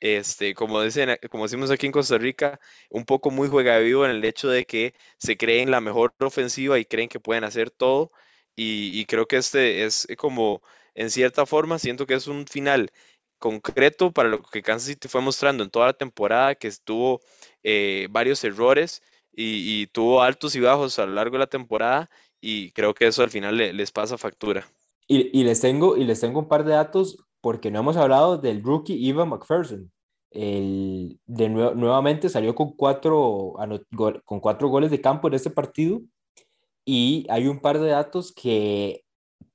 este, 0.00 0.54
como, 0.54 0.82
dicen, 0.82 1.18
como 1.30 1.44
decimos 1.44 1.70
aquí 1.70 1.86
en 1.86 1.92
Costa 1.92 2.18
Rica, 2.18 2.60
un 2.90 3.04
poco 3.04 3.30
muy 3.30 3.48
juega 3.48 3.78
vivo 3.78 4.04
en 4.04 4.12
el 4.12 4.24
hecho 4.24 4.48
de 4.48 4.66
que 4.66 4.94
se 5.18 5.36
creen 5.36 5.70
la 5.70 5.80
mejor 5.80 6.14
ofensiva 6.20 6.78
y 6.78 6.84
creen 6.84 7.08
que 7.08 7.20
pueden 7.20 7.44
hacer 7.44 7.70
todo. 7.70 8.12
Y, 8.54 8.98
y, 8.98 9.04
creo 9.06 9.26
que 9.26 9.36
este 9.36 9.84
es 9.84 10.06
como, 10.16 10.62
en 10.94 11.10
cierta 11.10 11.44
forma, 11.46 11.78
siento 11.78 12.06
que 12.06 12.14
es 12.14 12.26
un 12.26 12.46
final 12.46 12.90
concreto 13.38 14.12
para 14.12 14.28
lo 14.28 14.42
que 14.42 14.62
Kansas 14.62 14.88
City 14.88 15.08
fue 15.08 15.20
mostrando 15.20 15.64
en 15.64 15.70
toda 15.70 15.86
la 15.86 15.92
temporada, 15.92 16.54
que 16.54 16.68
estuvo 16.68 17.20
eh, 17.62 18.08
varios 18.10 18.42
errores 18.44 19.02
y, 19.32 19.86
tuvo 19.88 20.22
altos 20.22 20.56
y 20.56 20.60
bajos 20.60 20.98
a 20.98 21.06
lo 21.06 21.12
largo 21.12 21.34
de 21.34 21.40
la 21.40 21.46
temporada. 21.46 22.10
Y 22.40 22.72
creo 22.72 22.94
que 22.94 23.06
eso 23.06 23.22
al 23.22 23.30
final 23.30 23.56
le, 23.56 23.72
les 23.72 23.92
pasa 23.92 24.18
factura. 24.18 24.66
Y, 25.06 25.38
y, 25.38 25.44
les 25.44 25.60
tengo, 25.60 25.96
y 25.96 26.04
les 26.04 26.20
tengo 26.20 26.40
un 26.40 26.48
par 26.48 26.64
de 26.64 26.72
datos 26.72 27.18
porque 27.40 27.70
no 27.70 27.80
hemos 27.80 27.96
hablado 27.96 28.38
del 28.38 28.62
rookie 28.62 28.94
Ivan 28.94 29.28
McPherson. 29.28 29.92
El, 30.30 31.20
de 31.26 31.48
nuevo, 31.48 31.74
nuevamente 31.74 32.28
salió 32.28 32.54
con 32.54 32.72
cuatro, 32.74 33.54
con 34.24 34.40
cuatro 34.40 34.68
goles 34.68 34.90
de 34.90 35.00
campo 35.00 35.28
en 35.28 35.34
este 35.34 35.50
partido 35.50 36.00
y 36.84 37.26
hay 37.30 37.46
un 37.46 37.60
par 37.60 37.78
de 37.78 37.88
datos 37.88 38.32
que, 38.32 39.04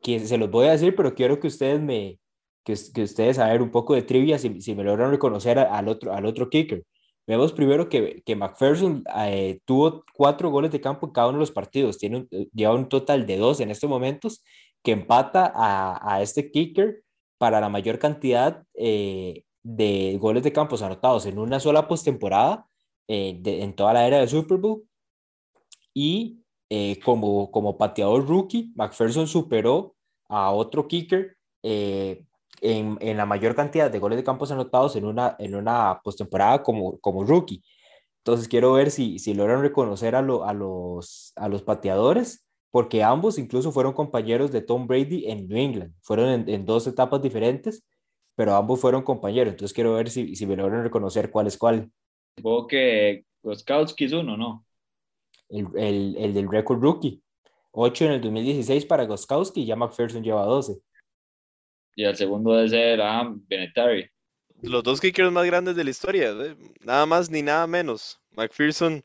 que 0.01 0.19
se 0.21 0.37
los 0.37 0.49
voy 0.49 0.67
a 0.67 0.71
decir, 0.71 0.95
pero 0.95 1.13
quiero 1.13 1.39
que 1.39 1.47
ustedes 1.47 1.81
me, 1.81 2.20
que, 2.63 2.75
que 2.93 3.03
ustedes 3.03 3.37
saber 3.37 3.61
un 3.61 3.71
poco 3.71 3.95
de 3.95 4.03
trivia 4.03 4.37
si, 4.37 4.61
si 4.61 4.75
me 4.75 4.83
logran 4.83 5.11
reconocer 5.11 5.59
al 5.59 5.87
otro, 5.87 6.13
al 6.13 6.25
otro 6.25 6.49
kicker. 6.49 6.83
Vemos 7.27 7.53
primero 7.53 7.87
que, 7.87 8.21
que 8.25 8.35
McPherson 8.35 9.03
eh, 9.25 9.59
tuvo 9.65 10.03
cuatro 10.13 10.49
goles 10.49 10.71
de 10.71 10.81
campo 10.81 11.07
en 11.07 11.13
cada 11.13 11.27
uno 11.27 11.37
de 11.37 11.41
los 11.41 11.51
partidos, 11.51 11.97
tiene 11.97 12.27
lleva 12.53 12.73
un 12.73 12.89
total 12.89 13.25
de 13.25 13.37
dos 13.37 13.59
en 13.59 13.71
estos 13.71 13.89
momentos, 13.89 14.43
que 14.83 14.91
empata 14.91 15.51
a, 15.55 16.15
a 16.15 16.21
este 16.21 16.51
kicker 16.51 17.03
para 17.37 17.61
la 17.61 17.69
mayor 17.69 17.99
cantidad 17.99 18.63
eh, 18.73 19.43
de 19.63 20.17
goles 20.19 20.43
de 20.43 20.51
campos 20.51 20.81
anotados 20.81 21.25
en 21.25 21.37
una 21.37 21.59
sola 21.59 21.87
postemporada 21.87 22.67
eh, 23.07 23.39
en 23.45 23.75
toda 23.75 23.93
la 23.93 24.07
era 24.07 24.17
del 24.17 24.29
Super 24.29 24.57
Bowl. 24.57 24.83
Y 25.93 26.39
eh, 26.69 26.99
como, 27.03 27.51
como 27.51 27.77
pateador 27.77 28.27
rookie, 28.27 28.71
McPherson 28.75 29.27
superó 29.27 29.95
a 30.29 30.51
otro 30.51 30.87
kicker 30.87 31.35
eh, 31.63 32.25
en, 32.61 32.97
en, 33.01 33.17
la 33.17 33.25
mayor 33.25 33.55
cantidad 33.55 33.91
de 33.91 33.99
goles 33.99 34.17
de 34.17 34.23
campos 34.23 34.51
anotados 34.51 34.95
en 34.95 35.05
una, 35.05 35.35
en 35.39 35.55
una 35.55 35.99
postemporada 36.03 36.63
como, 36.63 36.99
como 36.99 37.23
rookie. 37.23 37.63
Entonces 38.19 38.47
quiero 38.47 38.73
ver 38.73 38.91
si, 38.91 39.19
si 39.19 39.33
logran 39.33 39.61
reconocer 39.61 40.15
a, 40.15 40.19
a, 40.19 40.53
los, 40.53 41.33
a 41.35 41.49
los 41.49 41.63
pateadores, 41.63 42.45
porque 42.69 43.03
ambos 43.03 43.39
incluso 43.39 43.71
fueron 43.71 43.93
compañeros 43.93 44.51
de 44.51 44.61
Tom 44.61 44.87
Brady 44.87 45.25
en 45.27 45.47
New 45.47 45.57
England. 45.57 45.93
Fueron 46.01 46.29
en, 46.29 46.49
en 46.49 46.65
dos 46.65 46.85
etapas 46.85 47.21
diferentes, 47.21 47.83
pero 48.35 48.55
ambos 48.55 48.79
fueron 48.79 49.01
compañeros. 49.01 49.51
Entonces 49.51 49.73
quiero 49.73 49.93
ver 49.93 50.09
si, 50.09 50.35
si 50.35 50.45
me 50.45 50.55
logran 50.55 50.83
reconocer 50.83 51.31
cuál 51.31 51.47
es 51.47 51.57
cuál. 51.57 51.91
Supongo 52.37 52.67
que 52.67 53.25
Goskowski 53.41 54.05
es 54.05 54.13
uno, 54.13 54.37
¿no? 54.37 54.65
El, 55.49 55.67
el, 55.75 56.15
el 56.17 56.33
del 56.33 56.49
récord 56.49 56.79
rookie. 56.79 57.21
8 57.71 58.05
en 58.05 58.11
el 58.11 58.21
2016 58.21 58.85
para 58.85 59.05
Goskowski 59.05 59.61
y 59.61 59.65
ya 59.65 59.75
McPherson 59.75 60.23
lleva 60.23 60.45
12. 60.45 60.79
Y 61.95 62.03
el 62.03 62.15
segundo 62.15 62.55
debe 62.55 62.69
ser 62.69 63.01
ah, 63.01 63.33
Benetari. 63.47 64.09
Los 64.61 64.83
dos 64.83 65.01
kickers 65.01 65.31
más 65.31 65.45
grandes 65.45 65.75
de 65.75 65.83
la 65.83 65.89
historia, 65.89 66.31
¿eh? 66.31 66.55
nada 66.81 67.05
más 67.05 67.29
ni 67.29 67.41
nada 67.41 67.65
menos. 67.65 68.19
McPherson 68.31 69.03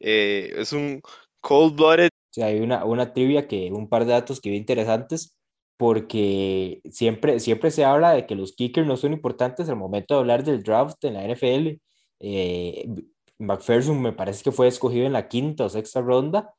eh, 0.00 0.52
es 0.56 0.72
un 0.72 1.00
cold-blooded. 1.40 2.10
Sea, 2.30 2.46
hay 2.46 2.60
una, 2.60 2.84
una 2.84 3.12
trivia 3.14 3.48
que, 3.48 3.70
un 3.72 3.88
par 3.88 4.04
de 4.04 4.12
datos 4.12 4.40
que 4.40 4.50
vi 4.50 4.56
interesantes, 4.56 5.36
porque 5.78 6.80
siempre, 6.90 7.40
siempre 7.40 7.70
se 7.70 7.84
habla 7.84 8.12
de 8.12 8.26
que 8.26 8.34
los 8.34 8.52
kickers 8.54 8.86
no 8.86 8.96
son 8.96 9.12
importantes 9.14 9.68
al 9.68 9.76
momento 9.76 10.14
de 10.14 10.20
hablar 10.20 10.44
del 10.44 10.62
draft 10.62 11.02
en 11.04 11.14
la 11.14 11.24
NFL. 11.26 11.80
Eh, 12.20 12.86
McPherson 13.38 14.00
me 14.02 14.12
parece 14.12 14.42
que 14.42 14.52
fue 14.52 14.68
escogido 14.68 15.06
en 15.06 15.12
la 15.14 15.28
quinta 15.28 15.64
o 15.64 15.68
sexta 15.70 16.00
ronda 16.02 16.54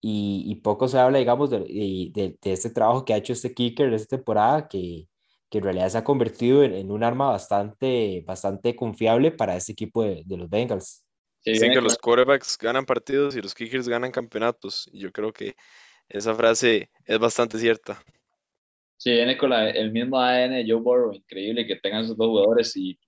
y, 0.00 0.44
y 0.46 0.56
poco 0.56 0.88
se 0.88 0.98
habla, 0.98 1.18
digamos, 1.18 1.50
de, 1.50 1.60
de, 1.60 2.36
de, 2.42 2.52
este 2.52 2.70
trabajo 2.70 3.04
que 3.04 3.14
ha 3.14 3.18
hecho 3.18 3.32
este 3.32 3.54
kicker 3.54 3.92
esta 3.94 4.16
temporada, 4.16 4.68
que, 4.68 5.08
que 5.50 5.58
en 5.58 5.64
realidad 5.64 5.88
se 5.88 5.98
ha 5.98 6.04
convertido 6.04 6.64
en, 6.64 6.74
en, 6.74 6.90
un 6.90 7.04
arma 7.04 7.30
bastante, 7.30 8.24
bastante 8.26 8.74
confiable 8.74 9.30
para 9.30 9.56
este 9.56 9.72
equipo 9.72 10.02
de, 10.02 10.22
de 10.24 10.36
los 10.36 10.50
Bengals. 10.50 11.04
Sí, 11.44 11.52
Dicen 11.52 11.72
que 11.72 11.80
los 11.80 11.96
quarterbacks 11.98 12.58
ganan 12.58 12.84
partidos 12.84 13.36
y 13.36 13.40
los 13.40 13.54
kickers 13.54 13.88
ganan 13.88 14.10
campeonatos. 14.10 14.88
Y 14.92 15.00
yo 15.00 15.12
creo 15.12 15.32
que 15.32 15.54
esa 16.08 16.34
frase 16.34 16.90
es 17.04 17.18
bastante 17.18 17.58
cierta. 17.58 18.02
Sí, 18.96 19.10
viene 19.12 19.36
con 19.36 19.50
la, 19.50 19.70
el 19.70 19.92
mismo 19.92 20.18
ADN 20.18 20.54
de 20.54 20.64
Joe 20.66 20.80
Burrow, 20.80 21.12
increíble 21.12 21.66
que 21.66 21.76
tengan 21.76 22.04
esos 22.04 22.16
dos 22.16 22.28
jugadores 22.28 22.76
y 22.76 22.98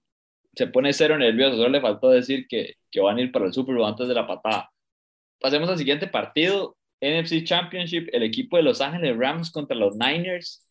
se 0.54 0.66
pone 0.66 0.92
cero 0.92 1.16
nervioso, 1.16 1.56
solo 1.56 1.68
le 1.68 1.80
faltó 1.80 2.10
decir 2.10 2.46
que, 2.48 2.74
que 2.90 3.00
van 3.00 3.16
a 3.16 3.22
ir 3.22 3.32
para 3.32 3.46
el 3.46 3.52
Super 3.52 3.74
Bowl 3.74 3.86
antes 3.86 4.06
de 4.06 4.14
la 4.14 4.26
patada. 4.26 4.70
Pasemos 5.40 5.68
al 5.68 5.78
siguiente 5.78 6.08
partido, 6.08 6.76
NFC 7.00 7.44
Championship, 7.44 8.08
el 8.12 8.24
equipo 8.24 8.56
de 8.56 8.64
Los 8.64 8.80
Ángeles 8.80 9.16
Rams 9.16 9.50
contra 9.50 9.76
los 9.76 9.96
Niners. 9.96 10.67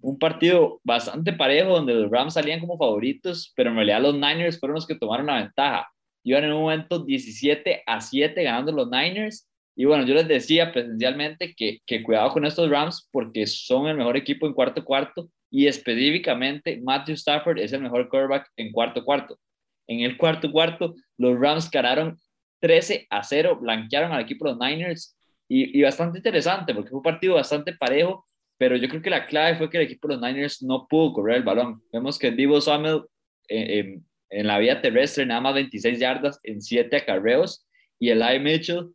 Un 0.00 0.18
partido 0.18 0.80
bastante 0.84 1.32
parejo 1.32 1.70
donde 1.70 1.94
los 1.94 2.10
Rams 2.10 2.34
salían 2.34 2.60
como 2.60 2.76
favoritos, 2.76 3.52
pero 3.56 3.70
en 3.70 3.76
realidad 3.76 4.02
los 4.02 4.14
Niners 4.14 4.58
fueron 4.58 4.74
los 4.74 4.86
que 4.86 4.94
tomaron 4.94 5.26
la 5.26 5.42
ventaja. 5.42 5.88
Iban 6.24 6.44
en 6.44 6.52
un 6.52 6.62
momento 6.62 7.04
17 7.04 7.82
a 7.86 8.00
7 8.00 8.42
ganando 8.42 8.72
los 8.72 8.90
Niners. 8.90 9.48
Y 9.76 9.84
bueno, 9.84 10.04
yo 10.04 10.14
les 10.14 10.26
decía 10.26 10.72
presencialmente 10.72 11.54
que, 11.54 11.78
que 11.86 12.02
cuidado 12.02 12.30
con 12.32 12.44
estos 12.44 12.68
Rams 12.68 13.08
porque 13.12 13.46
son 13.46 13.86
el 13.86 13.96
mejor 13.96 14.16
equipo 14.16 14.46
en 14.46 14.52
cuarto 14.52 14.84
cuarto 14.84 15.30
y 15.50 15.66
específicamente 15.66 16.80
Matthew 16.82 17.14
Stafford 17.14 17.58
es 17.58 17.72
el 17.72 17.82
mejor 17.82 18.08
quarterback 18.08 18.50
en 18.56 18.72
cuarto 18.72 19.04
cuarto. 19.04 19.38
En 19.86 20.00
el 20.00 20.18
cuarto 20.18 20.52
cuarto, 20.52 20.94
los 21.16 21.38
Rams 21.38 21.70
ganaron 21.70 22.18
13 22.60 23.06
a 23.08 23.22
0, 23.22 23.58
blanquearon 23.60 24.12
al 24.12 24.20
equipo 24.20 24.44
de 24.44 24.52
los 24.52 24.60
Niners 24.60 25.16
y, 25.48 25.78
y, 25.78 25.82
bastante 25.82 26.18
interesante 26.18 26.74
porque 26.74 26.90
fue 26.90 26.98
un 26.98 27.02
partido 27.02 27.34
bastante 27.34 27.72
parejo, 27.72 28.26
pero 28.58 28.76
yo 28.76 28.88
creo 28.88 29.00
que 29.00 29.10
la 29.10 29.26
clave 29.26 29.56
fue 29.56 29.70
que 29.70 29.78
el 29.78 29.84
equipo 29.84 30.08
de 30.08 30.14
los 30.14 30.22
Niners 30.22 30.62
no 30.62 30.86
pudo 30.88 31.14
correr 31.14 31.38
el 31.38 31.42
balón. 31.44 31.82
Vemos 31.92 32.18
que 32.18 32.30
Divo 32.32 32.60
Samuel 32.60 33.04
eh, 33.48 33.78
eh, 33.78 34.00
en 34.30 34.46
la 34.46 34.58
vía 34.58 34.82
terrestre 34.82 35.24
nada 35.24 35.40
más 35.40 35.54
26 35.54 35.98
yardas 35.98 36.40
en 36.42 36.60
7 36.60 36.94
acarreos 36.96 37.66
y 37.98 38.10
el 38.10 38.20
I. 38.20 38.38
Mitchell 38.40 38.90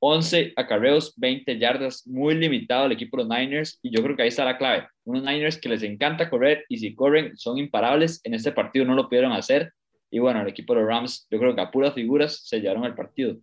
11 0.00 0.52
acarreos, 0.56 1.12
20 1.16 1.58
yardas, 1.58 2.06
muy 2.06 2.34
limitado 2.34 2.86
el 2.86 2.92
equipo 2.92 3.16
de 3.16 3.24
los 3.24 3.36
Niners 3.36 3.80
y 3.82 3.90
yo 3.90 4.02
creo 4.02 4.14
que 4.14 4.22
ahí 4.22 4.28
está 4.28 4.44
la 4.44 4.58
clave. 4.58 4.86
Unos 5.04 5.24
Niners 5.24 5.58
que 5.58 5.68
les 5.68 5.82
encanta 5.82 6.30
correr 6.30 6.64
y 6.68 6.78
si 6.78 6.94
corren 6.94 7.36
son 7.36 7.58
imparables. 7.58 8.20
En 8.24 8.34
este 8.34 8.52
partido 8.52 8.84
no 8.84 8.94
lo 8.94 9.08
pudieron 9.08 9.32
hacer 9.32 9.72
y 10.10 10.20
bueno, 10.20 10.42
el 10.42 10.48
equipo 10.48 10.74
de 10.74 10.80
los 10.80 10.88
Rams 10.88 11.26
yo 11.30 11.38
creo 11.38 11.54
que 11.54 11.60
a 11.60 11.70
puras 11.70 11.94
figuras 11.94 12.42
se 12.44 12.60
llevaron 12.60 12.84
el 12.84 12.94
partido. 12.94 13.36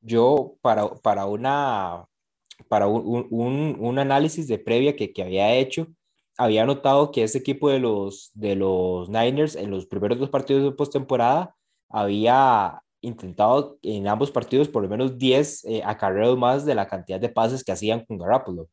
Yo 0.00 0.56
para, 0.62 0.88
para, 0.88 1.26
una, 1.26 2.04
para 2.68 2.86
un, 2.86 3.26
un, 3.30 3.76
un 3.78 3.98
análisis 3.98 4.48
de 4.48 4.58
previa 4.58 4.96
que, 4.96 5.12
que 5.12 5.22
había 5.22 5.54
hecho, 5.54 5.88
había 6.38 6.66
notado 6.66 7.10
que 7.12 7.22
ese 7.22 7.38
equipo 7.38 7.70
de 7.70 7.78
los, 7.78 8.30
de 8.34 8.56
los 8.56 9.08
Niners 9.08 9.56
en 9.56 9.70
los 9.70 9.86
primeros 9.86 10.18
dos 10.18 10.30
partidos 10.30 10.64
de 10.64 10.72
postemporada 10.72 11.54
había 11.88 12.82
intentado 13.00 13.78
en 13.82 14.08
ambos 14.08 14.30
partidos 14.30 14.68
por 14.68 14.82
lo 14.82 14.88
menos 14.88 15.16
10 15.18 15.64
eh, 15.64 15.82
acarreos 15.84 16.36
más 16.38 16.66
de 16.66 16.74
la 16.74 16.88
cantidad 16.88 17.20
de 17.20 17.28
pases 17.28 17.64
que 17.64 17.72
hacían 17.72 18.04
con 18.04 18.18
Garoppolo. 18.18 18.68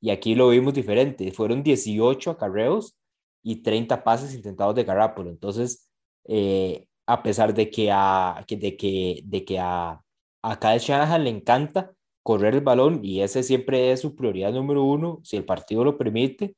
Y 0.00 0.10
aquí 0.10 0.34
lo 0.34 0.48
vimos 0.48 0.74
diferente, 0.74 1.30
fueron 1.32 1.62
18 1.62 2.30
acarreos 2.30 2.96
y 3.42 3.62
30 3.62 4.04
pases 4.04 4.34
intentados 4.34 4.74
de 4.74 4.84
Garoppolo. 4.84 5.30
Entonces, 5.30 5.88
eh, 6.26 6.86
a 7.06 7.22
pesar 7.22 7.54
de 7.54 7.70
que 7.70 7.90
a, 7.90 8.44
de 8.48 8.76
que, 8.76 9.22
de 9.24 9.44
que 9.44 9.58
a, 9.58 10.00
a 10.42 10.58
Kyle 10.60 10.78
Shanahan 10.78 11.24
le 11.24 11.30
encanta 11.30 11.92
correr 12.22 12.54
el 12.54 12.60
balón 12.62 13.00
y 13.04 13.22
ese 13.22 13.42
siempre 13.42 13.92
es 13.92 14.00
su 14.00 14.14
prioridad 14.16 14.52
número 14.52 14.84
uno, 14.84 15.20
si 15.24 15.36
el 15.36 15.44
partido 15.44 15.84
lo 15.84 15.98
permite, 15.98 16.56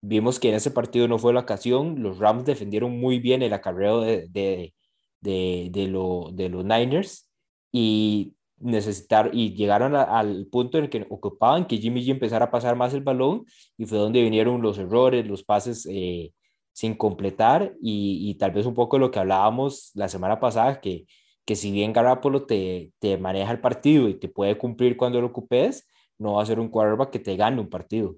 vimos 0.00 0.40
que 0.40 0.48
en 0.50 0.56
ese 0.56 0.70
partido 0.70 1.08
no 1.08 1.18
fue 1.18 1.32
la 1.32 1.40
ocasión, 1.40 2.02
los 2.02 2.18
Rams 2.18 2.44
defendieron 2.44 2.98
muy 2.98 3.18
bien 3.20 3.42
el 3.42 3.52
acarreo 3.52 4.00
de, 4.00 4.28
de 4.28 4.74
de, 5.22 5.68
de, 5.72 5.88
lo, 5.88 6.30
de 6.32 6.48
los 6.50 6.64
Niners 6.64 7.30
y 7.72 8.34
necesitar 8.58 9.30
y 9.32 9.54
llegaron 9.54 9.96
al 9.96 10.46
punto 10.46 10.78
en 10.78 10.84
el 10.84 10.90
que 10.90 11.06
ocupaban 11.08 11.66
que 11.66 11.78
Jimmy 11.78 12.04
G 12.04 12.10
empezara 12.10 12.46
a 12.46 12.50
pasar 12.50 12.76
más 12.76 12.94
el 12.94 13.02
balón 13.02 13.44
y 13.78 13.86
fue 13.86 13.98
donde 13.98 14.22
vinieron 14.22 14.62
los 14.62 14.78
errores, 14.78 15.26
los 15.26 15.42
pases 15.42 15.86
eh, 15.90 16.32
sin 16.72 16.94
completar 16.94 17.74
y, 17.80 18.30
y, 18.30 18.34
tal 18.36 18.52
vez 18.52 18.66
un 18.66 18.74
poco 18.74 18.98
lo 18.98 19.10
que 19.10 19.18
hablábamos 19.18 19.90
la 19.94 20.08
semana 20.08 20.38
pasada, 20.40 20.80
que, 20.80 21.06
que 21.44 21.56
si 21.56 21.70
bien 21.72 21.92
Garapolo 21.92 22.46
te, 22.46 22.92
te 22.98 23.18
maneja 23.18 23.52
el 23.52 23.60
partido 23.60 24.08
y 24.08 24.14
te 24.14 24.28
puede 24.28 24.58
cumplir 24.58 24.96
cuando 24.96 25.20
lo 25.20 25.28
ocupes, 25.28 25.86
no 26.18 26.34
va 26.34 26.42
a 26.42 26.46
ser 26.46 26.60
un 26.60 26.68
quarterback 26.68 27.10
que 27.10 27.18
te 27.18 27.36
gane 27.36 27.60
un 27.60 27.70
partido. 27.70 28.16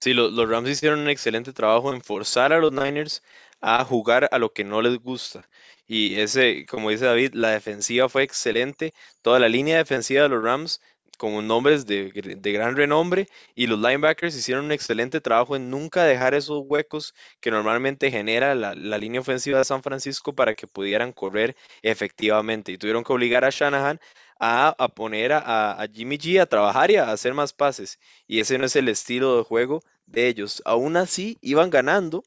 Sí, 0.00 0.12
los, 0.14 0.32
los 0.32 0.48
Rams 0.48 0.68
hicieron 0.68 1.00
un 1.00 1.08
excelente 1.08 1.52
trabajo 1.52 1.92
en 1.92 2.02
forzar 2.02 2.52
a 2.52 2.58
los 2.58 2.72
Niners 2.72 3.22
a 3.60 3.84
jugar 3.84 4.28
a 4.30 4.38
lo 4.38 4.52
que 4.52 4.62
no 4.64 4.82
les 4.82 4.98
gusta. 4.98 5.48
Y 5.86 6.16
ese, 6.20 6.66
como 6.66 6.90
dice 6.90 7.06
David, 7.06 7.32
la 7.34 7.50
defensiva 7.50 8.08
fue 8.08 8.22
excelente. 8.22 8.92
Toda 9.22 9.38
la 9.38 9.48
línea 9.48 9.78
defensiva 9.78 10.22
de 10.22 10.28
los 10.28 10.42
Rams 10.44 10.80
con 11.16 11.46
nombres 11.46 11.86
de, 11.86 12.10
de, 12.12 12.52
gran 12.52 12.76
renombre 12.76 13.28
y 13.54 13.66
los 13.66 13.78
linebackers 13.78 14.36
hicieron 14.36 14.66
un 14.66 14.72
excelente 14.72 15.20
trabajo 15.20 15.56
en 15.56 15.70
nunca 15.70 16.04
dejar 16.04 16.34
esos 16.34 16.62
huecos 16.66 17.14
que 17.40 17.50
normalmente 17.50 18.10
genera 18.10 18.54
la, 18.54 18.74
la, 18.74 18.98
línea 18.98 19.20
ofensiva 19.20 19.58
de 19.58 19.64
San 19.64 19.82
Francisco 19.82 20.34
para 20.34 20.54
que 20.54 20.66
pudieran 20.66 21.12
correr 21.12 21.56
efectivamente. 21.82 22.72
Y 22.72 22.78
tuvieron 22.78 23.04
que 23.04 23.12
obligar 23.12 23.44
a 23.44 23.50
Shanahan 23.50 24.00
a, 24.38 24.74
a 24.78 24.88
poner 24.88 25.32
a, 25.32 25.80
a, 25.80 25.86
Jimmy 25.88 26.18
G 26.18 26.40
a 26.40 26.46
trabajar 26.46 26.90
y 26.90 26.96
a 26.96 27.10
hacer 27.10 27.34
más 27.34 27.52
pases. 27.52 27.98
Y 28.26 28.40
ese 28.40 28.58
no 28.58 28.66
es 28.66 28.76
el 28.76 28.88
estilo 28.88 29.36
de 29.36 29.44
juego 29.44 29.82
de 30.06 30.28
ellos. 30.28 30.62
Aún 30.64 30.96
así 30.96 31.38
iban 31.40 31.70
ganando 31.70 32.24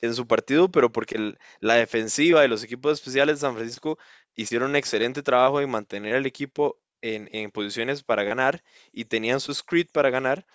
en 0.00 0.14
su 0.14 0.26
partido, 0.26 0.70
pero 0.70 0.92
porque 0.92 1.34
la 1.60 1.74
defensiva 1.74 2.44
y 2.44 2.48
los 2.48 2.62
equipos 2.64 2.92
especiales 2.92 3.36
de 3.36 3.40
San 3.40 3.54
Francisco 3.54 3.98
hicieron 4.34 4.70
un 4.70 4.76
excelente 4.76 5.22
trabajo 5.22 5.60
en 5.60 5.70
mantener 5.70 6.14
al 6.16 6.26
equipo 6.26 6.78
en, 7.02 7.50
posiciones 7.50 8.02
para 8.02 8.22
ganar 8.22 8.62
y 8.92 9.06
tenían 9.06 9.40
su 9.40 9.54
script 9.54 9.92
para 9.92 10.10
ganar, 10.10 10.46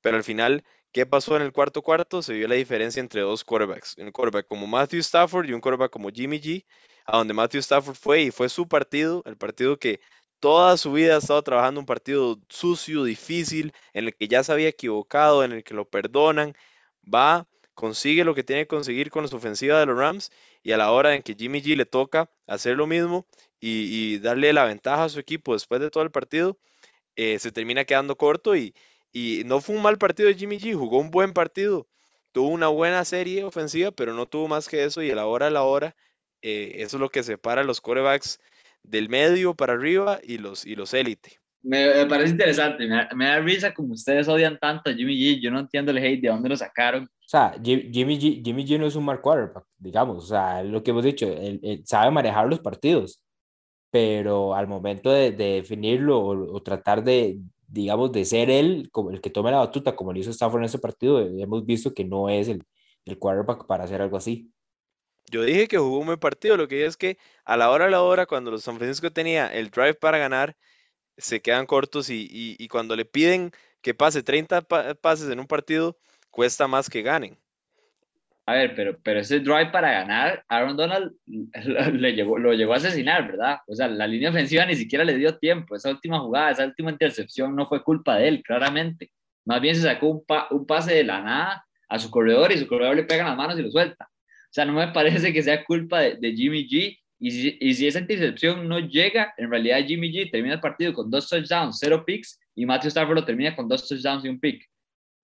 pero 0.00 0.16
al 0.16 0.24
final, 0.24 0.64
¿qué 0.92 1.06
pasó 1.06 1.36
en 1.36 1.42
el 1.42 1.52
cuarto 1.52 1.82
cuarto? 1.82 2.22
Se 2.22 2.34
vio 2.34 2.48
la 2.48 2.56
diferencia 2.56 3.00
entre 3.00 3.22
dos 3.22 3.44
quarterbacks, 3.44 3.96
un 3.98 4.12
quarterback 4.12 4.46
como 4.46 4.66
Matthew 4.66 5.00
Stafford 5.00 5.48
y 5.48 5.52
un 5.52 5.60
quarterback 5.60 5.90
como 5.90 6.10
Jimmy 6.10 6.40
G, 6.40 6.64
a 7.06 7.18
donde 7.18 7.34
Matthew 7.34 7.60
Stafford 7.60 7.96
fue 7.96 8.22
y 8.22 8.30
fue 8.30 8.48
su 8.48 8.68
partido, 8.68 9.22
el 9.26 9.36
partido 9.36 9.78
que 9.78 10.00
toda 10.40 10.76
su 10.76 10.92
vida 10.92 11.14
ha 11.14 11.18
estado 11.18 11.42
trabajando 11.42 11.80
un 11.80 11.86
partido 11.86 12.38
sucio, 12.48 13.04
difícil, 13.04 13.72
en 13.92 14.06
el 14.06 14.14
que 14.14 14.28
ya 14.28 14.44
se 14.44 14.52
había 14.52 14.68
equivocado, 14.68 15.42
en 15.42 15.52
el 15.52 15.64
que 15.64 15.74
lo 15.74 15.88
perdonan, 15.88 16.54
va 17.02 17.46
consigue 17.74 18.24
lo 18.24 18.34
que 18.34 18.44
tiene 18.44 18.62
que 18.62 18.68
conseguir 18.68 19.10
con 19.10 19.28
su 19.28 19.36
ofensiva 19.36 19.80
de 19.80 19.86
los 19.86 19.98
Rams 19.98 20.30
y 20.62 20.72
a 20.72 20.76
la 20.76 20.92
hora 20.92 21.14
en 21.14 21.22
que 21.22 21.34
Jimmy 21.34 21.60
G 21.60 21.76
le 21.76 21.86
toca 21.86 22.30
hacer 22.46 22.76
lo 22.76 22.86
mismo 22.86 23.26
y, 23.60 24.18
darle 24.18 24.52
la 24.52 24.64
ventaja 24.64 25.04
a 25.04 25.08
su 25.08 25.18
equipo 25.20 25.54
después 25.54 25.80
de 25.80 25.90
todo 25.90 26.02
el 26.02 26.10
partido, 26.10 26.58
eh, 27.16 27.38
se 27.38 27.52
termina 27.52 27.84
quedando 27.84 28.16
corto 28.16 28.56
y, 28.56 28.74
y, 29.12 29.42
no 29.46 29.60
fue 29.60 29.76
un 29.76 29.82
mal 29.82 29.98
partido 29.98 30.28
de 30.28 30.34
Jimmy 30.34 30.58
G, 30.58 30.74
jugó 30.74 30.98
un 30.98 31.10
buen 31.10 31.32
partido, 31.32 31.88
tuvo 32.32 32.48
una 32.48 32.68
buena 32.68 33.04
serie 33.04 33.44
ofensiva, 33.44 33.90
pero 33.92 34.14
no 34.14 34.26
tuvo 34.26 34.48
más 34.48 34.68
que 34.68 34.84
eso 34.84 35.02
y 35.02 35.10
a 35.10 35.14
la 35.14 35.26
hora 35.26 35.48
a 35.48 35.50
la 35.50 35.62
hora, 35.62 35.96
eh, 36.42 36.76
eso 36.78 36.96
es 36.98 37.00
lo 37.00 37.10
que 37.10 37.22
separa 37.22 37.62
a 37.62 37.64
los 37.64 37.80
corebacks 37.80 38.40
del 38.82 39.08
medio 39.08 39.54
para 39.54 39.74
arriba 39.74 40.20
y 40.22 40.38
los, 40.38 40.66
y 40.66 40.76
los 40.76 40.94
élite. 40.94 41.43
Me, 41.64 42.04
parece 42.04 42.32
interesante, 42.32 42.86
me 43.14 43.24
da, 43.24 43.40
risa 43.40 43.72
como 43.72 43.94
ustedes 43.94 44.28
odian 44.28 44.58
tanto 44.58 44.90
a 44.90 44.92
Jimmy 44.92 45.16
G, 45.16 45.40
yo 45.40 45.50
no 45.50 45.60
entiendo 45.60 45.92
el 45.92 45.96
hate, 45.96 46.20
de 46.20 46.28
dónde 46.28 46.50
lo 46.50 46.56
sacaron. 46.56 47.04
O 47.04 47.26
sea, 47.26 47.54
Jimmy 47.62 48.18
G, 48.18 48.44
Jimmy 48.44 48.66
G 48.66 48.78
no 48.78 48.86
es 48.86 48.94
un 48.96 49.04
mark 49.06 49.22
quarterback, 49.22 49.64
digamos, 49.78 50.24
o 50.24 50.26
sea, 50.26 50.62
lo 50.62 50.82
que 50.82 50.90
hemos 50.90 51.02
dicho, 51.02 51.26
él, 51.26 51.82
sabe 51.86 52.10
manejar 52.10 52.46
los 52.48 52.60
partidos, 52.60 53.22
pero 53.90 54.54
al 54.54 54.68
momento 54.68 55.10
de, 55.10 55.32
definirlo 55.32 56.20
o, 56.20 56.62
tratar 56.62 57.02
de, 57.02 57.38
digamos, 57.66 58.12
de 58.12 58.26
ser 58.26 58.50
él 58.50 58.90
como 58.92 59.10
el 59.10 59.22
que 59.22 59.30
tome 59.30 59.50
la 59.50 59.56
batuta, 59.56 59.96
como 59.96 60.12
lo 60.12 60.18
hizo 60.18 60.32
Stafford 60.32 60.60
en 60.60 60.66
ese 60.66 60.78
partido, 60.78 61.20
hemos 61.20 61.64
visto 61.64 61.94
que 61.94 62.04
no 62.04 62.28
es 62.28 62.48
el, 62.48 62.62
el 63.06 63.18
quarterback 63.18 63.66
para 63.66 63.84
hacer 63.84 64.02
algo 64.02 64.18
así. 64.18 64.50
Yo 65.30 65.42
dije 65.42 65.66
que 65.66 65.78
jugó 65.78 65.98
un 66.00 66.06
buen 66.06 66.18
partido, 66.18 66.58
lo 66.58 66.68
que 66.68 66.74
dije 66.76 66.88
es 66.88 66.96
que 66.98 67.18
a 67.46 67.56
la 67.56 67.70
hora 67.70 67.86
a 67.86 67.90
la 67.90 68.02
hora, 68.02 68.26
cuando 68.26 68.50
los 68.50 68.62
San 68.62 68.76
Francisco 68.76 69.10
tenía 69.10 69.46
el 69.46 69.70
drive 69.70 69.94
para 69.94 70.18
ganar, 70.18 70.54
se 71.16 71.40
quedan 71.40 71.66
cortos 71.66 72.08
y, 72.10 72.68
cuando 72.68 72.96
le 72.96 73.04
piden 73.04 73.52
que 73.82 73.94
pase 73.94 74.22
30 74.22 74.62
pases 75.00 75.30
en 75.30 75.40
un 75.40 75.46
partido, 75.46 75.98
cuesta 76.30 76.66
más 76.66 76.88
que 76.88 77.02
ganen. 77.02 77.38
A 78.46 78.54
ver, 78.54 78.74
pero, 78.74 78.98
pero 79.02 79.20
ese 79.20 79.40
drive 79.40 79.70
para 79.70 79.90
ganar, 79.90 80.44
Aaron 80.48 80.76
Donald 80.76 81.14
le 81.94 82.12
llevó, 82.12 82.38
lo 82.38 82.52
llegó 82.52 82.74
a 82.74 82.76
asesinar, 82.76 83.26
¿verdad? 83.26 83.58
O 83.66 83.74
sea, 83.74 83.88
la 83.88 84.06
línea 84.06 84.28
ofensiva 84.28 84.66
ni 84.66 84.76
siquiera 84.76 85.02
le 85.02 85.16
dio 85.16 85.38
tiempo. 85.38 85.74
Esa 85.76 85.90
última 85.90 86.20
jugada, 86.20 86.50
esa 86.50 86.66
última 86.66 86.90
intercepción 86.90 87.56
no 87.56 87.66
fue 87.66 87.82
culpa 87.82 88.16
de 88.16 88.28
él, 88.28 88.42
claramente. 88.42 89.12
Más 89.46 89.62
bien 89.62 89.74
se 89.74 89.82
sacó 89.82 90.08
un, 90.08 90.24
un 90.50 90.66
pase 90.66 90.94
de 90.94 91.04
la 91.04 91.22
nada 91.22 91.66
a 91.88 91.98
su 91.98 92.10
corredor 92.10 92.52
y 92.52 92.58
su 92.58 92.66
corredor 92.66 92.96
le 92.96 93.04
pega 93.04 93.24
las 93.24 93.36
manos 93.36 93.58
y 93.58 93.62
lo 93.62 93.70
suelta. 93.70 94.10
O 94.10 94.52
sea, 94.52 94.66
no 94.66 94.74
me 94.74 94.88
parece 94.92 95.32
que 95.32 95.42
sea 95.42 95.64
culpa 95.64 96.00
de 96.00 96.32
Jimmy 96.34 96.68
G 96.68 96.98
y 97.18 97.30
si, 97.30 97.58
y 97.60 97.74
si, 97.74 97.86
esa 97.86 98.00
intercepción 98.00 98.68
no 98.68 98.78
llega, 98.78 99.34
en 99.36 99.50
realidad 99.50 99.84
Jimmy 99.86 100.12
G 100.12 100.30
termina 100.30 100.54
el 100.54 100.60
partido 100.60 100.92
con 100.92 101.10
dos 101.10 101.28
touchdowns, 101.28 101.78
cero 101.78 102.04
picks, 102.04 102.38
y 102.54 102.66
Matthew 102.66 102.88
Stafford 102.88 103.16
lo 103.16 103.24
termina 103.24 103.54
con 103.54 103.68
dos 103.68 103.88
touchdowns 103.88 104.24
y 104.24 104.28
un 104.28 104.40
pick. 104.40 104.64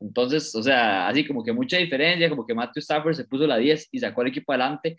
Entonces, 0.00 0.54
o 0.54 0.62
sea, 0.62 1.08
así 1.08 1.26
como 1.26 1.44
que 1.44 1.52
mucha 1.52 1.76
diferencia, 1.76 2.28
como 2.30 2.46
que 2.46 2.54
Matthew 2.54 2.80
Stafford 2.80 3.14
se 3.14 3.24
puso 3.24 3.46
la 3.46 3.58
10 3.58 3.88
y 3.92 3.98
sacó 3.98 4.22
al 4.22 4.28
equipo 4.28 4.52
adelante. 4.52 4.98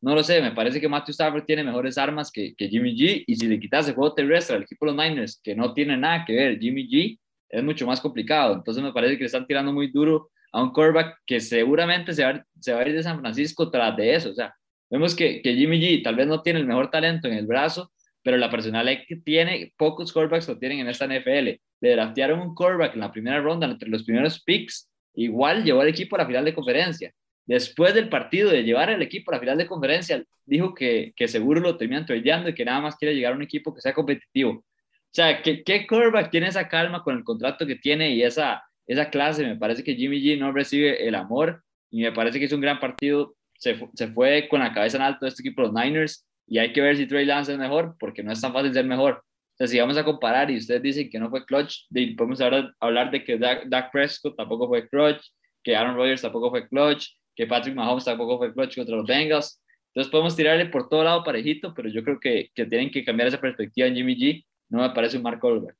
No 0.00 0.14
lo 0.14 0.22
sé, 0.22 0.40
me 0.40 0.52
parece 0.52 0.80
que 0.80 0.88
Matthew 0.88 1.12
Stafford 1.12 1.44
tiene 1.44 1.62
mejores 1.62 1.98
armas 1.98 2.32
que, 2.32 2.54
que 2.54 2.68
Jimmy 2.68 2.96
G, 2.96 3.24
y 3.26 3.36
si 3.36 3.46
le 3.46 3.60
quitas 3.60 3.86
el 3.88 3.94
juego 3.94 4.14
terrestre 4.14 4.56
al 4.56 4.62
equipo 4.62 4.86
de 4.86 4.92
los 4.92 5.04
Niners, 5.04 5.40
que 5.42 5.54
no 5.54 5.74
tiene 5.74 5.96
nada 5.96 6.24
que 6.24 6.34
ver, 6.34 6.58
Jimmy 6.58 6.88
G, 6.88 7.18
es 7.50 7.62
mucho 7.62 7.86
más 7.86 8.00
complicado. 8.00 8.54
Entonces 8.54 8.82
me 8.82 8.92
parece 8.92 9.14
que 9.14 9.20
le 9.20 9.26
están 9.26 9.46
tirando 9.46 9.72
muy 9.72 9.88
duro 9.88 10.30
a 10.52 10.62
un 10.62 10.72
quarterback 10.72 11.18
que 11.26 11.40
seguramente 11.40 12.14
se 12.14 12.24
va, 12.24 12.44
se 12.58 12.72
va 12.72 12.80
a 12.80 12.88
ir 12.88 12.94
de 12.94 13.02
San 13.02 13.20
Francisco 13.20 13.70
tras 13.70 13.96
de 13.96 14.14
eso. 14.14 14.30
O 14.30 14.34
sea, 14.34 14.54
Vemos 14.90 15.14
que, 15.14 15.40
que 15.40 15.54
Jimmy 15.54 15.80
G 15.80 16.02
tal 16.02 16.16
vez 16.16 16.26
no 16.26 16.42
tiene 16.42 16.58
el 16.58 16.66
mejor 16.66 16.90
talento 16.90 17.28
en 17.28 17.34
el 17.34 17.46
brazo, 17.46 17.92
pero 18.22 18.36
la 18.36 18.50
personalidad 18.50 19.02
que 19.06 19.16
tiene, 19.16 19.72
pocos 19.76 20.12
quarterbacks 20.12 20.48
lo 20.48 20.58
tienen 20.58 20.80
en 20.80 20.88
esta 20.88 21.06
NFL. 21.06 21.60
Le 21.80 21.90
draftearon 21.90 22.40
un 22.40 22.54
quarterback 22.54 22.94
en 22.94 23.00
la 23.00 23.12
primera 23.12 23.40
ronda, 23.40 23.66
entre 23.66 23.88
los 23.88 24.02
primeros 24.02 24.42
picks, 24.42 24.90
igual 25.14 25.64
llevó 25.64 25.80
al 25.80 25.88
equipo 25.88 26.16
a 26.16 26.20
la 26.20 26.26
final 26.26 26.44
de 26.44 26.54
conferencia. 26.54 27.12
Después 27.46 27.94
del 27.94 28.08
partido 28.08 28.50
de 28.50 28.62
llevar 28.62 28.90
al 28.90 29.02
equipo 29.02 29.30
a 29.30 29.36
la 29.36 29.40
final 29.40 29.58
de 29.58 29.66
conferencia, 29.66 30.22
dijo 30.44 30.74
que, 30.74 31.12
que 31.16 31.28
seguro 31.28 31.60
lo 31.60 31.76
terminan 31.76 32.06
tradeando 32.06 32.50
y 32.50 32.54
que 32.54 32.64
nada 32.64 32.80
más 32.80 32.96
quiere 32.96 33.14
llegar 33.14 33.32
a 33.32 33.36
un 33.36 33.42
equipo 33.42 33.74
que 33.74 33.80
sea 33.80 33.94
competitivo. 33.94 34.52
O 34.52 35.12
sea, 35.12 35.42
¿qué, 35.42 35.64
qué 35.64 35.86
quarterback 35.86 36.30
tiene 36.30 36.48
esa 36.48 36.68
calma 36.68 37.02
con 37.02 37.16
el 37.16 37.24
contrato 37.24 37.66
que 37.66 37.76
tiene 37.76 38.10
y 38.10 38.22
esa, 38.22 38.62
esa 38.86 39.10
clase? 39.10 39.44
Me 39.44 39.56
parece 39.56 39.82
que 39.82 39.96
Jimmy 39.96 40.20
G 40.20 40.38
no 40.38 40.52
recibe 40.52 41.06
el 41.08 41.14
amor 41.14 41.64
y 41.90 42.02
me 42.02 42.12
parece 42.12 42.38
que 42.38 42.44
es 42.44 42.52
un 42.52 42.60
gran 42.60 42.78
partido 42.78 43.34
se, 43.60 43.78
se 43.94 44.08
fue 44.08 44.48
con 44.48 44.60
la 44.60 44.72
cabeza 44.72 44.96
en 44.96 45.02
alto 45.02 45.26
este 45.26 45.42
equipo, 45.42 45.62
los 45.62 45.72
Niners, 45.72 46.26
y 46.46 46.58
hay 46.58 46.72
que 46.72 46.80
ver 46.80 46.96
si 46.96 47.06
Trey 47.06 47.24
Lance 47.24 47.52
es 47.52 47.58
mejor, 47.58 47.94
porque 47.98 48.22
no 48.22 48.32
es 48.32 48.40
tan 48.40 48.52
fácil 48.52 48.72
ser 48.72 48.86
mejor. 48.86 49.22
Entonces, 49.52 49.72
si 49.72 49.78
vamos 49.78 49.96
a 49.98 50.04
comparar 50.04 50.50
y 50.50 50.56
ustedes 50.56 50.82
dicen 50.82 51.10
que 51.10 51.18
no 51.18 51.28
fue 51.28 51.44
clutch, 51.44 51.86
podemos 52.16 52.40
ahora 52.40 52.74
hablar 52.80 53.10
de 53.10 53.22
que 53.22 53.38
Dak, 53.38 53.92
Prescott 53.92 54.34
tampoco 54.34 54.66
fue 54.66 54.88
clutch, 54.88 55.22
que 55.62 55.76
Aaron 55.76 55.94
Rodgers 55.94 56.22
tampoco 56.22 56.50
fue 56.50 56.66
clutch, 56.66 57.08
que 57.36 57.46
Patrick 57.46 57.74
Mahomes 57.74 58.04
tampoco 58.04 58.38
fue 58.38 58.52
clutch 58.54 58.76
contra 58.76 58.96
los 58.96 59.06
Bengals. 59.06 59.62
Entonces 59.88 60.10
podemos 60.10 60.34
tirarle 60.34 60.66
por 60.66 60.88
todo 60.88 61.04
lado 61.04 61.22
parejito, 61.22 61.74
pero 61.74 61.90
yo 61.90 62.02
creo 62.02 62.18
que, 62.18 62.50
que 62.54 62.64
tienen 62.64 62.90
que 62.90 63.04
cambiar 63.04 63.28
esa 63.28 63.40
perspectiva 63.40 63.86
en 63.86 63.96
Jimmy 63.96 64.16
G. 64.16 64.44
No 64.70 64.80
me 64.80 64.90
parece 64.90 65.18
un 65.18 65.24
Mark 65.24 65.40
Colbert. 65.40 65.76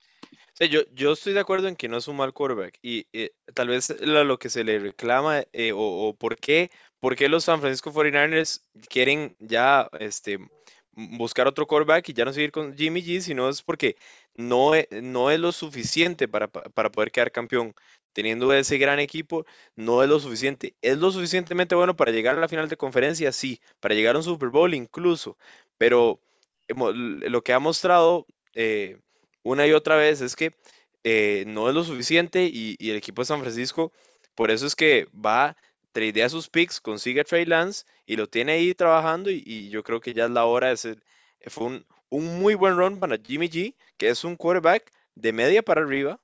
Sí, 0.53 0.69
yo, 0.69 0.83
yo 0.93 1.13
estoy 1.13 1.33
de 1.33 1.41
acuerdo 1.41 1.69
en 1.69 1.77
que 1.77 1.89
no 1.89 1.97
es 1.97 2.07
un 2.07 2.17
mal 2.17 2.35
quarterback 2.35 2.79
y 2.83 3.07
eh, 3.13 3.31
tal 3.55 3.69
vez 3.69 3.99
lo, 4.03 4.39
que 4.39 4.51
se 4.51 4.63
le 4.63 4.79
reclama 4.79 5.43
eh, 5.53 5.73
o, 5.73 5.79
o, 5.79 6.15
por 6.15 6.37
qué 6.37 6.71
¿por 7.01 7.17
qué 7.17 7.29
los 7.29 7.45
San 7.45 7.61
Francisco 7.61 7.93
49ers 7.93 8.63
quieren 8.89 9.37
ya 9.41 9.89
este, 9.99 10.39
buscar 10.93 11.49
otro 11.49 11.67
quarterback 11.67 12.09
y 12.09 12.13
ya 12.13 12.25
no 12.25 12.33
seguir 12.33 12.53
con 12.53 12.77
Jimmy 12.77 13.03
G? 13.03 13.21
Sino 13.21 13.49
es 13.49 13.63
porque 13.63 13.97
no, 14.35 14.75
e, 14.75 14.89
no 15.03 15.31
es 15.31 15.41
lo 15.41 15.53
suficiente 15.53 16.29
para, 16.29 16.49
para 16.49 16.93
poder 16.93 17.11
quedar 17.11 17.33
campeón. 17.33 17.75
Teniendo 18.13 18.53
ese 18.53 18.77
gran 18.77 18.99
equipo, 18.99 19.47
no 19.77 20.03
es 20.03 20.09
lo 20.09 20.19
suficiente. 20.19 20.75
¿Es 20.83 20.99
lo 20.99 21.13
suficientemente 21.13 21.77
bueno 21.77 21.95
para 21.95 22.11
llegar 22.11 22.37
a 22.37 22.41
la 22.41 22.49
final 22.49 22.69
de 22.69 22.77
conferencia? 22.77 23.31
Sí, 23.31 23.61
para 23.79 23.95
llegar 23.95 24.17
a 24.17 24.19
un 24.19 24.25
Super 24.25 24.49
Bowl 24.49 24.75
incluso. 24.75 25.39
Pero 25.79 26.21
lo 26.69 27.43
que 27.45 27.53
ha 27.53 27.61
mostrado 27.61 28.27
eh, 28.55 28.99
una 29.45 29.67
y 29.67 29.73
otra 29.73 29.97
vez 29.97 30.21
es 30.21 30.35
que 30.35 30.55
eh, 31.05 31.45
no 31.47 31.69
es 31.69 31.75
lo 31.75 31.85
suficiente 31.85 32.45
y, 32.45 32.77
y, 32.79 32.91
el 32.91 32.97
equipo 32.97 33.23
de 33.23 33.27
San 33.27 33.41
Francisco, 33.41 33.93
por 34.35 34.51
eso 34.51 34.67
es 34.67 34.77
que 34.77 35.09
va 35.15 35.57
tradea 35.93 36.29
sus 36.29 36.49
picks, 36.49 36.81
consigue 36.81 37.21
a 37.21 37.25
Trey 37.25 37.45
Lance 37.45 37.85
y 38.07 38.17
lo 38.17 38.29
tiene 38.29 38.53
ahí 38.53 38.75
trabajando 38.75 39.31
y, 39.31 39.69
yo 39.71 39.83
creo 39.83 40.01
que 40.01 40.15
ya 40.15 40.25
es 40.25 40.31
la 40.31 40.45
hora 40.45 40.69
de 40.69 40.77
ser, 40.77 41.03
fue 41.47 41.67
un, 41.67 41.87
un, 42.09 42.41
muy 42.41 42.55
buen 42.55 42.77
run 42.77 42.99
para 42.99 43.17
Jimmy 43.17 43.49
G, 43.49 43.75
que 43.97 44.09
es 44.09 44.25
un 44.25 44.37
quarterback 44.37 44.91
de 45.15 45.33
media 45.33 45.63
para 45.63 45.83
arriba, 45.83 46.21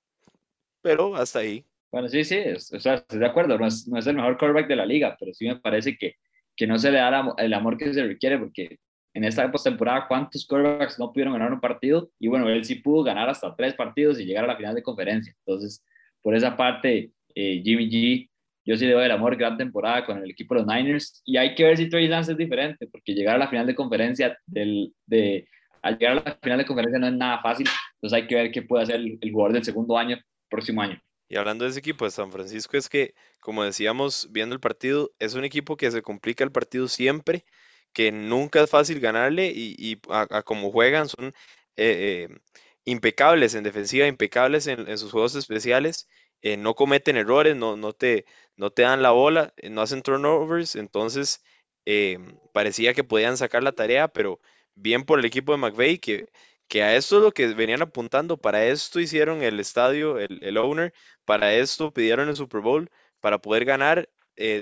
pero 0.83 1.17
hasta 1.17 1.41
ahí. 1.41 1.65
Bueno, 1.91 2.09
sí, 2.09 2.25
sí, 2.25 2.39
o 2.73 2.81
sea, 2.81 2.95
estoy 2.95 3.19
de 3.19 3.27
acuerdo, 3.27 3.59
no 3.59 3.67
es, 3.67 3.89
no 3.89 3.99
es, 3.99 4.07
el 4.07 4.17
mejor 4.17 4.37
quarterback 4.37 4.69
de 4.69 4.77
la 4.77 4.87
liga, 4.87 5.17
pero 5.19 5.33
sí 5.33 5.47
me 5.47 5.57
parece 5.57 5.97
que, 5.97 6.17
que 6.55 6.67
no 6.67 6.79
se 6.79 6.91
le 6.91 6.99
da 6.99 7.35
el 7.39 7.55
amor 7.55 7.77
que 7.77 7.93
se 7.93 8.05
requiere, 8.05 8.39
porque 8.39 8.79
en 9.15 9.25
esta 9.25 9.51
postemporada, 9.51 10.07
¿cuántos 10.07 10.47
quarterbacks 10.47 10.99
no 10.99 11.11
pudieron 11.11 11.33
ganar 11.33 11.51
un 11.51 11.59
partido? 11.59 12.11
Y 12.19 12.29
bueno, 12.29 12.51
él 12.51 12.65
sí 12.67 12.75
pudo 12.75 13.03
ganar 13.03 13.31
hasta 13.31 13.57
tres 13.57 13.73
partidos 13.73 14.21
y 14.21 14.27
llegar 14.27 14.45
a 14.45 14.49
la 14.49 14.57
final 14.57 14.75
de 14.75 14.83
conferencia. 14.83 15.35
Entonces, 15.39 15.83
por 16.21 16.37
esa 16.37 16.55
parte, 16.55 17.13
eh, 17.35 17.63
Jimmy 17.65 17.89
G 17.89 18.29
yo 18.67 18.77
sí 18.77 18.85
le 18.85 18.95
doy 18.95 19.05
el 19.05 19.13
amor, 19.13 19.37
gran 19.37 19.57
temporada 19.57 20.05
con 20.05 20.19
el 20.19 20.31
equipo 20.31 20.55
de 20.55 20.63
los 20.63 20.67
Niners. 20.67 21.23
Y 21.25 21.37
hay 21.37 21.55
que 21.55 21.63
ver 21.63 21.77
si 21.77 21.89
Trey 21.89 22.09
Lance 22.09 22.33
es 22.33 22.39
diferente, 22.39 22.89
porque 22.89 23.15
llegar 23.15 23.37
a 23.37 23.39
la 23.39 23.49
final 23.49 23.65
de 23.65 23.77
conferencia, 23.77 24.37
del, 24.45 24.93
de, 25.07 25.49
al 25.83 25.97
llegar 25.97 26.19
a 26.19 26.31
la 26.31 26.39
final 26.43 26.59
de 26.59 26.67
conferencia 26.67 26.99
no 26.99 27.07
es 27.07 27.13
nada 27.13 27.41
fácil. 27.41 27.69
Entonces 27.95 28.17
hay 28.17 28.27
que 28.27 28.35
ver 28.35 28.51
qué 28.51 28.63
puede 28.63 28.83
hacer 28.83 28.97
el, 28.97 29.33
jugador 29.33 29.53
del 29.53 29.65
segundo 29.65 29.97
año, 29.97 30.19
próximo 30.51 30.83
año. 30.83 31.01
Y 31.29 31.37
hablando 31.37 31.65
de 31.65 31.71
ese 31.71 31.79
equipo 31.79 32.05
de 32.05 32.11
San 32.11 32.33
Francisco, 32.33 32.77
es 32.77 32.89
que, 32.89 33.15
como 33.41 33.63
decíamos 33.63 34.29
viendo 34.33 34.55
el 34.55 34.61
partido, 34.61 35.13
es 35.21 35.35
un 35.35 35.45
equipo 35.45 35.77
que 35.77 35.91
se 35.93 36.03
complica 36.03 36.43
el 36.43 36.53
partido 36.53 36.89
siempre, 36.89 37.45
que 37.93 38.11
nunca 38.11 38.63
es 38.63 38.71
fácil 38.71 38.99
ganarle 38.99 39.53
y, 39.55 40.01
a, 40.11 40.43
como 40.43 40.73
juegan 40.73 41.09
son 41.09 41.29
eh, 41.77 42.29
eh, 42.29 42.39
impecables 42.85 43.55
en 43.55 43.63
defensiva, 43.63 44.09
impecables 44.09 44.67
en, 44.67 44.89
en 44.89 44.99
sus 44.99 45.13
juegos 45.13 45.37
especiales 45.37 46.09
eh, 46.43 46.57
no 46.57 46.75
cometen 46.75 47.17
errores, 47.17 47.57
no, 47.57 47.77
no, 47.77 47.93
te, 47.93 48.25
no 48.57 48.71
te 48.71 48.83
dan 48.83 49.03
la 49.03 49.11
bola, 49.11 49.53
eh, 49.57 49.71
no 49.71 49.83
hacen 49.83 50.03
turnovers, 50.03 50.77
entonces 50.77 51.43
eh, 51.87 52.19
parecía 52.53 52.95
que 52.95 53.05
podían 53.05 53.37
sacar 53.37 53.63
la 53.63 53.73
tarea, 53.73 54.09
pero 54.09 54.41
bien 54.75 55.05
por 55.05 55.19
el 55.19 55.25
equipo 55.25 55.53
de 55.53 55.59
McVeigh, 55.59 55.99
que, 55.99 56.29
que 56.69 56.83
a 56.83 56.97
esto 56.97 57.17
es 57.19 57.23
lo 57.23 57.33
que 57.33 57.49
venían 57.49 57.83
apuntando, 57.83 58.37
para 58.37 58.65
esto 58.67 59.01
hicieron 59.01 59.43
el 59.43 59.61
estadio, 59.61 60.19
el, 60.19 60.57
owner, 60.59 60.93
para 61.25 61.55
esto 61.55 61.93
pidieron 61.93 62.29
el 62.29 62.37
Super 62.37 62.61
Bowl, 62.61 62.91
para 63.21 63.39
poder 63.39 63.65
ganar, 63.65 64.09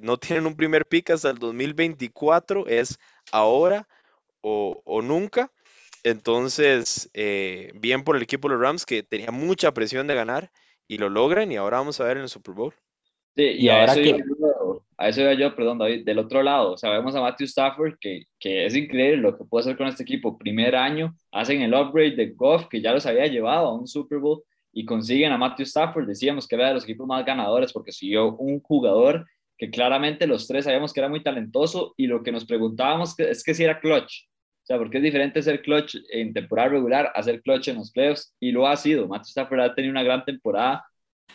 no 0.03 0.17
tienen 0.19 0.47
un 0.47 0.57
primer 0.57 0.87
pick 0.87 1.11
hasta 1.11 1.31
el 1.31 1.39
2024, 1.39 2.67
es 2.69 2.99
ahora 3.33 3.89
o, 4.43 4.83
o 4.85 5.03
nunca. 5.03 5.53
Entonces, 6.05 7.11
bien 7.75 8.05
por 8.05 8.17
el 8.17 8.23
equipo 8.23 8.49
de 8.49 8.55
los 8.55 8.63
Rams 8.63 8.87
que 8.87 9.03
tenía 9.03 9.31
mucha 9.31 9.73
presión 9.73 10.07
de 10.07 10.15
ganar 10.15 10.51
y 10.89 10.99
lo 10.99 11.09
logran 11.09 11.51
y 11.53 11.57
ahora 11.57 11.79
vamos 11.79 12.01
a 12.01 12.05
ver 12.05 12.19
en 12.19 12.25
el 12.25 12.29
Super 12.29 12.55
Bowl. 12.55 12.75
Sí, 13.37 13.43
y, 13.43 13.69
a, 13.69 13.85
eso 13.85 13.95
que... 13.95 14.11
yo, 14.11 14.85
a 14.97 15.09
eso 15.09 15.33
yo, 15.33 15.57
perdón, 15.57 15.79
David, 15.79 16.05
del 16.05 16.19
otro 16.21 16.43
lado, 16.43 16.77
sabemos 16.77 17.15
a 17.17 17.21
Matthew 17.21 17.47
Stafford 17.47 17.95
que, 18.01 18.25
que, 18.39 18.65
es 18.65 18.77
increíble 18.77 19.17
lo 19.17 19.37
que 19.37 19.45
puede 19.45 19.63
hacer 19.63 19.77
con 19.77 19.89
este 19.89 20.05
equipo. 20.05 20.39
Primer 20.39 20.77
año, 20.77 21.17
hacen 21.33 21.63
el 21.63 21.75
upgrade 21.75 22.15
de 22.15 22.31
Goff, 22.31 22.69
que 22.69 22.81
ya 22.81 22.93
los 22.93 23.07
había 23.07 23.27
llevado 23.27 23.67
a 23.67 23.75
un 23.75 23.89
Super 23.89 24.19
Bowl, 24.19 24.43
y 24.73 24.85
consiguen 24.85 25.33
a 25.33 25.39
Matthew 25.39 25.65
Stafford. 25.65 26.07
Decíamos 26.07 26.47
que 26.47 26.55
era 26.55 26.69
de 26.69 26.75
los 26.75 26.85
equipos 26.85 27.07
más 27.07 27.25
ganadores 27.25 27.73
porque 27.73 27.93
siguió 27.93 28.37
un 28.37 28.61
jugador 28.61 29.27
que 29.57 29.71
claramente 29.71 30.27
los 30.27 30.47
tres 30.47 30.65
sabíamos 30.65 30.93
que 30.93 31.01
era 31.01 31.09
muy 31.09 31.23
talentoso, 31.23 31.95
y 31.97 32.07
lo 32.07 32.23
que 32.23 32.33
nos 32.33 32.45
preguntábamos 32.45 33.19
es 33.19 33.43
que 33.43 33.55
si 33.55 33.65
era 33.65 33.81
clutch. 33.81 34.27
O 34.65 34.67
sea, 34.67 34.79
porque 34.79 34.97
es 34.97 35.03
diferente 35.03 35.43
ser 35.43 35.61
clutch 35.61 35.97
en 36.11 36.33
temporada 36.33 36.71
regular 36.71 37.13
a 37.15 37.23
ser 37.23 37.43
clutch 37.43 37.69
en 37.69 37.77
los 37.77 37.93
playoffs 37.93 38.35
y 38.41 38.51
lo 38.51 38.67
ha 38.67 38.75
sido. 38.77 39.07
Matthew 39.07 39.29
Stafford 39.29 39.61
ha 39.61 39.75
tenido 39.75 39.93
una 39.93 40.03
gran 40.03 40.25
temporada 40.25 40.83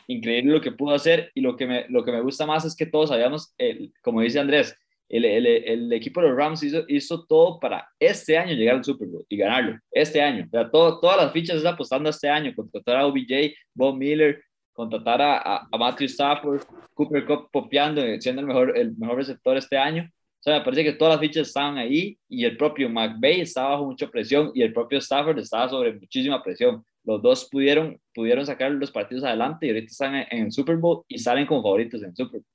increíble 0.07 0.53
lo 0.53 0.61
que 0.61 0.71
pudo 0.71 0.95
hacer 0.95 1.31
y 1.35 1.41
lo 1.41 1.55
que 1.55 1.67
me, 1.67 1.85
lo 1.89 2.03
que 2.03 2.11
me 2.11 2.21
gusta 2.21 2.47
más 2.47 2.65
es 2.65 2.75
que 2.75 2.87
todos 2.87 3.09
sabíamos, 3.09 3.53
el, 3.59 3.93
como 4.01 4.21
dice 4.21 4.39
Andrés, 4.39 4.75
el, 5.07 5.25
el, 5.25 5.45
el, 5.45 5.93
equipo 5.93 6.21
de 6.21 6.29
los 6.29 6.37
Rams 6.37 6.63
hizo, 6.63 6.83
hizo, 6.87 7.25
todo 7.27 7.59
para 7.59 7.87
este 7.99 8.35
año 8.35 8.53
llegar 8.53 8.77
al 8.77 8.83
Super 8.83 9.07
Bowl 9.07 9.25
y 9.29 9.37
ganarlo, 9.37 9.77
este 9.91 10.21
año. 10.21 10.45
O 10.47 10.49
sea, 10.49 10.69
todo, 10.69 10.99
todas 10.99 11.17
las 11.17 11.31
fichas 11.31 11.57
están 11.57 11.75
apostando 11.75 12.09
este 12.09 12.29
año, 12.29 12.53
contratar 12.55 12.97
a 12.97 13.05
OBJ, 13.05 13.53
Bob 13.75 13.95
Miller, 13.95 14.43
contratar 14.73 15.21
a, 15.21 15.67
a, 15.71 15.77
Matthew 15.77 16.07
Stafford, 16.07 16.63
Cooper 16.95 17.25
Cup 17.25 17.49
popeando, 17.51 18.01
siendo 18.19 18.41
el 18.41 18.47
mejor, 18.47 18.77
el 18.77 18.95
mejor 18.97 19.17
receptor 19.17 19.57
este 19.57 19.77
año. 19.77 20.09
O 20.39 20.41
sea, 20.41 20.59
me 20.59 20.63
parece 20.63 20.85
que 20.85 20.93
todas 20.93 21.15
las 21.15 21.19
fichas 21.19 21.47
estaban 21.49 21.77
ahí 21.77 22.17
y 22.29 22.45
el 22.45 22.55
propio 22.55 22.89
McVay 22.89 23.41
estaba 23.41 23.71
bajo 23.71 23.87
mucha 23.87 24.09
presión 24.09 24.51
y 24.53 24.61
el 24.61 24.71
propio 24.71 24.99
Stafford 24.99 25.37
estaba 25.37 25.67
sobre 25.67 25.93
muchísima 25.93 26.41
presión. 26.41 26.85
Los 27.03 27.21
dos 27.21 27.49
pudieron, 27.51 27.99
pudieron 28.13 28.45
sacar 28.45 28.71
los 28.71 28.89
partidos 28.89 29.25
adelante 29.25 29.65
y 29.65 29.69
ahorita 29.69 29.91
están 29.91 30.15
en, 30.15 30.45
el 30.45 30.51
Super 30.53 30.77
Bowl 30.77 31.03
y 31.09 31.19
salen 31.19 31.45
como 31.45 31.61
favoritos 31.61 32.01
en 32.01 32.09
el 32.09 32.15
Super 32.15 32.39
Bowl. 32.39 32.45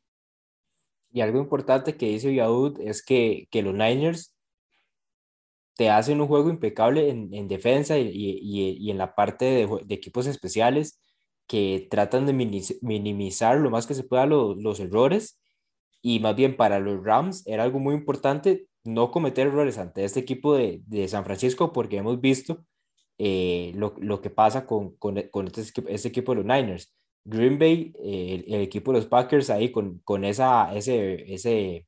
Y 1.13 1.21
algo 1.21 1.39
importante 1.39 1.95
que 1.95 2.09
dice 2.09 2.35
Yaud 2.35 2.81
es 2.81 3.05
que, 3.05 3.49
que 3.51 3.63
los 3.63 3.75
Niners 3.75 4.35
te 5.77 5.91
hacen 5.91 6.21
un 6.23 6.27
juego 6.27 6.49
impecable 6.49 7.11
en, 7.11 7.35
en 7.35 7.49
defensa 7.49 7.99
y, 7.99 8.09
y, 8.09 8.79
y, 8.81 8.91
en 8.91 8.99
la 8.99 9.15
parte 9.15 9.45
de, 9.45 9.69
de, 9.85 9.95
equipos 9.95 10.27
especiales 10.27 11.01
que 11.47 11.87
tratan 11.91 12.25
de 12.27 12.33
minimizar 12.33 13.59
lo 13.59 13.71
más 13.71 13.87
que 13.87 13.95
se 13.95 14.05
pueda 14.05 14.25
los, 14.25 14.57
los 14.57 14.81
errores 14.81 15.39
y 16.05 16.21
más 16.21 16.37
bien 16.37 16.55
para 16.55 16.79
los 16.81 17.03
Rams 17.03 17.47
era 17.47 17.63
algo 17.63 17.79
muy 17.79 17.95
importante 17.95 18.69
no 18.85 19.11
cometer 19.11 19.47
errores 19.47 19.79
ante 19.79 20.05
este 20.05 20.21
equipo 20.21 20.55
de, 20.55 20.83
de 20.87 21.09
San 21.09 21.25
Francisco 21.25 21.73
porque 21.73 21.97
hemos 21.97 22.21
visto 22.21 22.67
eh, 23.17 23.73
lo, 23.75 23.95
lo, 23.99 24.21
que 24.21 24.29
pasa 24.29 24.67
con, 24.67 24.97
con, 24.97 25.19
con 25.31 25.47
este, 25.47 25.83
este, 25.89 26.09
equipo 26.09 26.33
de 26.33 26.43
los 26.43 26.47
Niners. 26.47 26.95
Green 27.25 27.59
Bay, 27.59 27.95
eh, 28.05 28.45
el, 28.47 28.61
equipo 28.61 28.93
de 28.93 28.99
los 28.99 29.07
Packers 29.07 29.49
ahí 29.49 29.73
con, 29.73 30.01
con 30.05 30.25
esa, 30.25 30.75
ese, 30.77 31.33
ese, 31.33 31.87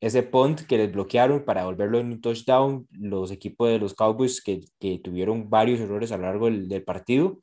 ese 0.00 0.22
punt 0.22 0.60
que 0.68 0.78
les 0.78 0.92
bloquearon 0.92 1.44
para 1.44 1.64
volverlo 1.64 1.98
en 1.98 2.12
un 2.12 2.20
touchdown, 2.20 2.86
los 2.92 3.32
equipos 3.32 3.68
de 3.68 3.80
los 3.80 3.94
Cowboys 3.94 4.40
que, 4.40 4.60
que 4.78 5.00
tuvieron 5.00 5.50
varios 5.50 5.80
errores 5.80 6.12
a 6.12 6.18
lo 6.18 6.24
largo 6.24 6.46
del, 6.46 6.68
del 6.68 6.84
partido 6.84 7.40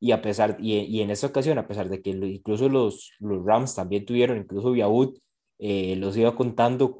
y 0.00 0.12
a 0.12 0.22
pesar 0.22 0.56
y, 0.60 0.76
y, 0.76 1.02
en 1.02 1.10
esta 1.10 1.26
ocasión 1.26 1.58
a 1.58 1.66
pesar 1.66 1.88
de 1.88 2.00
que 2.00 2.10
incluso 2.10 2.68
los, 2.68 3.12
los 3.18 3.44
Rams 3.44 3.74
también 3.74 4.04
tuvieron 4.04 4.38
incluso 4.38 4.72
Viaud 4.72 5.18
eh, 5.58 5.96
los 5.96 6.16
iba 6.16 6.36
contando 6.36 6.96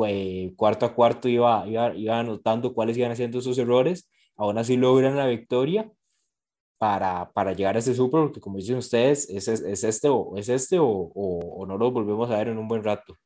cuarto 0.57 0.87
a 0.87 0.95
cuarto 0.95 1.29
iba, 1.29 1.65
iba, 1.69 1.95
iba 1.95 2.19
anotando 2.19 2.75
cuáles 2.75 2.97
iban 2.99 3.13
haciendo 3.13 3.39
esos 3.39 3.57
errores 3.59 4.11
aún 4.37 4.59
así 4.59 4.77
logran 4.77 5.17
la 5.17 5.27
victoria 5.27 5.91
para, 6.79 7.31
para 7.33 7.53
llegar 7.53 7.77
a 7.77 7.79
ese 7.79 7.95
Super 7.95 8.23
porque 8.23 8.41
como 8.41 8.57
dicen 8.57 8.79
ustedes 8.79 9.29
es, 9.31 9.47
es 9.49 9.85
este 9.85 10.09
o 10.09 10.37
es 10.37 10.49
este 10.49 10.79
o, 10.79 10.87
o, 10.87 11.67
no 11.67 11.77
lo 11.77 11.91
volvemos 11.91 12.31
a 12.31 12.39
ver 12.39 12.49
en 12.49 12.59
un 12.59 12.69
buen 12.69 12.85
rato. 12.85 13.17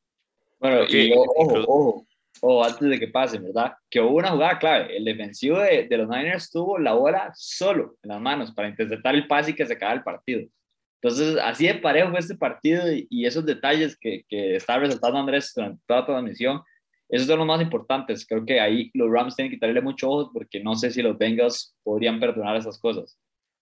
Bueno 0.59 0.85
y 0.89 1.11
ojo, 1.13 1.53
ojo 1.67 2.05
o 2.41 2.63
antes 2.63 2.89
de 2.89 2.99
que 2.99 3.07
pase, 3.07 3.39
¿verdad? 3.39 3.73
Que 3.89 4.01
hubo 4.01 4.17
una 4.17 4.31
jugada 4.31 4.59
clave. 4.59 4.97
El 4.97 5.05
defensivo 5.05 5.59
de, 5.59 5.87
de, 5.87 5.97
los 5.97 6.09
Niners 6.09 6.51
tuvo 6.51 6.77
la 6.77 6.93
bola 6.93 7.31
solo 7.35 7.95
en 8.03 8.09
las 8.09 8.21
manos 8.21 8.51
para 8.51 8.69
interceptar 8.69 9.15
el 9.15 9.27
pase 9.27 9.51
y 9.51 9.55
que 9.55 9.65
se 9.65 9.73
acabara 9.73 9.97
el 9.97 10.03
partido. 10.03 10.47
Entonces, 11.01 11.37
así 11.43 11.67
de 11.67 11.75
parejo 11.75 12.11
fue 12.11 12.19
este 12.19 12.35
partido 12.35 12.83
y, 12.91 13.25
esos 13.25 13.45
detalles 13.45 13.97
que, 13.97 14.23
que 14.29 14.55
está 14.55 14.77
resaltando 14.79 15.19
Andrés 15.19 15.51
durante 15.53 15.81
toda 15.85 15.99
la 15.99 16.05
transmisión, 16.05 16.61
esos 17.09 17.27
son 17.27 17.39
los 17.39 17.47
más 17.47 17.61
importantes. 17.61 18.25
Creo 18.25 18.45
que 18.45 18.59
ahí 18.59 18.89
los 18.93 19.11
Rams 19.11 19.35
tienen 19.35 19.51
que 19.51 19.65
darle 19.65 19.81
mucho 19.81 20.09
ojo 20.09 20.31
porque 20.33 20.61
no 20.61 20.75
sé 20.75 20.91
si 20.91 21.01
los 21.01 21.17
Bengals 21.17 21.75
podrían 21.83 22.19
perdonar 22.19 22.55
esas 22.55 22.79
cosas. 22.79 23.17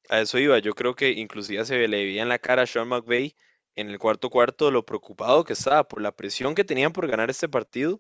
A 0.10 0.22
eso 0.22 0.38
iba. 0.38 0.60
Yo 0.60 0.74
creo 0.74 0.96
que 0.96 1.12
inclusive 1.12 1.66
se 1.66 1.88
le 1.88 2.06
veía 2.06 2.22
en 2.22 2.30
la 2.30 2.40
cara 2.40 2.62
a 2.62 2.66
Sean 2.68 2.88
McVay 2.88 3.36
en 3.76 3.90
el 3.90 4.00
cuarto 4.00 4.30
cuarto 4.30 4.70
lo 4.70 4.86
preocupado 4.86 5.44
que 5.44 5.54
estaba 5.54 5.88
por 5.88 6.02
la 6.02 6.12
presión 6.12 6.56
que 6.56 6.64
tenían 6.64 6.92
por 6.92 7.08
ganar 7.08 7.30
este 7.30 7.48
partido 7.50 8.00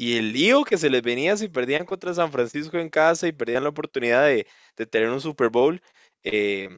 y 0.00 0.16
el 0.16 0.32
lío 0.32 0.64
que 0.64 0.78
se 0.78 0.88
les 0.88 1.02
venía 1.02 1.36
si 1.36 1.48
perdían 1.48 1.84
contra 1.84 2.14
San 2.14 2.32
Francisco 2.32 2.78
en 2.78 2.88
casa 2.88 3.28
y 3.28 3.32
perdían 3.32 3.64
la 3.64 3.68
oportunidad 3.68 4.24
de, 4.24 4.46
tener 4.86 5.10
un 5.10 5.20
Super 5.20 5.50
Bowl, 5.50 5.82
eh, 6.24 6.70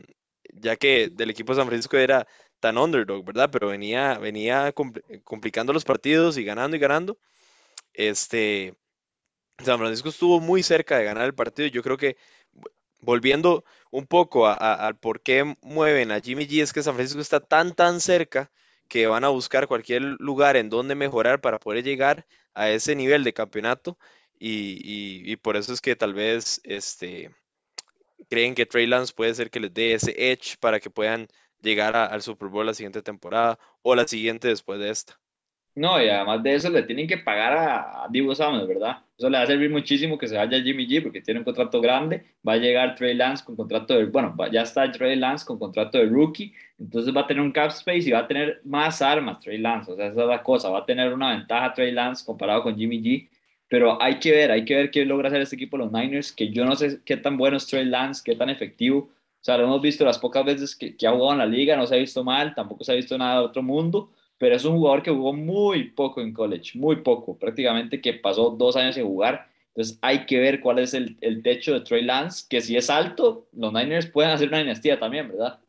ya 0.52 0.74
que 0.74 1.08
del 1.08 1.30
equipo 1.30 1.52
de 1.52 1.60
San 1.60 1.68
Francisco 1.68 1.96
era 1.96 2.26
tan 2.58 2.76
underdog, 2.76 3.24
¿verdad? 3.24 3.48
Pero 3.52 3.68
venía, 3.68 4.18
venía 4.18 4.74
complicando 5.22 5.72
los 5.72 5.84
partidos 5.84 6.36
y 6.36 6.42
ganando 6.42 6.76
y 6.76 6.80
ganando. 6.80 7.16
Este, 7.92 8.74
San 9.58 9.78
Francisco 9.78 10.08
estuvo 10.08 10.40
muy 10.40 10.64
cerca 10.64 10.98
de 10.98 11.04
ganar 11.04 11.26
el 11.26 11.34
partido. 11.34 11.68
Yo 11.68 11.84
creo 11.84 11.96
que 11.96 12.16
volviendo 13.02 13.64
un 13.92 14.08
poco 14.08 14.48
al 14.48 14.96
por 14.98 15.22
qué 15.22 15.56
mueven 15.62 16.10
a 16.10 16.20
Jimmy 16.20 16.48
G, 16.48 16.60
es 16.60 16.72
que 16.72 16.82
San 16.82 16.96
Francisco 16.96 17.20
está 17.20 17.38
tan, 17.38 17.72
tan 17.72 18.00
cerca 18.00 18.50
que 18.92 19.06
van 19.06 19.24
a 19.24 19.30
buscar 19.30 19.68
cualquier 19.68 20.02
lugar 20.02 20.54
en 20.56 20.68
donde 20.68 20.94
mejorar 20.94 21.40
para 21.40 21.58
poder 21.58 21.82
llegar 21.82 22.26
a 22.52 22.68
ese 22.68 22.94
nivel 22.94 23.24
de 23.24 23.32
campeonato 23.32 23.98
y, 24.38 25.22
y, 25.32 25.36
por 25.36 25.56
eso 25.56 25.72
es 25.72 25.80
que 25.80 25.96
tal 25.96 26.12
vez 26.12 26.60
este, 26.62 27.34
creen 28.28 28.54
que 28.54 28.66
Trey 28.66 28.86
Lance 28.86 29.14
puede 29.14 29.34
ser 29.34 29.50
que 29.50 29.60
les 29.60 29.72
dé 29.72 29.94
ese 29.94 30.14
edge 30.30 30.58
para 30.60 30.78
que 30.78 30.90
puedan 30.90 31.26
llegar 31.62 31.96
al 31.96 32.20
Super 32.20 32.48
Bowl 32.50 32.66
la 32.66 32.74
siguiente 32.74 33.00
temporada 33.00 33.58
o 33.80 33.94
la 33.94 34.06
siguiente 34.06 34.48
después 34.48 34.78
de 34.78 34.90
esta. 34.90 35.18
No, 35.74 36.02
y 36.02 36.08
además 36.08 36.42
de 36.42 36.54
eso 36.54 36.68
le 36.68 36.82
tienen 36.82 37.06
que 37.06 37.16
pagar 37.16 37.52
a, 37.54 38.06
Divo 38.10 38.34
Samuel, 38.34 38.66
¿verdad? 38.66 38.98
Eso 39.16 39.30
le 39.30 39.38
va 39.38 39.44
a 39.44 39.46
servir 39.46 39.70
muchísimo 39.70 40.18
que 40.18 40.28
se 40.28 40.36
vaya 40.36 40.60
Jimmy 40.60 40.86
G 40.86 41.02
porque 41.02 41.22
tiene 41.22 41.40
un 41.40 41.44
contrato 41.44 41.80
grande. 41.80 42.24
Va 42.46 42.54
a 42.54 42.56
llegar 42.58 42.94
Trey 42.94 43.14
Lance 43.14 43.42
con 43.42 43.56
contrato 43.56 43.94
de, 43.94 44.04
bueno, 44.04 44.34
ya 44.52 44.62
está 44.62 44.90
Trey 44.92 45.16
Lance 45.16 45.46
con 45.46 45.58
contrato 45.58 45.96
de 45.96 46.06
rookie, 46.06 46.52
entonces 46.78 47.14
va 47.16 47.22
a 47.22 47.26
tener 47.26 47.42
un 47.42 47.52
cap 47.52 47.70
space 47.70 48.08
y 48.08 48.10
va 48.10 48.20
a 48.20 48.28
tener 48.28 48.60
más 48.64 49.00
armas 49.00 49.40
Trey 49.40 49.56
Lance. 49.58 49.92
O 49.92 49.96
sea, 49.96 50.08
esa 50.08 50.20
es 50.22 50.28
la 50.28 50.42
cosa, 50.42 50.68
va 50.68 50.80
a 50.80 50.86
tener 50.86 51.12
una 51.14 51.30
ventaja 51.36 51.72
Trey 51.72 51.90
Lance 51.92 52.24
comparado 52.24 52.62
con 52.62 52.76
Jimmy 52.76 53.00
G. 53.00 53.28
Pero 53.68 54.00
hay 54.02 54.18
que 54.18 54.30
ver, 54.30 54.50
hay 54.50 54.66
que 54.66 54.76
ver 54.76 54.90
qué 54.90 55.06
logra 55.06 55.28
hacer 55.28 55.40
este 55.40 55.56
equipo 55.56 55.78
los 55.78 55.90
Niners, 55.90 56.32
que 56.32 56.50
yo 56.50 56.66
no 56.66 56.76
sé 56.76 57.00
qué 57.06 57.16
tan 57.16 57.38
bueno 57.38 57.56
es 57.56 57.66
Trey 57.66 57.86
Lance, 57.86 58.22
qué 58.22 58.36
tan 58.36 58.50
efectivo. 58.50 58.98
O 59.40 59.44
sea, 59.44 59.56
lo 59.56 59.64
hemos 59.64 59.80
visto 59.80 60.04
las 60.04 60.18
pocas 60.18 60.44
veces 60.44 60.76
que, 60.76 60.94
que 60.96 61.06
ha 61.06 61.12
jugado 61.12 61.32
en 61.32 61.38
la 61.38 61.46
liga, 61.46 61.76
no 61.76 61.86
se 61.86 61.94
ha 61.94 61.98
visto 61.98 62.22
mal, 62.22 62.54
tampoco 62.54 62.84
se 62.84 62.92
ha 62.92 62.94
visto 62.94 63.16
nada 63.16 63.40
de 63.40 63.46
otro 63.46 63.62
mundo 63.62 64.10
pero 64.42 64.56
es 64.56 64.64
un 64.64 64.76
jugador 64.76 65.04
que 65.04 65.10
jugó 65.12 65.32
muy 65.32 65.90
poco 65.90 66.20
en 66.20 66.32
college, 66.32 66.76
muy 66.76 66.96
poco, 66.96 67.38
prácticamente 67.38 68.00
que 68.00 68.14
pasó 68.14 68.50
dos 68.50 68.74
años 68.74 68.96
sin 68.96 69.04
jugar. 69.04 69.48
Entonces 69.68 70.00
hay 70.02 70.26
que 70.26 70.40
ver 70.40 70.58
cuál 70.58 70.80
es 70.80 70.94
el, 70.94 71.16
el 71.20 71.44
techo 71.44 71.74
de 71.74 71.82
Trey 71.82 72.02
Lance, 72.02 72.46
que 72.50 72.60
si 72.60 72.76
es 72.76 72.90
alto, 72.90 73.46
los 73.52 73.72
Niners 73.72 74.06
pueden 74.06 74.32
hacer 74.32 74.48
una 74.48 74.58
dinastía 74.58 74.98
también, 74.98 75.28
¿verdad? 75.28 75.60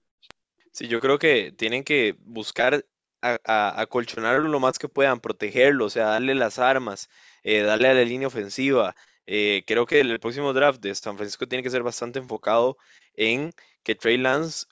Sí, 0.71 0.87
yo 0.87 0.99
creo 0.99 1.19
que 1.19 1.53
tienen 1.55 1.83
que 1.83 2.15
buscar 2.25 2.83
acolchonarlo 3.21 4.49
lo 4.49 4.59
más 4.59 4.79
que 4.79 4.89
puedan, 4.89 5.19
protegerlo, 5.19 5.85
o 5.85 5.89
sea, 5.91 6.05
darle 6.07 6.33
las 6.33 6.57
armas, 6.57 7.11
eh, 7.43 7.61
darle 7.61 7.89
a 7.89 7.93
la 7.93 8.03
línea 8.03 8.27
ofensiva. 8.27 8.95
Eh, 9.27 9.61
creo 9.67 9.85
que 9.85 9.99
el 9.99 10.19
próximo 10.19 10.51
draft 10.51 10.81
de 10.81 10.95
San 10.95 11.15
Francisco 11.17 11.47
tiene 11.47 11.61
que 11.61 11.69
ser 11.69 11.83
bastante 11.83 12.17
enfocado 12.17 12.79
en 13.13 13.51
que 13.83 13.93
Trey 13.93 14.17
Lance 14.17 14.65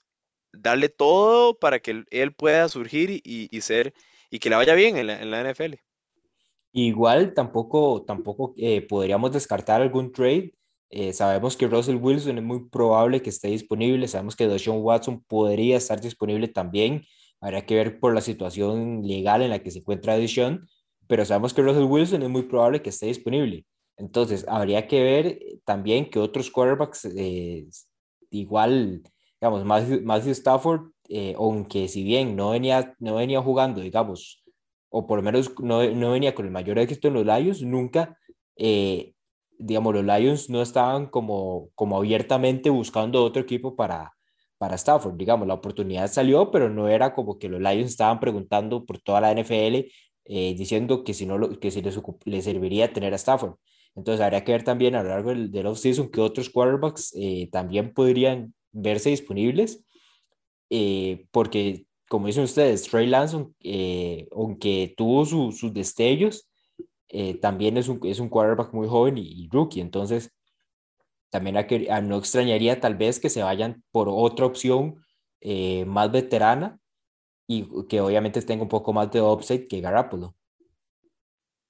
darle 0.53 0.89
todo 0.89 1.57
para 1.57 1.79
que 1.79 2.03
él 2.09 2.33
pueda 2.33 2.67
surgir 2.69 3.21
y, 3.23 3.61
ser 3.61 3.93
y 4.29 4.39
que 4.39 4.49
le 4.49 4.55
vaya 4.55 4.73
bien 4.73 4.97
en 4.97 5.07
la, 5.07 5.51
NFL. 5.51 5.75
Igual 6.73 7.33
tampoco, 7.33 8.03
tampoco 8.03 8.53
eh, 8.57 8.81
podríamos 8.81 9.31
descartar 9.31 9.81
algún 9.81 10.11
trade. 10.11 10.53
Eh, 10.89 11.13
sabemos 11.13 11.55
que 11.55 11.67
Russell 11.67 11.95
Wilson 11.95 12.37
es 12.37 12.43
muy 12.43 12.69
probable 12.69 13.21
que 13.21 13.29
esté 13.29 13.49
disponible. 13.49 14.07
Sabemos 14.07 14.35
que 14.35 14.47
Deshaun 14.47 14.81
Watson 14.81 15.23
podría 15.23 15.77
estar 15.77 15.99
disponible 15.99 16.47
también. 16.47 17.03
Habría 17.39 17.65
que 17.65 17.75
ver 17.75 17.99
por 17.99 18.13
la 18.13 18.21
situación 18.21 19.01
legal 19.03 19.41
en 19.41 19.49
la 19.49 19.59
que 19.59 19.71
se 19.71 19.79
encuentra 19.79 20.17
Deshaun, 20.17 20.67
pero 21.07 21.25
sabemos 21.25 21.53
que 21.53 21.61
Russell 21.61 21.83
Wilson 21.83 22.23
es 22.23 22.29
muy 22.29 22.43
probable 22.43 22.81
que 22.81 22.89
esté 22.89 23.07
disponible. 23.07 23.65
Entonces, 23.97 24.45
habría 24.47 24.87
que 24.87 25.03
ver 25.03 25.39
también 25.65 26.09
que 26.09 26.19
otros 26.19 26.49
quarterbacks 26.49 27.05
eh, 27.05 27.67
igual 28.29 29.01
digamos, 29.41 29.65
Matthew, 29.65 30.31
Stafford, 30.31 30.91
eh, 31.09 31.33
aunque 31.35 31.87
si 31.87 32.03
bien 32.03 32.35
no 32.35 32.51
venía, 32.51 32.95
no 32.99 33.15
venía 33.15 33.41
jugando, 33.41 33.81
digamos, 33.81 34.43
o 34.89 35.07
por 35.07 35.17
lo 35.17 35.23
menos 35.23 35.51
no, 35.59 35.83
no 35.83 36.11
venía 36.11 36.35
con 36.35 36.45
el 36.45 36.51
mayor 36.51 36.77
éxito 36.77 37.07
en 37.07 37.15
los 37.15 37.25
Lions, 37.25 37.63
nunca, 37.63 38.17
eh, 38.55 39.13
digamos, 39.57 39.95
los 39.95 40.05
Lions 40.05 40.49
no 40.49 40.61
estaban 40.61 41.07
como, 41.07 41.69
como 41.73 41.97
abiertamente 41.97 42.69
buscando 42.69 43.23
otro 43.23 43.41
equipo 43.41 43.75
para, 43.75 44.13
para 44.59 44.75
Stafford, 44.75 45.15
digamos, 45.17 45.47
la 45.47 45.55
oportunidad 45.55 46.07
salió, 46.07 46.51
pero 46.51 46.69
no 46.69 46.87
era 46.87 47.15
como 47.15 47.39
que 47.39 47.49
los 47.49 47.59
Lions 47.59 47.89
estaban 47.91 48.19
preguntando 48.19 48.85
por 48.85 48.99
toda 48.99 49.21
la 49.21 49.31
NFL, 49.31 49.87
eh, 50.25 50.53
diciendo 50.55 51.03
que 51.03 51.15
si, 51.15 51.25
no 51.25 51.59
que 51.59 51.71
si 51.71 51.81
les, 51.81 51.99
les, 52.25 52.43
serviría 52.43 52.93
tener 52.93 53.13
a 53.13 53.15
Stafford. 53.17 53.55
Entonces 53.95 54.21
habría 54.21 54.43
que 54.43 54.51
ver 54.51 54.63
también 54.63 54.95
a 54.95 55.01
lo 55.03 55.09
largo 55.09 55.29
del, 55.31 55.51
del 55.51 55.65
offseason 55.65 56.11
que 56.11 56.21
otros 56.21 56.49
quarterbacks 56.49 57.13
también 57.51 57.93
podrían 57.93 58.53
verse 58.71 59.09
disponibles, 59.09 59.83
eh, 60.69 61.25
porque 61.31 61.85
como 62.09 62.27
dicen 62.27 62.43
ustedes, 62.43 62.83
Trey 62.83 63.07
Lance, 63.07 63.45
eh, 63.61 64.27
aunque 64.31 64.93
tuvo 64.97 65.25
sus 65.25 65.73
destellos, 65.73 66.49
eh, 67.07 67.35
también 67.35 67.77
es 67.77 67.87
un, 67.87 67.99
es 68.03 68.19
un 68.19 68.29
quarterback 68.29 68.73
muy 68.73 68.87
joven 68.87 69.17
y, 69.17 69.47
rookie, 69.51 69.81
entonces 69.81 70.31
también 71.29 71.57
a 71.57 72.01
no 72.01 72.17
extrañaría 72.17 72.81
tal 72.81 72.95
vez 72.95 73.19
que 73.19 73.29
se 73.29 73.41
vayan 73.41 73.83
por 73.91 74.09
otra 74.09 74.45
opción 74.45 75.01
más 75.87 76.11
veterana 76.11 76.77
y 77.47 77.65
que 77.87 78.01
obviamente 78.01 78.41
tenga 78.41 78.63
un 78.63 78.69
poco 78.69 78.91
más 78.93 79.09
de 79.11 79.21
upside 79.21 79.67
que 79.67 79.79
Garoppolo. 79.81 80.35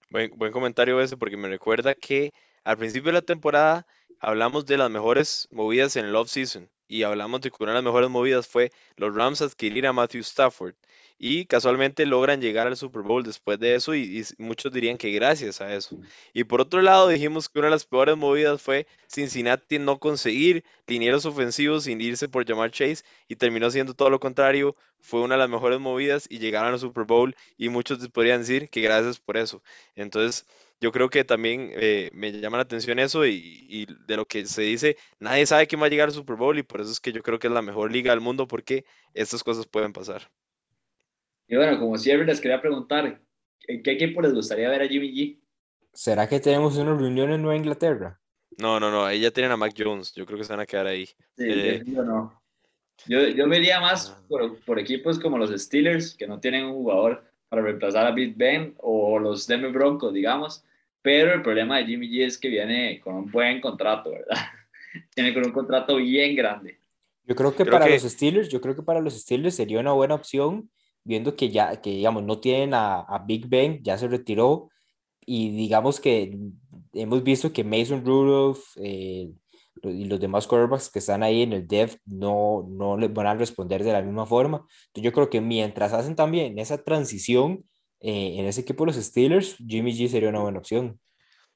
Buen, 0.10 0.32
buen 0.36 0.52
comentario 0.52 1.00
ese 1.00 1.16
porque 1.16 1.38
me 1.38 1.48
recuerda 1.48 1.94
que 1.94 2.32
al 2.64 2.78
principio 2.78 3.10
de 3.10 3.20
la 3.20 3.22
temporada 3.22 3.86
hablamos 4.22 4.68
de 4.68 4.78
las 4.78 4.90
mejores 4.90 5.48
movidas 5.52 5.96
en 5.96 6.06
el 6.06 6.16
off-season 6.16 6.70
y 6.88 7.04
hablamos 7.04 7.42
de 7.42 7.50
que 7.50 7.58
una 7.60 7.72
de 7.72 7.78
las 7.78 7.84
mejores 7.84 8.10
movidas 8.10 8.48
fue 8.48 8.72
los 8.96 9.16
Rams 9.16 9.42
adquirir 9.42 9.88
a 9.88 9.94
Matthew 9.94 10.22
Stafford 10.22 10.76
y 11.18 11.46
casualmente 11.46 12.06
logran 12.06 12.42
llegar 12.42 12.68
al 12.68 12.78
Super 12.78 13.02
Bowl 13.02 13.24
después 13.24 13.60
de 13.60 13.76
eso 13.76 13.96
y, 13.96 14.24
muchos 14.38 14.72
dirían 14.72 14.98
que 14.98 15.12
gracias 15.12 15.62
a 15.62 15.74
eso. 15.74 15.98
Y 16.34 16.44
por 16.44 16.62
otro 16.62 16.82
lado 16.82 17.08
dijimos 17.08 17.48
que 17.48 17.60
una 17.60 17.68
de 17.68 17.72
las 17.72 17.86
peores 17.86 18.18
movidas 18.18 18.62
fue 18.62 18.88
Cincinnati 19.08 19.80
no 19.80 20.00
conseguir 20.00 20.64
linieros 20.88 21.26
ofensivos 21.26 21.86
sin 21.86 22.02
irse 22.02 22.28
por 22.28 22.46
llamar 22.46 22.72
Chase 22.72 23.04
y 23.28 23.36
terminó 23.36 23.70
siendo 23.72 23.94
todo 23.94 24.10
lo 24.10 24.20
contrario, 24.20 24.76
fue 25.00 25.22
una 25.22 25.36
de 25.36 25.40
las 25.40 25.50
mejores 25.50 25.80
movidas 25.80 26.28
y 26.30 26.40
llegaron 26.40 26.74
al 26.74 26.80
Super 26.80 27.06
Bowl 27.06 27.36
y 27.58 27.70
muchos 27.70 28.08
podrían 28.10 28.42
decir 28.42 28.70
que 28.70 28.82
gracias 28.82 29.20
por 29.20 29.38
eso. 29.38 29.64
Entonces 29.96 30.46
yo 30.82 30.92
creo 30.92 31.10
que 31.10 31.24
también 31.24 31.72
eh, 31.76 32.10
me 32.12 32.32
llama 32.32 32.58
la 32.58 32.64
atención 32.64 32.98
eso 32.98 33.26
y, 33.26 33.66
y, 33.70 33.86
de 34.08 34.18
lo 34.18 34.26
que 34.26 34.46
se 34.46 34.64
dice, 34.64 34.98
nadie 35.20 35.46
sabe 35.46 35.68
quién 35.68 35.80
va 35.80 35.86
a 35.86 35.90
llegar 35.90 36.08
al 36.08 36.14
Super 36.14 36.36
Bowl 36.36 36.58
y 36.58 36.64
por 36.64 36.82
eso 36.82 36.92
es 36.92 37.00
que 37.00 37.12
yo 37.12 37.22
creo 37.22 37.38
que 37.38 37.48
es 37.48 37.54
la 37.54 37.62
mejor 37.62 37.92
liga 37.92 38.12
del 38.12 38.20
mundo 38.20 38.48
porque 38.48 38.84
estas 39.14 39.44
cosas 39.44 39.68
pueden 39.68 39.94
pasar. 39.94 40.30
Y 41.48 41.56
bueno, 41.56 41.80
como 41.80 41.98
siempre 41.98 42.26
les 42.26 42.42
quería 42.42 42.60
preguntar, 42.60 43.22
¿en 43.68 43.84
qué 43.84 43.92
equipo 43.92 44.22
les 44.22 44.34
gustaría 44.34 44.70
ver 44.70 44.82
a 44.82 44.88
Jimmy 44.88 45.14
G? 45.14 45.40
¿Será 45.94 46.28
que 46.28 46.40
tenemos 46.40 46.76
una 46.78 46.96
reunión 46.96 47.32
en 47.32 47.42
Nueva 47.42 47.58
Inglaterra? 47.58 48.20
No, 48.58 48.80
no, 48.80 48.90
no, 48.90 49.06
ahí 49.06 49.20
ya 49.20 49.32
tienen 49.32 49.52
a 49.52 49.58
Mac 49.58 49.74
Jones, 49.78 50.14
yo 50.14 50.26
creo 50.26 50.40
que 50.40 50.46
se 50.46 50.54
van 50.54 50.62
a 50.62 50.66
quedar 50.66 50.88
ahí. 50.88 51.06
Sí, 51.06 51.46
eh, 51.48 51.84
yo 51.86 52.04
no. 52.04 52.42
Yo, 53.06 53.28
yo 53.28 53.48
me 53.48 53.58
iría 53.58 53.80
más 53.80 54.10
ah. 54.10 54.24
por, 54.28 54.60
por, 54.62 54.80
equipos 54.80 55.20
como 55.20 55.38
los 55.38 55.50
Steelers, 55.52 56.16
que 56.16 56.28
no 56.28 56.40
tienen 56.40 56.66
un 56.66 56.74
jugador 56.74 57.24
para 57.50 57.62
reemplazar 57.62 58.06
a 58.08 58.12
Big 58.12 58.36
Ben, 58.36 58.74
o 58.78 59.20
los 59.20 59.46
Denver 59.46 59.72
Broncos, 59.72 60.14
digamos. 60.14 60.64
Pero 61.02 61.34
el 61.34 61.42
problema 61.42 61.78
de 61.78 61.86
Jimmy 61.86 62.08
G 62.10 62.26
es 62.26 62.38
que 62.38 62.50
viene 62.50 63.00
con 63.02 63.16
un 63.16 63.32
buen 63.32 63.60
contrato, 63.60 64.12
¿verdad? 64.12 64.38
Tiene 65.16 65.34
con 65.34 65.46
un 65.46 65.52
contrato 65.52 65.96
bien 65.96 66.36
grande. 66.36 66.80
Yo 67.24 67.36
creo 67.36 67.56
que 67.56 67.66
para 67.66 67.88
los 67.88 68.04
Steelers, 68.04 68.50
yo 68.50 68.60
creo 68.62 68.76
que 68.76 68.84
para 68.84 69.00
los 69.00 69.20
Steelers 69.20 69.56
sería 69.56 69.80
una 69.80 69.94
buena 69.94 70.16
opción 70.16 70.70
viendo 71.04 71.36
que 71.36 71.50
ya, 71.50 71.82
que 71.82 71.92
digamos, 71.92 72.24
no 72.24 72.40
tienen 72.40 72.74
a, 72.74 73.24
Big 73.26 73.48
Ben, 73.48 73.82
ya 73.84 73.98
se 73.98 74.08
retiró, 74.08 74.70
y 75.26 75.52
digamos 75.52 76.00
que 76.00 76.38
hemos 76.94 77.24
visto 77.24 77.54
que 77.54 77.64
Mason 77.64 78.04
Rudolph 78.06 78.60
eh, 78.78 79.32
y 79.84 80.06
los 80.06 80.20
demás 80.20 80.48
quarterbacks 80.48 80.90
que 80.90 81.00
están 81.00 81.24
ahí 81.24 81.44
en 81.44 81.54
el 81.54 81.68
dev 81.68 81.98
no, 82.06 82.68
no 82.70 82.98
les 82.98 83.14
van 83.14 83.28
a 83.28 83.36
responder 83.36 83.84
de 83.84 83.94
la 83.94 84.02
misma 84.02 84.26
forma. 84.26 84.58
Entonces 84.88 85.04
yo 85.04 85.12
creo 85.12 85.30
que 85.30 85.42
mientras 85.42 85.94
hacen 85.94 86.16
también 86.16 86.60
esa 86.60 86.84
transición 86.84 87.64
eh, 88.02 88.36
en 88.40 88.46
ese 88.46 88.62
equipo 88.62 88.86
los 88.86 88.96
Steelers, 88.96 89.56
Jimmy 89.58 89.94
G 89.94 90.08
sería 90.08 90.30
una 90.30 90.40
buena 90.40 90.58
opción. 90.58 91.00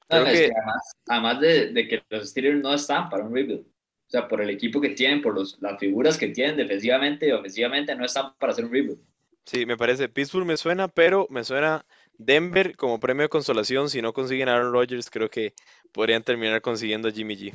además, 0.07 0.95
además 1.07 1.39
de, 1.41 1.73
de, 1.73 1.87
que 1.87 2.03
los 2.09 2.29
Steelers 2.29 2.61
no 2.61 2.73
están 2.73 3.09
para 3.09 3.23
un 3.23 3.33
rebuild. 3.33 3.61
O 3.61 4.09
sea, 4.09 4.27
por 4.27 4.39
el 4.41 4.51
equipo 4.51 4.79
que 4.79 4.89
tienen, 4.89 5.23
por 5.23 5.33
los, 5.33 5.57
las 5.59 5.79
figuras 5.79 6.17
que 6.17 6.27
tienen 6.27 6.57
defensivamente 6.57 7.27
y 7.27 7.31
ofensivamente, 7.31 7.95
no 7.95 8.05
están 8.05 8.35
para 8.37 8.53
hacer 8.53 8.65
un 8.65 8.71
rebuild. 8.71 8.99
Sí, 9.45 9.65
me 9.65 9.77
parece. 9.77 10.07
Pittsburgh 10.07 10.45
me 10.45 10.57
suena, 10.57 10.87
pero 10.87 11.27
me 11.31 11.43
suena 11.43 11.85
Denver 12.17 12.75
como 12.75 12.99
premio 12.99 13.23
de 13.23 13.29
consolación. 13.29 13.89
Si 13.89 14.01
no 14.01 14.13
consiguen 14.13 14.47
a 14.47 14.55
Aaron 14.55 14.71
Rodgers, 14.71 15.09
creo 15.09 15.29
que 15.29 15.53
podrían 15.91 16.23
terminar 16.23 16.61
consiguiendo 16.61 17.07
a 17.07 17.11
Jimmy 17.11 17.35
G. 17.35 17.53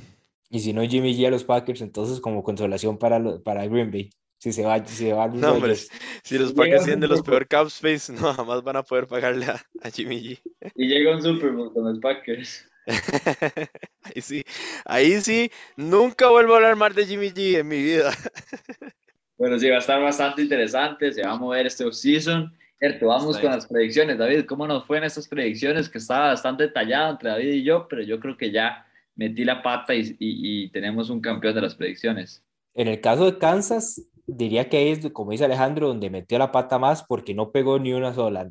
Y 0.51 0.59
si 0.59 0.72
no 0.72 0.82
Jimmy 0.82 1.16
G 1.16 1.26
a 1.28 1.30
los 1.30 1.45
Packers, 1.45 1.80
entonces 1.80 2.20
como 2.20 2.43
consolación 2.43 2.99
para, 2.99 3.38
para 3.38 3.66
Green 3.66 3.93
Bay. 3.93 4.11
Si 4.41 4.53
se 4.53 4.62
va, 4.62 4.82
si 4.82 4.95
se 4.95 5.12
va 5.12 5.28
no, 5.28 5.53
hombre, 5.53 5.74
si 5.76 6.38
los 6.38 6.55
Packers 6.55 6.84
tienen 6.84 7.01
de 7.01 7.09
los 7.09 7.20
peor 7.20 7.47
cap 7.47 7.66
space, 7.66 8.11
no, 8.20 8.32
jamás 8.32 8.62
van 8.62 8.76
a 8.76 8.82
poder 8.82 9.07
pagarle 9.07 9.45
a, 9.45 9.91
Jimmy 9.91 10.18
G. 10.18 10.41
Y 10.76 10.88
llega 10.88 11.14
un 11.14 11.20
Super 11.20 11.51
Bowl 11.51 11.70
con 11.74 11.84
los 11.84 11.99
Packers. 11.99 12.66
ahí 14.03 14.22
sí, 14.22 14.43
ahí 14.86 15.20
sí, 15.20 15.51
nunca 15.76 16.30
vuelvo 16.30 16.55
a 16.55 16.57
hablar 16.57 16.76
más 16.76 16.95
de 16.95 17.05
Jimmy 17.05 17.28
G 17.28 17.59
en 17.59 17.68
mi 17.68 17.82
vida. 17.82 18.11
Bueno, 19.36 19.59
sí, 19.59 19.70
va 19.70 19.76
a 19.76 19.78
estar 19.78 19.99
bastante 20.03 20.43
interesante, 20.43 21.11
se 21.14 21.22
va 21.22 21.32
a 21.32 21.36
mover 21.36 21.64
este 21.64 21.82
off-season. 21.86 22.55
Vamos 23.01 23.38
con 23.38 23.51
las 23.51 23.66
predicciones. 23.66 24.18
David, 24.18 24.45
¿cómo 24.45 24.66
nos 24.66 24.84
fue 24.84 24.99
en 24.99 25.05
estas 25.05 25.26
predicciones? 25.26 25.88
Que 25.88 25.97
estaba 25.97 26.26
bastante 26.26 26.64
detallado 26.64 27.12
entre 27.12 27.30
David 27.30 27.53
y 27.55 27.62
yo, 27.62 27.88
pero 27.88 28.03
yo 28.03 28.20
creo 28.20 28.36
que 28.36 28.51
ya 28.51 28.86
metí 29.14 29.45
la 29.45 29.62
pata 29.62 29.95
y, 29.95 30.68
tenemos 30.72 31.09
un 31.09 31.22
campeón 31.22 31.55
de 31.55 31.62
las 31.62 31.74
predicciones. 31.74 32.45
En 32.74 32.88
el 32.88 33.01
caso 33.01 33.30
de 33.30 33.38
Kansas, 33.38 34.03
diría 34.37 34.68
que 34.68 34.93
es, 34.93 35.11
como 35.12 35.33
dice 35.33 35.45
Alejandro, 35.45 35.89
donde 35.89 36.11
metió 36.11 36.39
la 36.39 36.53
pata 36.53 36.78
más 36.78 37.05
porque 37.05 37.35
no 37.35 37.51
pegó 37.53 37.78
ni 37.78 37.93
una 37.93 38.14
sola. 38.14 38.51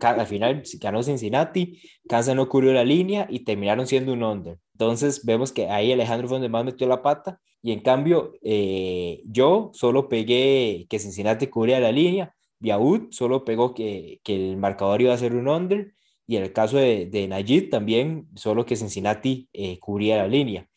Al 0.00 0.26
final 0.26 0.62
ganó 0.80 1.02
Cincinnati, 1.02 1.80
Kansas 2.08 2.36
no 2.36 2.48
cubrió 2.48 2.72
la 2.72 2.84
línea 2.84 3.26
y 3.30 3.40
terminaron 3.40 3.86
siendo 3.86 4.12
un 4.12 4.22
under. 4.22 4.58
Entonces 4.72 5.24
vemos 5.24 5.52
que 5.52 5.68
ahí 5.68 5.90
Alejandro 5.92 6.28
fue 6.28 6.36
donde 6.36 6.50
más 6.50 6.64
metió 6.64 6.86
la 6.86 7.02
pata 7.02 7.40
y 7.62 7.72
en 7.72 7.80
cambio, 7.80 8.32
eh, 8.42 9.22
yo 9.26 9.70
solo 9.74 10.08
pegué 10.08 10.86
que 10.88 10.98
Cincinnati 10.98 11.48
cubría 11.48 11.80
la 11.80 11.92
línea, 11.92 12.34
Biaud 12.60 13.08
solo 13.10 13.44
pegó 13.44 13.74
que, 13.74 14.20
que, 14.22 14.50
el 14.50 14.56
marcador 14.56 15.02
iba 15.02 15.12
a 15.14 15.18
ser 15.18 15.34
un 15.34 15.48
under, 15.48 15.94
y 16.26 16.36
en 16.36 16.44
el 16.44 16.52
caso 16.52 16.76
de, 16.76 17.06
de 17.06 17.68
también 17.70 18.28
solo 18.34 18.66
que 18.66 18.76
Cincinnati 18.76 19.48
eh, 19.52 19.78
cubría 19.80 20.18
la 20.18 20.28
línea. 20.28 20.67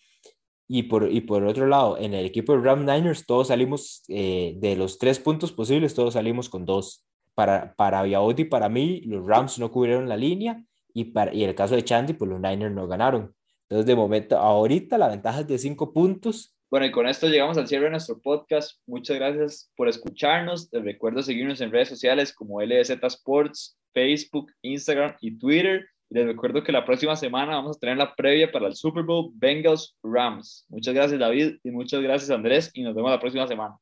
Y 0.73 0.83
por, 0.83 1.11
y 1.11 1.19
por 1.19 1.43
otro 1.43 1.67
lado, 1.67 1.97
en 1.97 2.13
el 2.13 2.25
equipo 2.25 2.53
de 2.53 2.61
Ram 2.61 2.85
Niners, 2.85 3.25
todos 3.25 3.49
salimos 3.49 4.03
eh, 4.07 4.53
de 4.57 4.77
los 4.77 4.97
tres 4.97 5.19
puntos 5.19 5.51
posibles, 5.51 5.93
todos 5.93 6.13
salimos 6.13 6.47
con 6.47 6.65
dos. 6.65 7.05
Para, 7.33 7.73
para 7.75 8.03
para 8.49 8.69
mí, 8.69 9.01
los 9.01 9.25
Rams 9.25 9.59
no 9.59 9.69
cubrieron 9.69 10.07
la 10.07 10.15
línea, 10.15 10.63
y, 10.93 11.05
para, 11.05 11.33
y 11.33 11.43
en 11.43 11.49
el 11.49 11.55
caso 11.55 11.75
de 11.75 11.83
Chandy, 11.83 12.13
pues 12.13 12.29
los 12.31 12.39
Niners 12.39 12.73
no 12.73 12.87
ganaron. 12.87 13.35
Entonces, 13.63 13.85
de 13.85 13.95
momento, 13.95 14.37
ahorita 14.37 14.97
la 14.97 15.09
ventaja 15.09 15.41
es 15.41 15.47
de 15.47 15.57
cinco 15.57 15.91
puntos 15.91 16.55
bueno, 16.71 16.85
y 16.85 16.91
con 16.91 17.05
esto 17.05 17.27
llegamos 17.27 17.57
al 17.57 17.67
cierre 17.67 17.83
de 17.83 17.91
nuestro 17.91 18.21
podcast. 18.21 18.79
Muchas 18.87 19.17
gracias 19.17 19.69
por 19.75 19.89
escucharnos. 19.89 20.69
Les 20.71 20.81
recuerdo 20.81 21.21
seguirnos 21.21 21.59
en 21.59 21.69
redes 21.69 21.89
sociales 21.89 22.31
como 22.31 22.61
LZ 22.61 22.91
Sports, 23.03 23.77
Facebook, 23.93 24.53
Instagram 24.61 25.17
y 25.19 25.37
Twitter. 25.37 25.85
Les 26.11 26.25
recuerdo 26.25 26.61
que 26.61 26.73
la 26.73 26.83
próxima 26.83 27.15
semana 27.15 27.55
vamos 27.55 27.77
a 27.77 27.79
tener 27.79 27.95
la 27.95 28.13
previa 28.13 28.51
para 28.51 28.67
el 28.67 28.75
Super 28.75 29.01
Bowl 29.01 29.31
Bengals 29.33 29.95
Rams. 30.03 30.65
Muchas 30.67 30.93
gracias 30.93 31.17
David 31.17 31.55
y 31.63 31.71
muchas 31.71 32.01
gracias 32.01 32.29
Andrés 32.29 32.69
y 32.73 32.83
nos 32.83 32.93
vemos 32.93 33.11
la 33.11 33.19
próxima 33.19 33.47
semana. 33.47 33.77